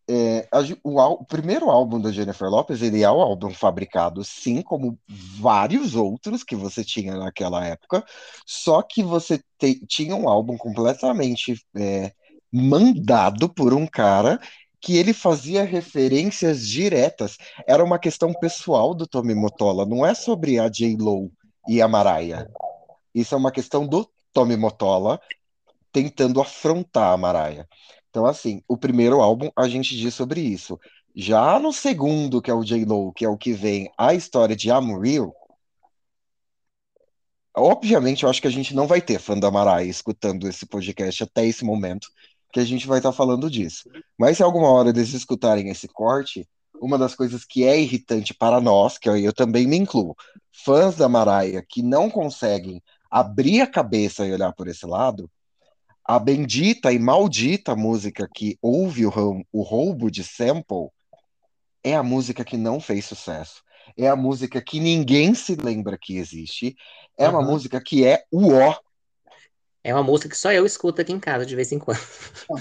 [0.09, 4.61] é, a, o, o, primeiro álbum da Jennifer Lopez, ele é um álbum fabricado, sim,
[4.61, 8.05] como vários outros que você tinha naquela época,
[8.45, 12.13] só que você te, tinha um álbum completamente é,
[12.53, 14.41] mandado por um cara
[14.81, 17.37] que ele fazia referências diretas.
[17.67, 21.31] Era uma questão pessoal do Tommy Motola, não é sobre a J-Lo
[21.69, 22.49] e a Mariah.
[23.15, 25.21] Isso é uma questão do Tommy Motola
[25.93, 27.67] tentando afrontar a Mariah.
[28.11, 30.79] Então, assim, o primeiro álbum a gente diz sobre isso.
[31.15, 34.69] Já no segundo, que é o J-Lo, que é o que vem a história de
[34.69, 35.35] Real,
[37.55, 41.23] obviamente eu acho que a gente não vai ter fã da Mariah escutando esse podcast
[41.23, 42.09] até esse momento,
[42.53, 43.91] que a gente vai estar tá falando disso.
[44.19, 46.49] Mas se alguma hora eles escutarem esse corte,
[46.83, 50.17] uma das coisas que é irritante para nós, que eu, eu também me incluo,
[50.51, 55.31] fãs da Mariah que não conseguem abrir a cabeça e olhar por esse lado,
[56.05, 59.13] a bendita e maldita música que houve o,
[59.53, 60.89] o roubo de sample
[61.85, 63.63] é a música que não fez sucesso.
[63.97, 66.75] É a música que ninguém se lembra que existe.
[67.17, 67.35] É uhum.
[67.35, 68.77] uma música que é o ó.
[69.85, 71.99] É uma música que só eu escuto aqui em casa de vez em quando.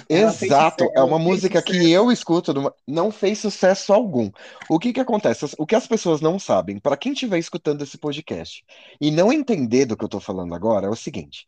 [0.10, 4.31] Exato, é uma música que eu escuto, não fez sucesso algum.
[4.68, 5.45] O que que acontece?
[5.57, 8.65] O que as pessoas não sabem, para quem estiver escutando esse podcast
[8.99, 11.48] e não entender do que eu tô falando agora, é o seguinte: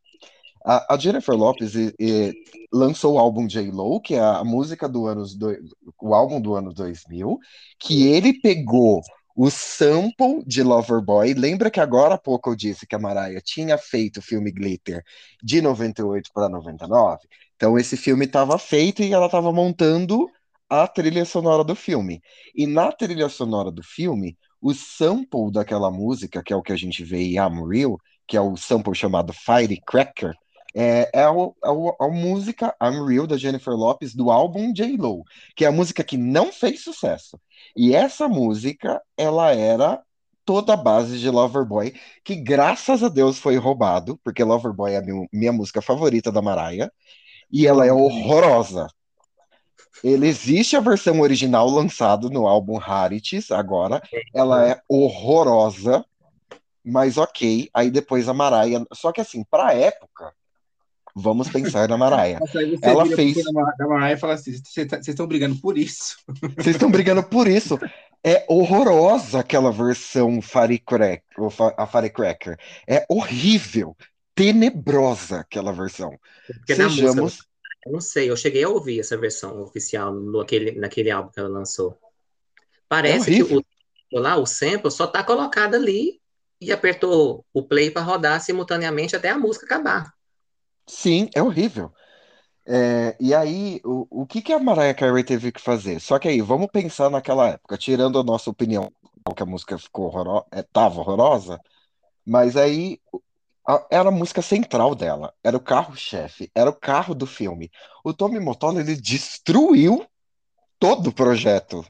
[0.63, 2.33] a, a Jennifer Lopez e, e,
[2.71, 5.57] lançou o álbum J-Lo, que é a música do ano, do,
[5.99, 7.39] o álbum do ano 2000,
[7.79, 9.01] que ele pegou
[9.35, 11.33] o sample de Loverboy.
[11.33, 15.03] Lembra que agora há pouco eu disse que a Mariah tinha feito o filme Glitter
[15.41, 17.27] de 98 para 99?
[17.55, 20.29] Então esse filme estava feito e ela estava montando
[20.69, 22.21] a trilha sonora do filme.
[22.55, 26.77] E na trilha sonora do filme, o sample daquela música, que é o que a
[26.77, 27.97] gente vê em I'm Real,
[28.27, 30.33] que é o sample chamado Firecracker,
[30.73, 35.23] é, é, a, a, a, música Unreal da Jennifer Lopez do álbum J-Lo,
[35.55, 37.39] que é a música que não fez sucesso.
[37.75, 40.01] E essa música, ela era
[40.45, 41.93] toda a base de Loverboy,
[42.23, 46.41] que graças a Deus foi roubado, porque Loverboy é a minha, minha música favorita da
[46.41, 46.91] Mariah,
[47.51, 48.87] e ela é horrorosa.
[50.03, 54.01] Ele existe a versão original lançada no álbum Rarities agora,
[54.33, 56.03] ela é horrorosa,
[56.83, 57.69] mas ok.
[57.73, 60.33] Aí depois a Mariah, só que assim, para época,
[61.15, 62.39] Vamos pensar na Mariah.
[62.81, 63.37] Ela fez.
[63.77, 66.17] Da Mariah e fala assim: vocês tá, estão brigando por isso.
[66.57, 67.79] Vocês estão brigando por isso.
[68.23, 71.21] É horrorosa aquela versão Firecracker,
[71.77, 72.57] a Firecracker.
[72.87, 73.95] É horrível,
[74.33, 76.17] tenebrosa aquela versão.
[76.47, 77.15] Porque Sejamos.
[77.15, 77.45] Música,
[77.85, 81.39] eu não sei, eu cheguei a ouvir essa versão oficial no, aquele, naquele álbum que
[81.39, 81.97] ela lançou.
[82.87, 83.63] Parece é que o,
[84.13, 86.21] lá, o sample só tá colocado ali
[86.61, 90.13] e apertou o play para rodar simultaneamente até a música acabar.
[90.87, 91.91] Sim, é horrível.
[92.67, 95.99] É, e aí, o, o que, que a Mariah Carey teve que fazer?
[96.01, 98.91] Só que aí, vamos pensar naquela época, tirando a nossa opinião,
[99.35, 101.61] que a música ficou horrorosa, é, tava horrorosa,
[102.25, 102.99] mas aí
[103.67, 107.71] a, era a música central dela, era o carro-chefe, era o carro do filme.
[108.03, 110.05] O Tommy Mottola, ele destruiu
[110.79, 111.85] todo o projeto.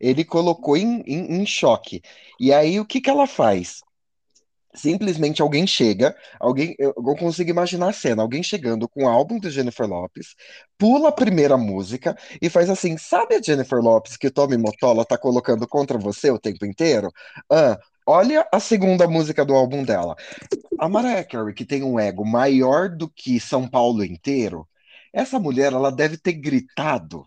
[0.00, 2.02] Ele colocou em, em, em choque.
[2.40, 3.82] E aí, o que que ela faz?
[4.74, 9.50] Simplesmente alguém chega, alguém, eu consigo imaginar a cena, alguém chegando com o álbum de
[9.50, 10.34] Jennifer Lopes,
[10.78, 15.04] pula a primeira música e faz assim, sabe a Jennifer Lopes que o Tommy Motola
[15.04, 17.12] tá colocando contra você o tempo inteiro?
[17.50, 20.16] Ah, olha a segunda música do álbum dela.
[20.78, 24.66] A Mariah Carey, que tem um ego maior do que São Paulo inteiro,
[25.12, 27.26] essa mulher, ela deve ter gritado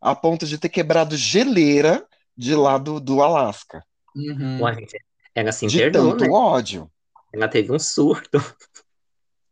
[0.00, 2.04] a ponto de ter quebrado geleira
[2.36, 3.84] de lá do, do Alasca.
[4.14, 4.62] Uhum.
[4.62, 5.07] Ué, gente,
[5.38, 6.30] ela se de tanto né?
[6.30, 6.90] ódio.
[7.32, 8.38] Ela teve um surto.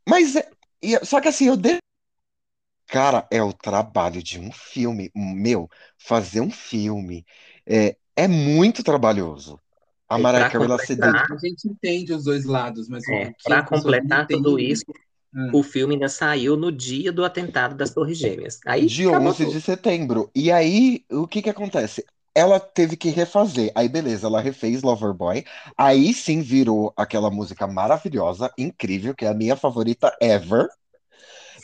[0.08, 1.78] Mas, é, só que assim, eu de...
[2.86, 5.10] Cara, é o trabalho de um filme.
[5.14, 5.68] Meu,
[5.98, 7.24] fazer um filme
[7.66, 9.60] é, é muito trabalhoso.
[10.08, 13.06] A Mariah Carey, ela se A gente entende os dois lados, mas...
[13.08, 14.84] É, para completar tudo isso,
[15.34, 15.50] hum.
[15.52, 18.60] o filme ainda saiu no dia do atentado das Torres Gêmeas.
[18.64, 19.52] Aí, de 11 tudo.
[19.52, 20.30] de setembro.
[20.34, 22.04] E aí, o que que acontece?
[22.36, 23.72] Ela teve que refazer.
[23.74, 25.42] Aí, beleza, ela refez Loverboy.
[25.74, 30.68] Aí sim virou aquela música maravilhosa, incrível, que é a minha favorita ever.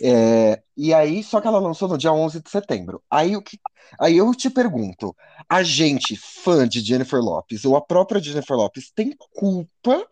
[0.02, 3.02] É, e aí, só que ela lançou no dia 11 de setembro.
[3.10, 3.58] Aí, o que,
[4.00, 5.14] aí eu te pergunto:
[5.46, 10.06] a gente, fã de Jennifer Lopes, ou a própria Jennifer Lopes, tem culpa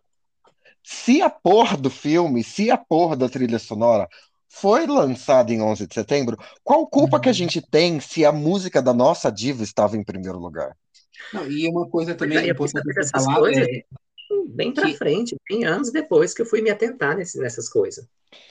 [0.83, 4.07] se a porra do filme, se a porra da trilha sonora
[4.53, 7.23] foi lançado em 11 de setembro, qual culpa uhum.
[7.23, 7.35] que a uhum.
[7.35, 10.77] gente tem se a música da nossa diva estava em primeiro lugar?
[11.33, 13.85] Não, e uma coisa também é, importante essas coisas é...
[14.49, 14.97] bem para que...
[14.97, 18.05] frente, bem anos depois que eu fui me atentar nesse, nessas coisas.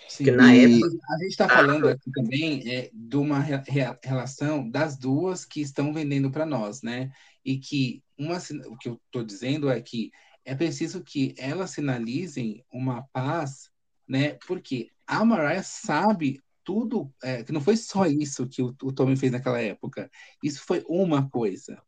[0.07, 3.61] Sim, Porque na época a gente está falando aqui também é, de uma re
[4.01, 7.11] relação das duas que estão vendendo para nós, né?
[7.43, 10.11] E que uma, o que eu estou dizendo é que
[10.45, 13.69] é preciso que elas sinalizem uma paz,
[14.07, 14.37] né?
[14.47, 19.17] Porque a Mariah sabe tudo, é, que não foi só isso que o, o Tommy
[19.17, 20.09] fez naquela época.
[20.43, 21.81] Isso foi uma coisa.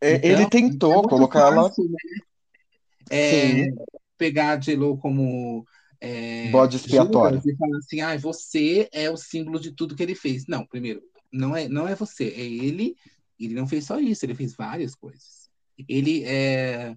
[0.00, 1.68] É, então, ele tentou é colocar ela.
[1.68, 1.74] Né?
[3.10, 3.66] É,
[4.16, 5.66] pegar a J-Lo como
[6.00, 10.14] é, bode expiatório e falar assim, ah, você é o símbolo de tudo que ele
[10.14, 10.46] fez.
[10.46, 11.02] Não, primeiro,
[11.32, 12.94] não é, não é você, é ele.
[13.40, 15.48] Ele não fez só isso, ele fez várias coisas.
[15.88, 16.96] Ele é,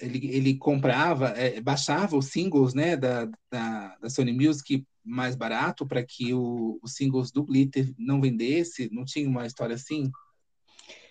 [0.00, 5.86] ele, ele comprava, é, baixava os singles né, da, da, da Sony Music mais barato
[5.86, 8.88] para que o, os singles do Glitter não vendesse?
[8.92, 10.10] Não tinha uma história assim?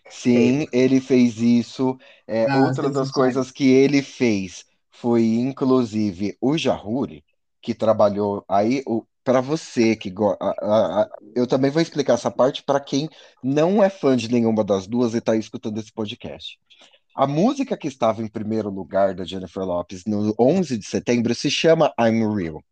[0.10, 1.98] Sim, ele fez isso.
[2.28, 7.24] É, ah, outra das coisas que ele fez foi, inclusive, o Jahuri,
[7.62, 8.84] que trabalhou aí.
[9.24, 10.40] Para você que gosta.
[11.36, 13.08] Eu também vou explicar essa parte para quem
[13.44, 16.58] não é fã de nenhuma das duas e está escutando esse podcast.
[17.20, 21.52] A música que estava em primeiro lugar da Jennifer Lopes no 11 de setembro se
[21.52, 22.64] chama I'm Real.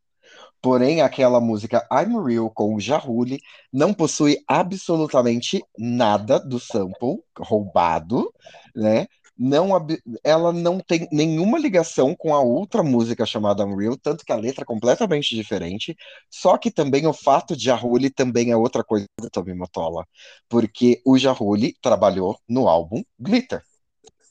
[0.61, 3.41] Porém, aquela música I'm Real com o Jahuli
[3.73, 8.33] não possui absolutamente nada do sample roubado,
[8.73, 9.07] né?
[9.37, 9.85] Não,
[10.23, 14.63] ela não tem nenhuma ligação com a outra música chamada Unreal, tanto que a letra
[14.63, 15.93] é completamente diferente.
[16.31, 20.07] Só que também o fato de Jahuli também é outra coisa do Tommy Motola,
[20.47, 23.66] porque o Jahuli trabalhou no álbum Glitter.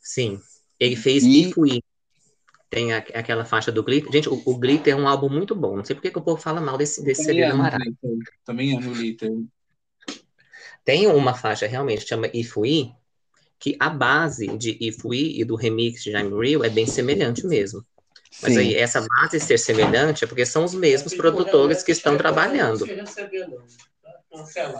[0.06, 0.40] Sim,
[0.78, 1.48] ele fez e...
[1.48, 1.80] If We,
[2.70, 4.12] tem a, aquela faixa do Glitter.
[4.12, 5.76] Gente, o, o, Glitter é um álbum muito bom.
[5.76, 7.76] Não sei porque que o povo fala mal desse, desse CD do Mará.
[8.44, 9.32] Também amo Glitter.
[10.84, 12.92] Tem uma faixa realmente que chama If We,
[13.58, 17.44] que a base de If We e do remix de I'm Real é bem semelhante
[17.44, 17.84] mesmo.
[18.40, 18.60] Mas Sim.
[18.60, 22.86] aí, essa base ser semelhante é porque são os mesmos produtores que estão trabalhando.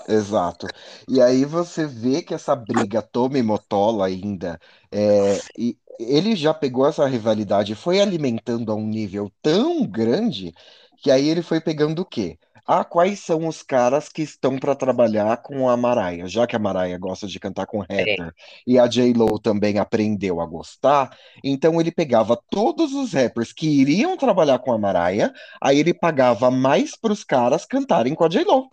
[0.09, 0.67] Exato.
[1.09, 4.61] E aí você vê que essa briga Tome Motola ainda,
[4.91, 10.53] é, e ele já pegou essa rivalidade e foi alimentando a um nível tão grande
[10.99, 12.39] que aí ele foi pegando o quê?
[12.67, 16.27] Ah, quais são os caras que estão para trabalhar com a Mariah?
[16.27, 18.31] Já que a Mariah gosta de cantar com rapper é.
[18.67, 24.17] e a J-Lo também aprendeu a gostar, então ele pegava todos os rappers que iriam
[24.17, 28.69] trabalhar com a Mariah, aí ele pagava mais para os caras cantarem com a J-Lo.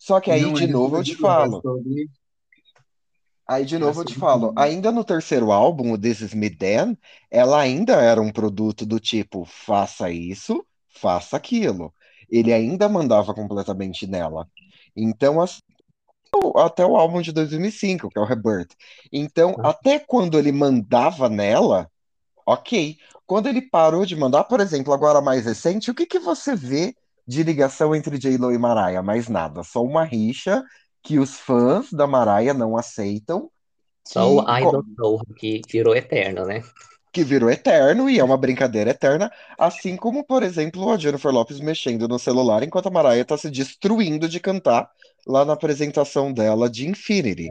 [0.00, 1.62] Só que aí, Não, de novo, eu te falo.
[3.46, 4.54] Aí, de novo, eu te falo.
[4.56, 6.96] Ainda no terceiro álbum, o This Is Me Then,
[7.30, 11.92] ela ainda era um produto do tipo, faça isso, faça aquilo.
[12.30, 14.48] Ele ainda mandava completamente nela.
[14.96, 15.60] Então, assim,
[16.56, 18.74] até o álbum de 2005, que é o Rebirth.
[19.12, 21.90] Então, até quando ele mandava nela,
[22.46, 22.96] ok.
[23.26, 26.94] Quando ele parou de mandar, por exemplo, agora mais recente, o que, que você vê
[27.30, 29.62] de ligação entre J-Lo e Mariah, mais nada.
[29.62, 30.64] Só uma rixa
[31.00, 33.48] que os fãs da Mariah não aceitam.
[34.04, 36.60] Só o I Don't Know, que virou eterno, né?
[37.12, 41.60] Que virou eterno e é uma brincadeira eterna, assim como, por exemplo, a Jennifer Lopez
[41.60, 44.90] mexendo no celular enquanto a Mariah tá se destruindo de cantar
[45.24, 47.48] lá na apresentação dela de Infinity.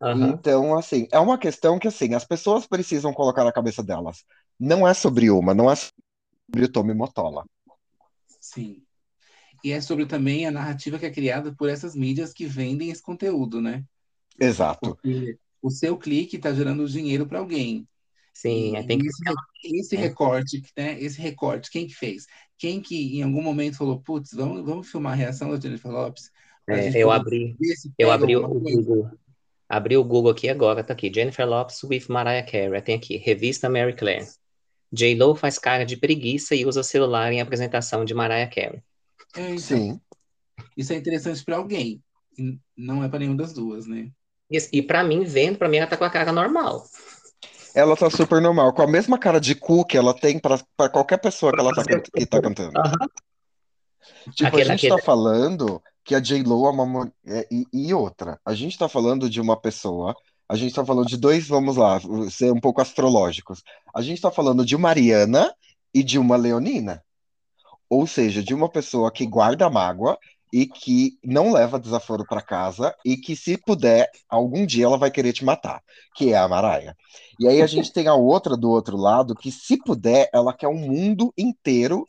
[0.00, 0.28] Uhum.
[0.30, 4.24] Então, assim, é uma questão que, assim, as pessoas precisam colocar na cabeça delas.
[4.58, 7.44] Não é sobre uma, não é sobre o Tommy Motola.
[8.52, 8.82] Sim.
[9.62, 13.02] E é sobre também a narrativa que é criada por essas mídias que vendem esse
[13.02, 13.84] conteúdo, né?
[14.40, 14.94] Exato.
[14.94, 17.86] Porque o seu clique está gerando dinheiro para alguém.
[18.32, 19.22] Sim, é, tem que esse,
[19.64, 19.98] esse é.
[19.98, 21.00] recorte, né?
[21.00, 22.26] Esse recorte, quem que fez?
[22.56, 26.30] Quem que em algum momento falou, putz, vamos, vamos filmar a reação da Jennifer Lopes?
[26.68, 27.56] É, eu abri,
[27.98, 29.10] eu abri o Google,
[29.68, 33.68] abri o Google aqui agora, tá aqui, Jennifer Lopes with Mariah Carey, tem aqui, revista
[33.68, 34.28] Mary Claire.
[34.92, 38.82] J-Lo faz cara de preguiça e usa celular em apresentação de Mariah Carey.
[39.36, 40.00] É, então, Sim.
[40.76, 42.02] Isso é interessante para alguém.
[42.76, 44.10] Não é para nenhuma das duas, né?
[44.50, 46.84] E, e para mim, vendo, para mim ela tá com a cara normal.
[47.74, 51.18] Ela tá super normal, com a mesma cara de cu que ela tem para qualquer
[51.18, 52.72] pessoa que ela tá, que tá cantando.
[52.78, 54.32] Uhum.
[54.32, 55.00] Tipo, aquele, a gente tá aquele...
[55.00, 57.12] tá falando que a J-Lo é uma.
[57.26, 60.16] É, e, e outra, a gente tá falando de uma pessoa
[60.48, 62.00] a gente está falando de dois, vamos lá,
[62.30, 63.62] ser um pouco astrológicos.
[63.94, 65.54] A gente está falando de uma Ariana
[65.92, 67.02] e de uma Leonina.
[67.88, 70.18] Ou seja, de uma pessoa que guarda mágoa
[70.52, 75.10] e que não leva desaforo para casa e que, se puder, algum dia ela vai
[75.10, 75.82] querer te matar,
[76.14, 76.96] que é a Maraia.
[77.38, 80.68] E aí a gente tem a outra do outro lado que, se puder, ela quer
[80.68, 82.06] um mundo inteiro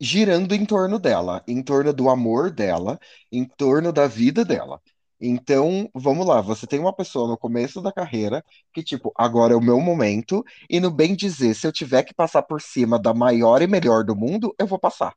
[0.00, 2.98] girando em torno dela, em torno do amor dela,
[3.30, 4.80] em torno da vida dela.
[5.20, 8.42] Então, vamos lá, você tem uma pessoa no começo da carreira
[8.72, 12.14] que, tipo, agora é o meu momento, e no bem dizer, se eu tiver que
[12.14, 15.14] passar por cima da maior e melhor do mundo, eu vou passar.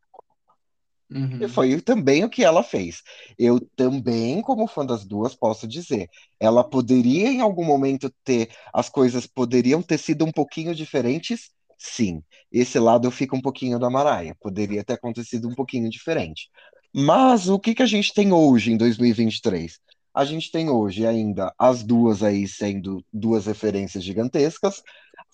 [1.09, 1.37] Uhum.
[1.41, 3.01] E foi também o que ela fez.
[3.37, 6.09] Eu também, como fã das duas, posso dizer,
[6.39, 12.21] ela poderia em algum momento ter, as coisas poderiam ter sido um pouquinho diferentes, sim.
[12.51, 16.49] Esse lado eu fico um pouquinho da Maraia, poderia ter acontecido um pouquinho diferente.
[16.93, 19.79] Mas o que, que a gente tem hoje, em 2023?
[20.13, 24.83] A gente tem hoje ainda as duas aí sendo duas referências gigantescas.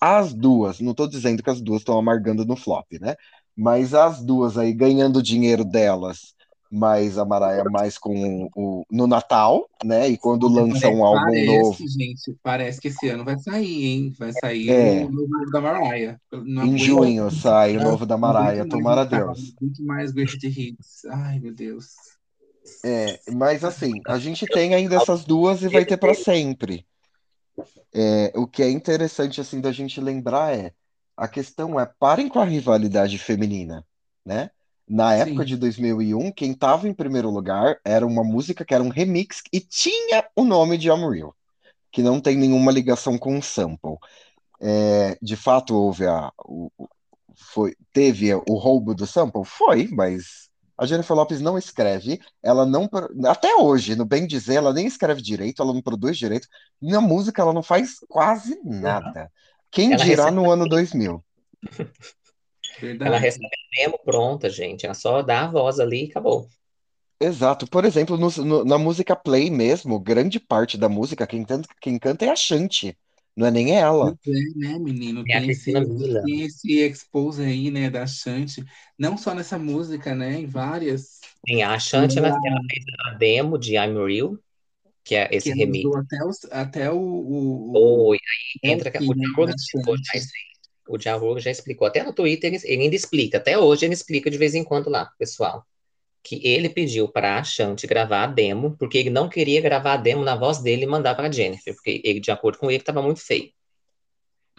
[0.00, 3.16] As duas, não estou dizendo que as duas estão amargando no flop, né?
[3.54, 6.34] Mas as duas aí ganhando dinheiro delas,
[6.70, 10.08] mas a Maraia mais com o, no Natal, né?
[10.08, 11.88] E quando lança um álbum parece, novo.
[11.88, 14.14] gente, parece que esse ano vai sair, hein?
[14.18, 15.04] Vai sair é.
[15.04, 16.20] o novo da Mariah.
[16.64, 19.52] em junho sai o novo da Mariah, tomara Deus.
[19.60, 21.04] Muito mais Great Hits.
[21.10, 22.19] Ai, meu Deus.
[22.84, 26.86] É, mas assim, a gente tem ainda essas duas e vai ter para sempre.
[27.92, 30.72] É, o que é interessante assim da gente lembrar é
[31.16, 33.84] a questão é parem com a rivalidade feminina,
[34.24, 34.50] né?
[34.88, 35.50] Na época Sim.
[35.50, 39.60] de 2001, quem estava em primeiro lugar era uma música que era um remix e
[39.60, 41.34] tinha o nome de Unreal,
[41.92, 43.98] que não tem nenhuma ligação com o sample.
[44.60, 46.70] É, de fato, houve a, o,
[47.34, 49.44] foi, teve o roubo do sample?
[49.44, 50.49] Foi, mas
[50.82, 52.88] a Jennifer Lopes não escreve, ela não.
[53.28, 56.48] Até hoje, no bem dizer, ela nem escreve direito, ela não produz direito.
[56.80, 59.30] Na música, ela não faz quase nada.
[59.70, 61.22] Quem Ela dirá recebe- no ano 2000?
[62.80, 63.08] Verdade.
[63.10, 64.86] Ela recebe a demo pronta, gente.
[64.86, 66.48] Ela só dá a voz ali e acabou.
[67.20, 67.66] Exato.
[67.66, 71.98] Por exemplo, no- no- na música Play mesmo, grande parte da música, quem canta, quem
[71.98, 72.96] canta é a Shanti,
[73.36, 74.14] não é nem ela.
[74.24, 75.24] Pois é, né, menino?
[75.28, 75.72] É a Tem esse,
[76.24, 78.64] tem esse expose aí, né, da Shanti.
[78.98, 80.40] Não só nessa música, né?
[80.40, 81.20] Em várias.
[81.44, 84.36] Tem a Ashanti, ela, ela fez a demo de I'm Real,
[85.04, 85.88] que é esse que remix.
[85.96, 88.18] até, os, até o, o, o Oi,
[88.62, 88.90] aí entra.
[89.00, 90.18] O né, Djavan da explicou já Shanti.
[90.18, 90.50] isso aí.
[90.88, 91.86] O Djavan já explicou.
[91.86, 93.38] Até no Twitter ele, ele ainda explica.
[93.38, 95.64] Até hoje ele explica de vez em quando lá, pessoal.
[96.22, 100.22] Que ele pediu pra Ashanti gravar a demo, porque ele não queria gravar a demo
[100.22, 103.20] na voz dele e mandar pra Jennifer, porque ele, de acordo com ele, estava muito
[103.24, 103.50] feio.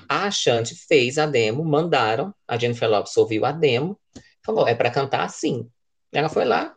[0.10, 4.00] A Ashanti fez a demo, mandaram, a Jennifer Lopez ouviu a demo,
[4.44, 5.70] falou, é pra cantar assim.
[6.12, 6.76] Ela foi lá,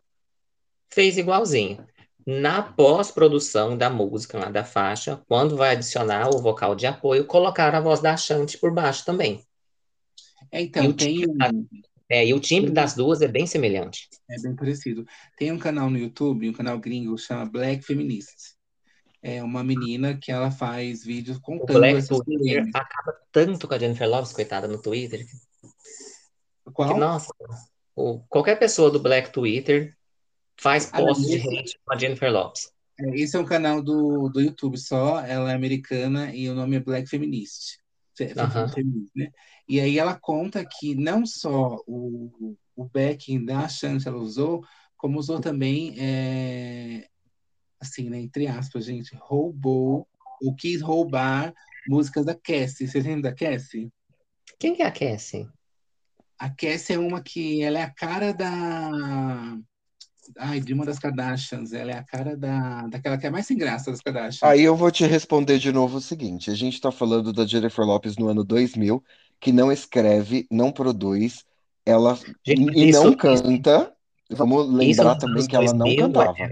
[0.93, 1.85] fez igualzinho.
[2.27, 7.79] Na pós-produção da música, lá da faixa, quando vai adicionar o vocal de apoio, colocaram
[7.79, 9.43] a voz da Ashanti por baixo também.
[10.53, 11.51] É, E então, o tem da-
[12.09, 14.09] é, e o timbre das duas é bem semelhante.
[14.31, 15.05] é bem parecido.
[15.39, 18.55] Tem um canal no YouTube, um canal gringo, chama Black Feminist.
[19.23, 23.75] É uma menina que ela faz vídeos O contando Black essas Twitter acaba tanto com
[23.75, 26.99] a Jennifer Lopez, coitada, no Twitter, que, Qual?
[26.99, 27.33] nossa,
[27.97, 29.97] o- qualquer pessoa do Black Twitter
[30.61, 32.71] faz Ah, posts de hate com a Jennifer Lopez.
[33.01, 36.77] é, esse é um canal do, do YouTube só, ela é americana e o nome
[36.77, 37.79] é Black Feminist.
[38.17, 38.69] Fe- fe- Aham.
[38.69, 39.31] Feminist, né?
[39.69, 44.65] E aí ela conta que não só o, o backing da Chance ela usou,
[44.97, 47.09] como usou também, é,
[47.81, 50.07] assim, né, entre aspas, gente, roubou
[50.41, 51.55] ou quis roubar
[51.87, 52.89] músicas da Cassie.
[52.89, 53.91] Vocês lembram da Cassie?
[54.59, 55.49] Quem que é a Cassie?
[56.39, 59.59] A Cassie é uma que ela é a cara da.
[60.39, 61.73] Ai, de uma das Kardashians.
[61.73, 64.43] Ela é a cara da, daquela que é mais sem graça das Kardashians.
[64.43, 67.85] Aí eu vou te responder de novo o seguinte: a gente tá falando da Jennifer
[67.85, 69.03] Lopes no ano 2000,
[69.45, 71.45] que não escreve, não produz,
[71.87, 72.15] ela
[72.47, 73.95] Gente, e isso, não isso, canta.
[74.31, 76.51] Vamos isso lembrar nos também que ela não 2000, cantava.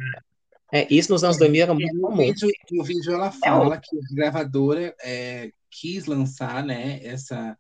[0.73, 2.23] é, isso nos anos 2000 era muito no comum.
[2.23, 7.57] vídeo, no vídeo ela É fala que a gravadora é, quis lançar, né, essa.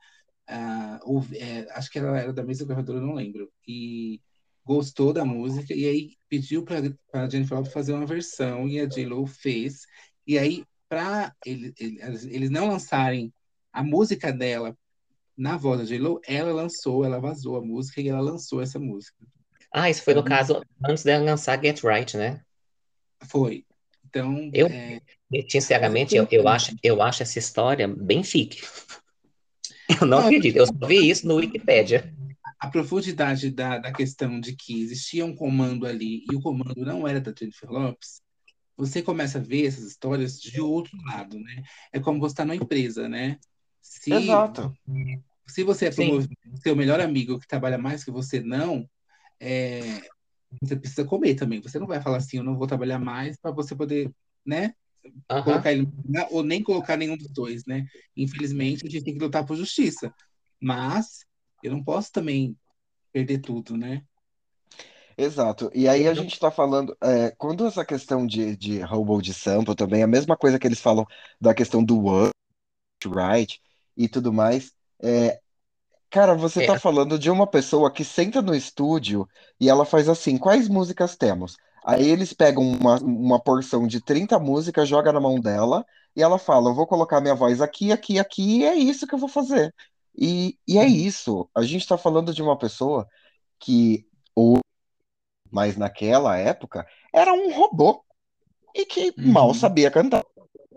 [1.06, 3.50] o- é, acho que ela era da mesma gravadora, eu não lembro.
[3.66, 4.20] E
[4.64, 6.78] gostou da música, e aí pediu para
[7.14, 9.80] a Jennifer Lopez fazer uma versão, e a J-Lo fez.
[10.26, 11.98] E aí, para ele, ele-
[12.30, 13.32] eles não lançarem
[13.72, 14.76] a música dela
[15.36, 19.16] na voz da J-Lo, ela lançou, ela vazou a música e ela lançou essa música.
[19.72, 22.40] Ah, isso foi no Então, caso antes dela lançar Get Right, né?
[23.28, 23.64] foi.
[24.06, 25.00] Então, Eu, é,
[25.48, 28.60] sinceramente, eu, eu acho, eu acho essa história bem fique.
[30.00, 32.12] Eu não Não, acredito, eu só vi isso no Wikipedia.
[32.58, 37.06] a profundidade da, da questão de que existia um comando ali e o comando não
[37.06, 38.20] era da Jennifer Lopes,
[38.76, 41.62] você começa a ver essas histórias de outro lado, né?
[41.92, 43.38] É como você está numa empresa, né?
[43.82, 44.72] Se, Exato.
[45.46, 48.88] se você é promovido, seu melhor amigo que trabalha mais que você não,
[49.40, 50.00] é,
[50.62, 51.60] você precisa comer também.
[51.60, 54.10] Você não vai falar assim, eu não vou trabalhar mais para você poder,
[54.46, 54.72] né?
[55.44, 57.84] Colocar ele no lugar, ou nem colocar nenhum dos dois, né?
[58.16, 60.14] Infelizmente, a gente tem que lutar por justiça.
[60.60, 61.26] Mas
[61.62, 62.56] eu não posso também
[63.12, 64.04] perder tudo, né?
[65.18, 65.70] Exato.
[65.74, 69.74] E aí a gente está falando, é, quando essa questão de, de roubo de sample
[69.74, 71.04] também, a mesma coisa que eles falam
[71.40, 72.32] da questão do what,
[73.06, 73.60] right
[73.96, 75.40] e tudo mais, é,
[76.10, 79.28] cara, você É, tá falando de uma pessoa que senta no estúdio
[79.60, 81.56] e ela faz assim, quais músicas temos?
[81.84, 85.84] Aí eles pegam uma, uma porção de 30 músicas, joga na mão dela
[86.16, 89.14] e ela fala, eu vou colocar minha voz aqui, aqui, aqui, e é isso que
[89.14, 89.74] eu vou fazer.
[90.16, 91.48] E, e é isso.
[91.54, 93.08] A gente tá falando de uma pessoa
[93.58, 94.06] que
[95.50, 98.04] mas naquela época era um robô
[98.74, 99.54] e que mal Uhum.
[99.54, 100.24] sabia cantar.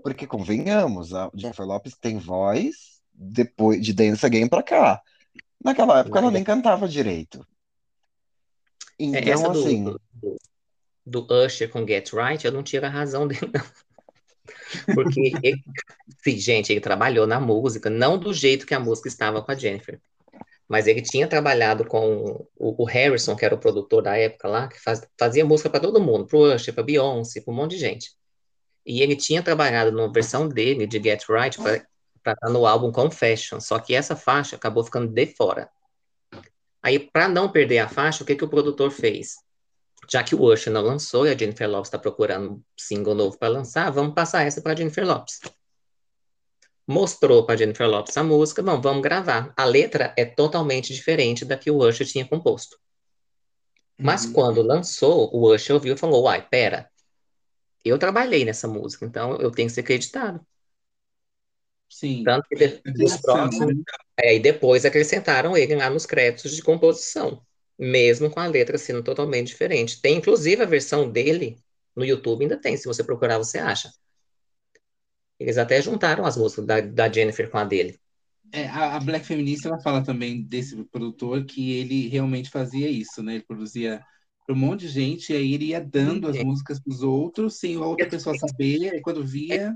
[0.04, 5.02] Porque, convenhamos, a Jennifer Lopez tem voz depois de Dance Again pra cá.
[5.64, 7.46] Naquela época ela nem cantava direito.
[9.00, 10.02] É, Então, essa do, assim, do,
[11.06, 13.66] do Usher com Get Right, eu não tiro a razão dele, não.
[14.94, 15.64] Porque, ele,
[16.24, 19.56] sim, gente, ele trabalhou na música, não do jeito que a música estava com a
[19.56, 20.00] Jennifer.
[20.68, 24.68] Mas ele tinha trabalhado com o, o Harrison, que era o produtor da época lá,
[24.68, 27.78] que faz- fazia música para todo mundo, pro Usher, pra Beyoncé, pra um monte de
[27.78, 28.12] gente.
[28.86, 31.86] E ele tinha trabalhado numa versão dele de Get Right para
[32.34, 35.70] estar no álbum Confession, só que essa faixa acabou ficando de fora.
[36.82, 39.36] Aí, para não perder a faixa, o que, que o produtor fez?
[40.10, 43.38] Já que o Usher não lançou e a Jennifer Lopez está procurando um single novo
[43.40, 45.40] para lançar, vamos passar essa para Jennifer Lopez.
[46.88, 49.52] mostrou para Jennifer Lopes a música, bom, vamos gravar.
[49.58, 52.78] A letra é totalmente diferente da que o Usher tinha composto.
[53.98, 54.34] Mas Uhum.
[54.34, 56.90] quando lançou, o Usher ouviu e falou: Uai, pera,
[57.84, 60.46] eu trabalhei nessa música, então eu tenho que ser acreditado.
[61.90, 62.24] Sim.
[62.24, 63.76] Tanto que de- A dos criação, próximos.
[63.76, 63.84] né?
[64.18, 67.42] É, e depois acrescentaram ele lá nos créditos de composição,
[67.78, 70.02] mesmo com a letra sendo totalmente diferente.
[70.02, 71.58] Tem inclusive a versão dele
[71.96, 73.92] no YouTube, ainda tem, se você procurar, você acha.
[75.40, 78.00] Eles até juntaram as músicas da, da Jennifer com a dele.
[78.52, 83.22] É, a, a Black Feminista ela fala também desse produtor que ele realmente fazia isso,
[83.22, 83.36] né?
[83.36, 84.02] Ele produzia
[84.46, 87.58] para um monte de gente e aí ele ia dando as músicas para os outros
[87.60, 88.94] sem a outra pessoa saber.
[88.96, 89.74] E quando via,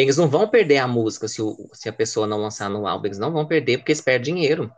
[0.00, 3.06] Eles não vão perder a música se, o- se a pessoa não lançar no álbum,
[3.06, 4.72] eles não vão perder porque eles perdem dinheiro.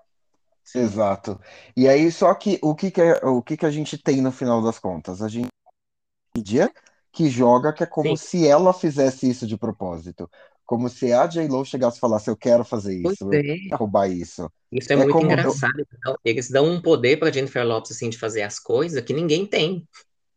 [0.74, 1.38] Exato.
[1.76, 4.32] E aí, só que o que que, é, o que que a gente tem no
[4.32, 5.20] final das contas?
[5.20, 6.72] A gente tem mídia
[7.12, 8.24] que joga que é como Sim.
[8.26, 10.26] se ela fizesse isso de propósito.
[10.64, 13.42] Como se a J-Lo chegasse e falasse, eu quero fazer Pois isso, eu é.
[13.42, 14.50] quero roubar isso.
[14.72, 15.86] Isso é, É muito como- engraçado.
[15.98, 19.44] Então, eles dão um poder para Jennifer Lopes assim de fazer as coisas que ninguém
[19.44, 19.86] tem.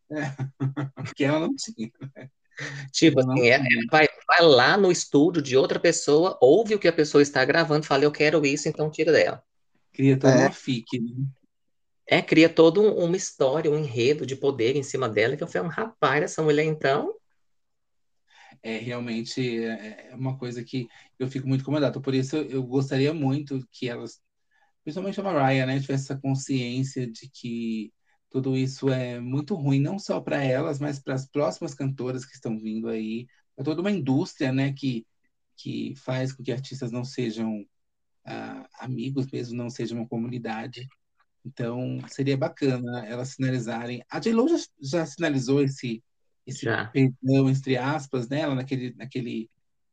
[1.15, 1.89] que ela não tinha.
[2.91, 6.87] Tipo assim, ela, ela vai, vai lá no estúdio de outra pessoa, ouve o que
[6.87, 9.43] a pessoa está gravando, fala, eu quero isso, então tira dela.
[9.93, 10.45] Cria toda É.
[10.45, 11.25] uma fic, né?
[12.05, 15.47] É, cria toda um- uma história, um enredo de poder em cima dela, que eu
[15.47, 17.13] falei, um rapaz, essa mulher então,
[18.61, 20.87] É realmente é é uma coisa que
[21.19, 22.01] eu fico muito incomodado.
[22.01, 24.21] Por isso eu, eu gostaria muito que elas,
[24.83, 27.93] principalmente a Mariah, né, tivesse essa consciência de que
[28.33, 32.33] tudo isso é muito ruim, não só para elas, mas para as próximas cantoras que
[32.33, 35.05] estão vindo aí, para toda uma indústria, né, que,
[35.55, 37.63] que faz com que artistas não sejam
[38.25, 40.87] ah, amigos mesmo, não sejam uma comunidade.
[41.45, 44.03] Então, seria bacana elas sinalizarem.
[44.09, 46.03] A J.Lo já, já sinalizou esse,
[46.47, 46.87] esse Já.
[46.87, 48.47] perdão, entre aspas, né?
[48.47, 49.47] naquele, naquele,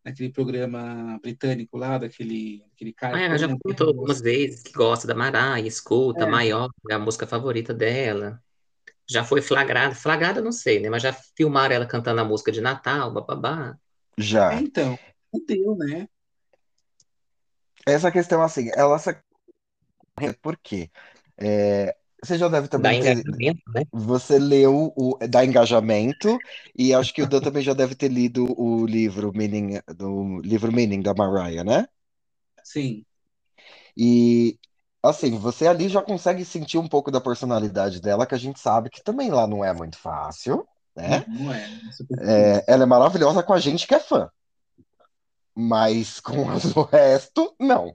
[0.04, 3.16] naquele programa britânico lá, daquele, daquele cara.
[3.16, 6.26] ah, que ela já comentou algumas vezes que gosta da Mariah, escuta, É.
[6.26, 8.42] Maior, é a música favorita dela.
[9.08, 12.60] Já foi flagrada, flagrada não sei, né, mas já filmaram ela cantando a música de
[12.60, 13.76] Natal, bababá.
[14.16, 14.54] É, Já.
[14.54, 14.98] então,
[15.46, 16.08] deu, né?
[17.86, 19.16] Essa questão, assim, ela se...
[20.42, 20.90] Por quê?
[21.36, 23.16] É, você já deve Dá também ter...
[23.16, 23.84] né?
[23.92, 26.38] Você leu o da engajamento
[26.76, 30.72] e acho que o Dan também já deve ter lido o livro Meaning do livro
[30.72, 31.86] Meaning da Mariah, né?
[32.62, 33.04] Sim.
[33.96, 34.58] E
[35.02, 38.90] assim, você ali já consegue sentir um pouco da personalidade dela, que a gente sabe
[38.90, 41.24] que também lá não é muito fácil, né?
[41.28, 41.64] Não é.
[42.20, 44.30] é É, ela é maravilhosa com a gente que é fã,
[45.54, 47.94] mas com o resto, não.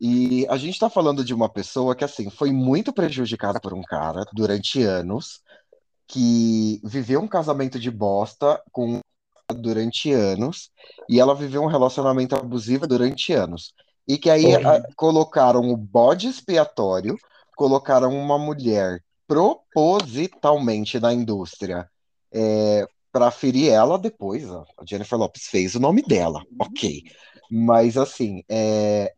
[0.00, 3.82] E a gente tá falando de uma pessoa que, assim, foi muito prejudicada por um
[3.82, 5.40] cara durante anos,
[6.06, 9.00] que viveu um casamento de bosta com
[9.54, 10.70] durante anos,
[11.08, 13.72] e ela viveu um relacionamento abusivo durante anos.
[14.06, 17.16] E que aí a- colocaram o bode expiatório,
[17.56, 21.88] colocaram uma mulher propositalmente na indústria
[22.32, 24.48] é, para ferir ela depois.
[24.50, 27.02] A Jennifer Lopez fez o nome dela, ok.
[27.50, 29.12] Mas assim, é,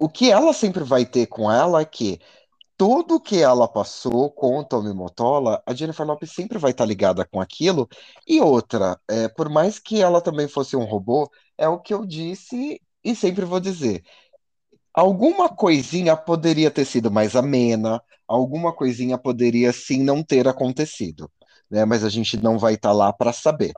[0.00, 2.20] o que ela sempre vai ter com ela é que
[2.76, 7.24] tudo que ela passou com o Tommy Motola, a Jennifer Lopez sempre vai estar ligada
[7.24, 7.88] com aquilo.
[8.26, 12.06] E outra, é, por mais que ela também fosse um robô, é o que eu
[12.06, 14.04] disse e sempre vou dizer.
[14.94, 21.30] Alguma coisinha poderia ter sido mais amena, alguma coisinha poderia sim não ter acontecido,
[21.70, 21.84] né?
[21.84, 23.72] Mas a gente não vai estar lá para saber.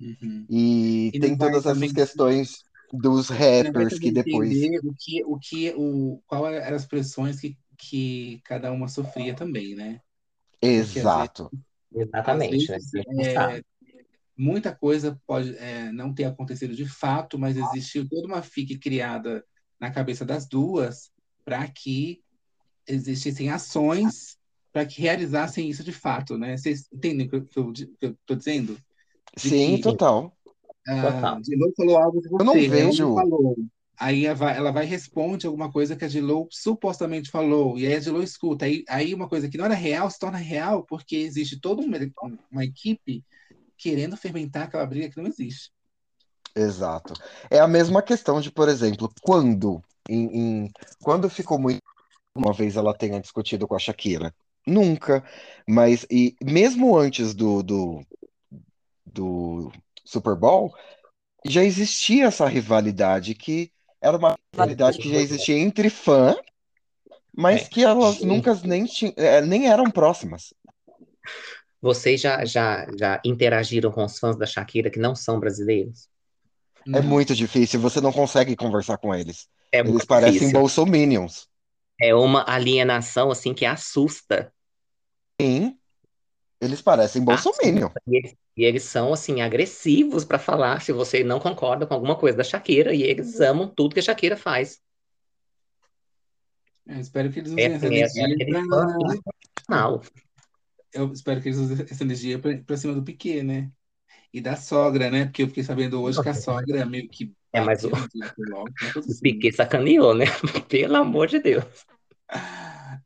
[0.00, 0.44] Uhum.
[0.50, 2.64] E, E tem todas essas também- questões
[2.98, 4.56] dos vai rappers que depois.
[4.82, 9.74] o que, o que, o, qual eram as pressões que, que cada uma sofria também,
[9.74, 10.00] né?
[10.60, 11.50] Exato.
[11.92, 12.76] Às Exatamente, né?
[12.78, 13.62] vezes, não é,
[14.36, 19.44] muita coisa pode é, não ter acontecido de fato, mas existiu toda uma fique criada
[19.78, 21.10] na cabeça das duas
[21.44, 22.22] para que
[22.86, 24.36] existissem ações
[24.72, 26.56] para que realizassem isso de fato, né?
[26.56, 27.36] Vocês entendem o que
[28.00, 28.76] eu, tô dizendo?
[29.36, 30.36] De Sim, que- total.
[30.86, 31.40] A Total.
[31.42, 33.56] J.Lo falou algo de você, não vejo- falou.
[33.96, 37.86] Aí ela vai, ela vai e responde alguma coisa que a J.Lo supostamente falou, e
[37.86, 38.64] aí a J.Lo escuta.
[38.64, 41.96] Aí, aí uma coisa que não era real se torna real porque existe toda uma,
[42.50, 43.24] uma equipe
[43.78, 45.70] querendo fermentar aquela briga que não existe.
[46.56, 47.14] Exato.
[47.50, 50.26] É a mesma questão de, por exemplo, quando em,
[50.64, 50.70] em-
[51.02, 51.80] quando ficou muito
[52.36, 54.34] uma vez ela tenha discutido com a Shakira.
[54.66, 55.24] Nunca.
[55.68, 58.04] Mas e mesmo antes do, do,
[59.06, 59.72] do
[60.04, 60.74] Super Bowl,
[61.46, 63.70] já existia essa rivalidade que
[64.00, 66.36] era uma rivalidade que já existia entre fã,
[67.36, 67.68] mas É.
[67.68, 68.86] que elas nunca nem,
[69.16, 70.54] é, nem eram próximas.
[71.80, 76.08] Vocês já, já, já interagiram com os fãs da Shakira que não são brasileiros?
[76.86, 79.48] É muito difícil, você não consegue conversar com eles.
[79.72, 80.52] É Eles parecem difícil.
[80.52, 81.48] bolsominions.
[82.00, 84.52] É uma alienação assim que assusta.
[85.40, 85.78] Sim,
[86.60, 87.86] eles parecem bolsominion.
[87.86, 88.02] Assusta.
[88.06, 92.16] E eles, e eles são assim agressivos para falar se você não concorda com alguma
[92.16, 94.80] coisa da Shakira e eles amam tudo que a Shakira faz.
[96.86, 98.36] Eu espero que eles usem É, essa energia
[99.66, 99.98] pra...
[100.92, 103.70] Eu espero que eles usem essa energia pra, pra cima do Piquet, né?
[104.32, 105.24] E da sogra, né?
[105.24, 108.08] Porque eu fiquei sabendo hoje que a sogra meio que É, mas o, coisa
[108.98, 109.20] o assim.
[109.20, 110.26] Piquet sacaneou, né?
[110.68, 111.64] Pelo amor de Deus.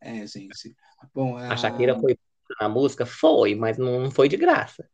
[0.00, 0.74] É, gente.
[1.14, 2.18] Bom, A a- Shakira foi
[2.60, 3.06] na música?
[3.06, 4.88] Foi, mas não foi de graça.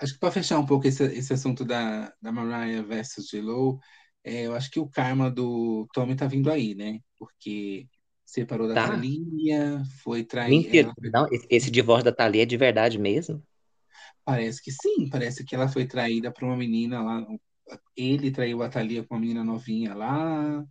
[0.00, 3.78] acho que para fechar um pouco esse, esse assunto da, da Mariah versus J-Lo,
[4.24, 6.98] é, eu acho que o karma do Tommy tá vindo aí, né?
[7.18, 7.86] Porque
[8.24, 8.88] separou da Tá.
[8.88, 10.50] Thalia, foi trair.
[10.50, 10.92] Mentira.
[10.98, 13.42] ela- Não, esse, divórcio da Thalia é de verdade mesmo?
[14.24, 17.26] Parece que sim, parece que ela foi traída por uma menina lá.
[17.96, 20.64] Ele traiu a Thalia com uma menina novinha lá.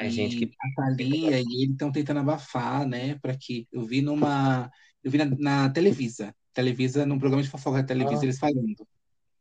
[0.00, 3.16] E gente, que a Thalia e ele estão tentando abafar, né?
[3.20, 4.70] Para que eu vi numa,
[5.06, 8.24] eu vi na, na Televisa, Televisa num programa de fofoca da Televisa Ah.
[8.24, 8.74] eles falando.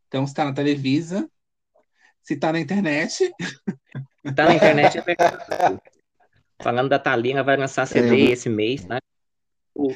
[0.07, 1.27] Então, se tá na Televisa,
[2.21, 3.31] se tá na internet,
[4.35, 5.03] tá na internet é.
[6.61, 8.99] Falando da Thalia, ela vai lançar CD Eu- esse mês, tá?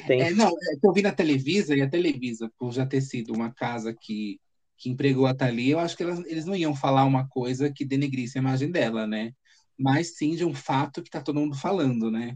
[0.06, 0.20] Tem.
[0.22, 3.32] é, não, é que eu vi na Televisa e a Televisa, por já ter sido
[3.32, 4.38] uma casa que
[4.76, 7.84] que empregou a Thalia, eu acho que elas- eles não iam falar uma coisa que
[7.84, 9.32] denegrisse a imagem dela, né?
[9.78, 12.34] Mas sim de um fato que tá todo mundo falando, né?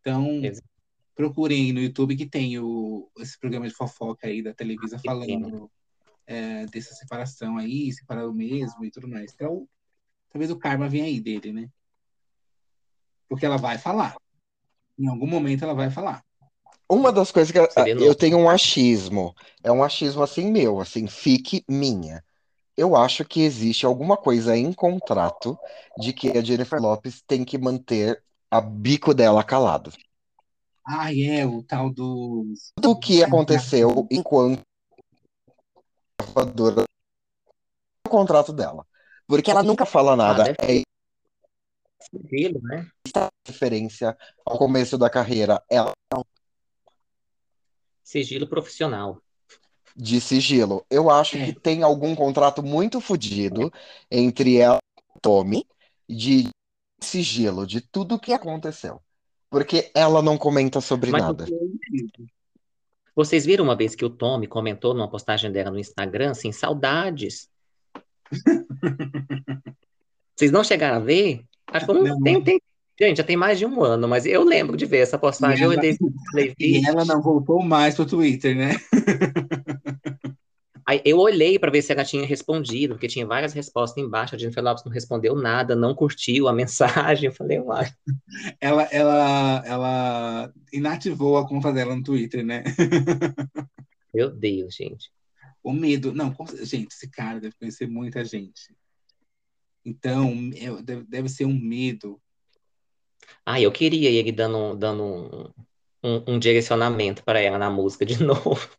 [0.00, 0.66] Então, Exato.
[1.16, 5.10] Procurem aí no YouTube que tem o, esse programa de fofoca aí da Televisa tem.
[5.10, 5.70] falando
[6.26, 9.32] é, dessa separação aí, separaram mesmo e tudo mais.
[9.32, 9.66] Então,
[10.30, 11.68] talvez o karma venha aí dele, né?
[13.28, 14.14] Porque ela vai falar.
[14.98, 16.22] Em algum momento ela vai falar.
[16.88, 17.66] Uma das coisas que eu,
[17.98, 19.34] eu tenho um achismo,
[19.64, 22.22] é um achismo assim meu, assim, fique minha.
[22.76, 25.58] Eu acho que existe alguma coisa em contrato
[25.98, 29.90] de que a Jennifer Lopez tem que manter a bico dela calado.
[30.86, 32.72] Ah, é, o tal dos.
[32.76, 34.60] Tudo o que aconteceu enquanto
[36.20, 36.84] gravadora
[38.06, 38.86] o contrato dela.
[39.26, 40.82] Porque ela nunca fala nada, deve é
[42.08, 42.88] Sigilo, né?
[43.44, 45.92] referência ao começo da carreira, ela
[48.04, 49.20] Sigilo profissional.
[49.96, 50.84] de sigilo.
[50.90, 51.46] Eu acho É.
[51.46, 53.72] que tem algum contrato muito fodido
[54.10, 55.66] entre ela e o Tommy
[56.08, 56.48] de
[57.00, 59.02] sigilo de tudo o que aconteceu.
[59.56, 61.46] Porque ela não comenta sobre Mas nada.
[63.14, 67.48] Vocês viram uma vez que o Tommy comentou numa postagem dela no Instagram, assim, saudades.
[70.36, 71.42] Vocês não chegaram a ver?
[71.68, 72.20] Acho que Não.
[72.20, 72.60] tem, tem-
[73.00, 75.64] Gente, já tem mais de um ano, mas eu lembro de ver essa postagem.
[75.64, 75.96] Eu ela- olhei,
[76.30, 78.72] falei, E ela não voltou mais pro Twitter, né?
[80.88, 84.36] Aí eu olhei para ver se ela tinha respondido, porque tinha várias respostas embaixo.
[84.36, 87.26] A Jennifer Lopez não respondeu nada, não curtiu a mensagem.
[87.26, 87.92] Eu falei, uai.
[88.60, 92.62] Ela, ela, ela inativou a conta dela no Twitter, né?
[94.14, 95.10] Meu Deus, gente.
[95.60, 96.14] O medo.
[96.14, 96.32] Não,
[96.62, 98.72] gente, esse cara deve conhecer muita gente.
[99.84, 100.50] Então,
[100.84, 102.20] deve, deve ser um medo.
[103.44, 105.52] Ah, eu queria ele dando, dando um,
[106.02, 108.70] um, um direcionamento para ela na música de novo.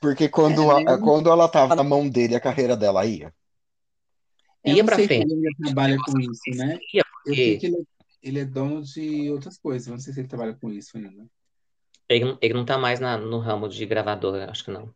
[0.00, 3.34] Porque quando, É, a- quando ela tava na mão dele, a carreira dela ia.
[4.64, 5.32] Eu Ia não pra sei se frente.
[5.32, 6.78] ele trabalha com isso, né?
[6.94, 7.86] Ia, Eu sei porque que ele,
[8.22, 9.88] ele é dono de outras coisas.
[9.88, 11.26] Não sei se ele trabalha com isso ainda.
[12.08, 14.94] ele, não- ele não tá mais na- no ramo de gravadora, acho que não.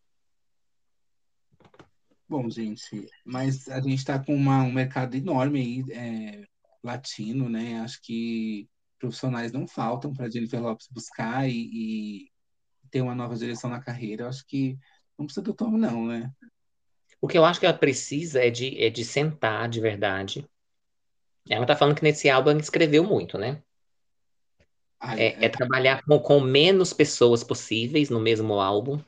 [2.29, 6.47] Bom, gente, mas a gente está com uma- um mercado enorme aí, é,
[6.83, 7.81] latino, né?
[7.81, 8.69] Acho que
[8.99, 12.32] profissionais não faltam para Jennifer Lopez buscar e, e
[12.93, 14.25] ter uma nova direção na carreira.
[14.25, 14.79] Eu acho que
[15.19, 16.33] não precisa do Tom, não, né?
[17.23, 20.47] O que eu acho que ela precisa é de, é de sentar de verdade.
[21.49, 23.63] Ela tá falando que nesse álbum ela escreveu muito, né?
[25.01, 28.99] Ai, É, é trabalhar com, com menos pessoas possíveis no mesmo álbum.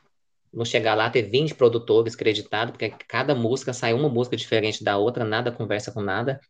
[0.52, 4.96] Não chegar lá, ter 20 produtores creditados, porque cada música sai uma música diferente da
[4.96, 6.40] outra, nada conversa com nada.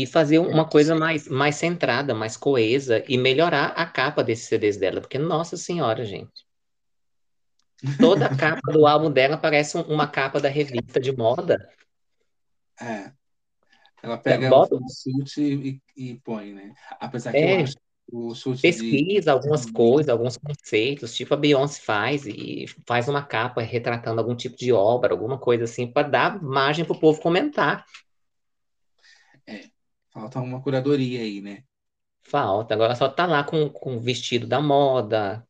[0.00, 4.78] E fazer uma coisa mais, mais centrada, mais coesa e melhorar a capa desses CDs
[4.78, 6.46] dela, porque, nossa senhora, gente.
[7.98, 11.68] Toda a capa do álbum dela parece um- uma capa da revista de moda.
[12.80, 13.12] é.
[14.02, 16.72] Ela pega bota- o chute e, e põe, né?
[16.98, 17.60] Apesar que É.
[17.60, 17.76] eu acho
[18.10, 18.72] o chute de...
[18.72, 24.34] pesquisa algumas coisas, alguns conceitos, tipo a Beyoncé faz e faz uma capa retratando algum
[24.34, 27.84] tipo de obra, alguma coisa assim, para dar margem para o povo comentar.
[30.12, 31.64] Falta uma curadoria aí, né?
[32.22, 35.46] Falta, agora só tá lá com, com o vestido da moda,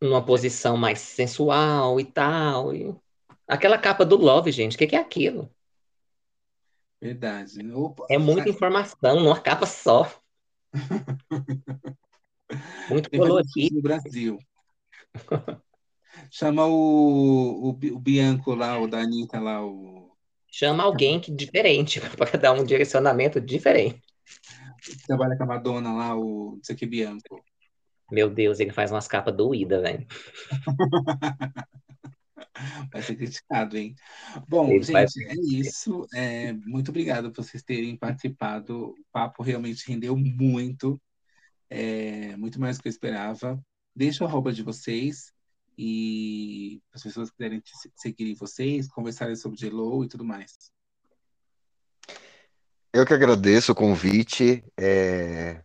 [0.00, 2.74] numa posição mais sensual e tal.
[2.74, 2.94] E...
[3.46, 5.50] Aquela capa do Love, gente, o que, que é aquilo?
[7.00, 7.72] Verdade.
[7.72, 10.06] Opa, É muita sai- informação numa capa só.
[12.88, 13.76] Muito colorido.
[13.76, 14.38] no Brasil.
[16.30, 19.99] Chama o, o, o Bianco lá, o da Anitta lá, o
[20.50, 24.00] Chama alguém que diferente para dar um direcionamento diferente.
[25.06, 27.44] trabalha com a Madonna lá, o que Bianco.
[28.10, 30.06] Meu Deus, ele faz umas capas doídas, velho.
[32.92, 33.94] Vai ser criticado, hein?
[34.48, 36.06] Bom, Ele gente, é isso.
[36.12, 38.90] É, muito obrigado por vocês terem participado.
[38.90, 41.00] O papo realmente rendeu muito.
[41.70, 43.58] É, muito mais do que eu esperava.
[43.94, 45.32] Deixa o arroba de vocês
[45.82, 47.62] e as pessoas quiserem
[47.96, 50.70] seguirem vocês, conversarem sobre J-Lo e tudo mais.
[52.92, 55.62] Eu que agradeço o convite, é,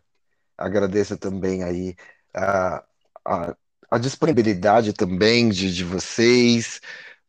[0.57, 1.97] agradeço também aí
[2.33, 2.85] a,
[3.25, 3.57] a,
[3.91, 6.79] a disponibilidade também de, de vocês,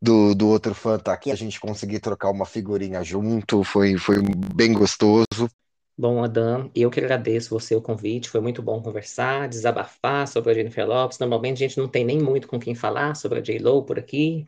[0.01, 4.19] do, do outro fã estar aqui, a gente conseguir trocar uma figurinha junto, foi, foi
[4.55, 5.51] bem gostoso.
[5.99, 8.29] Bom, Adam, eu que agradeço você o convite.
[8.31, 11.19] Foi muito bom conversar, desabafar sobre a Jennifer Lopez.
[11.19, 14.47] Normalmente a gente não tem nem muito com quem falar sobre a J-Lo por aqui.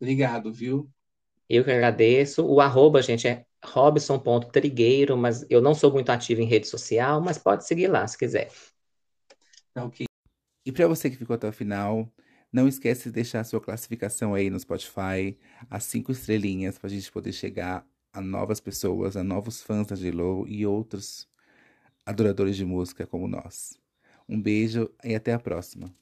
[0.00, 0.90] Obrigado, viu?
[1.48, 2.44] Eu que agradeço.
[2.46, 7.38] O arroba, gente, é robson.trigueiro, mas eu não sou muito ativo em rede social, mas
[7.38, 8.50] pode seguir lá se quiser.
[9.72, 10.06] Tá ok.
[10.66, 12.12] E para você que ficou até o final,
[12.52, 15.38] não esquece de deixar a sua classificação aí no Spotify,
[15.70, 17.86] as cinco estrelinhas, para a gente poder chegar
[18.18, 21.28] a novas pessoas, a novos fãs da J-Lo e outros
[22.04, 23.78] adoradores de música como nós.
[24.28, 25.94] Um beijo e até a próxima.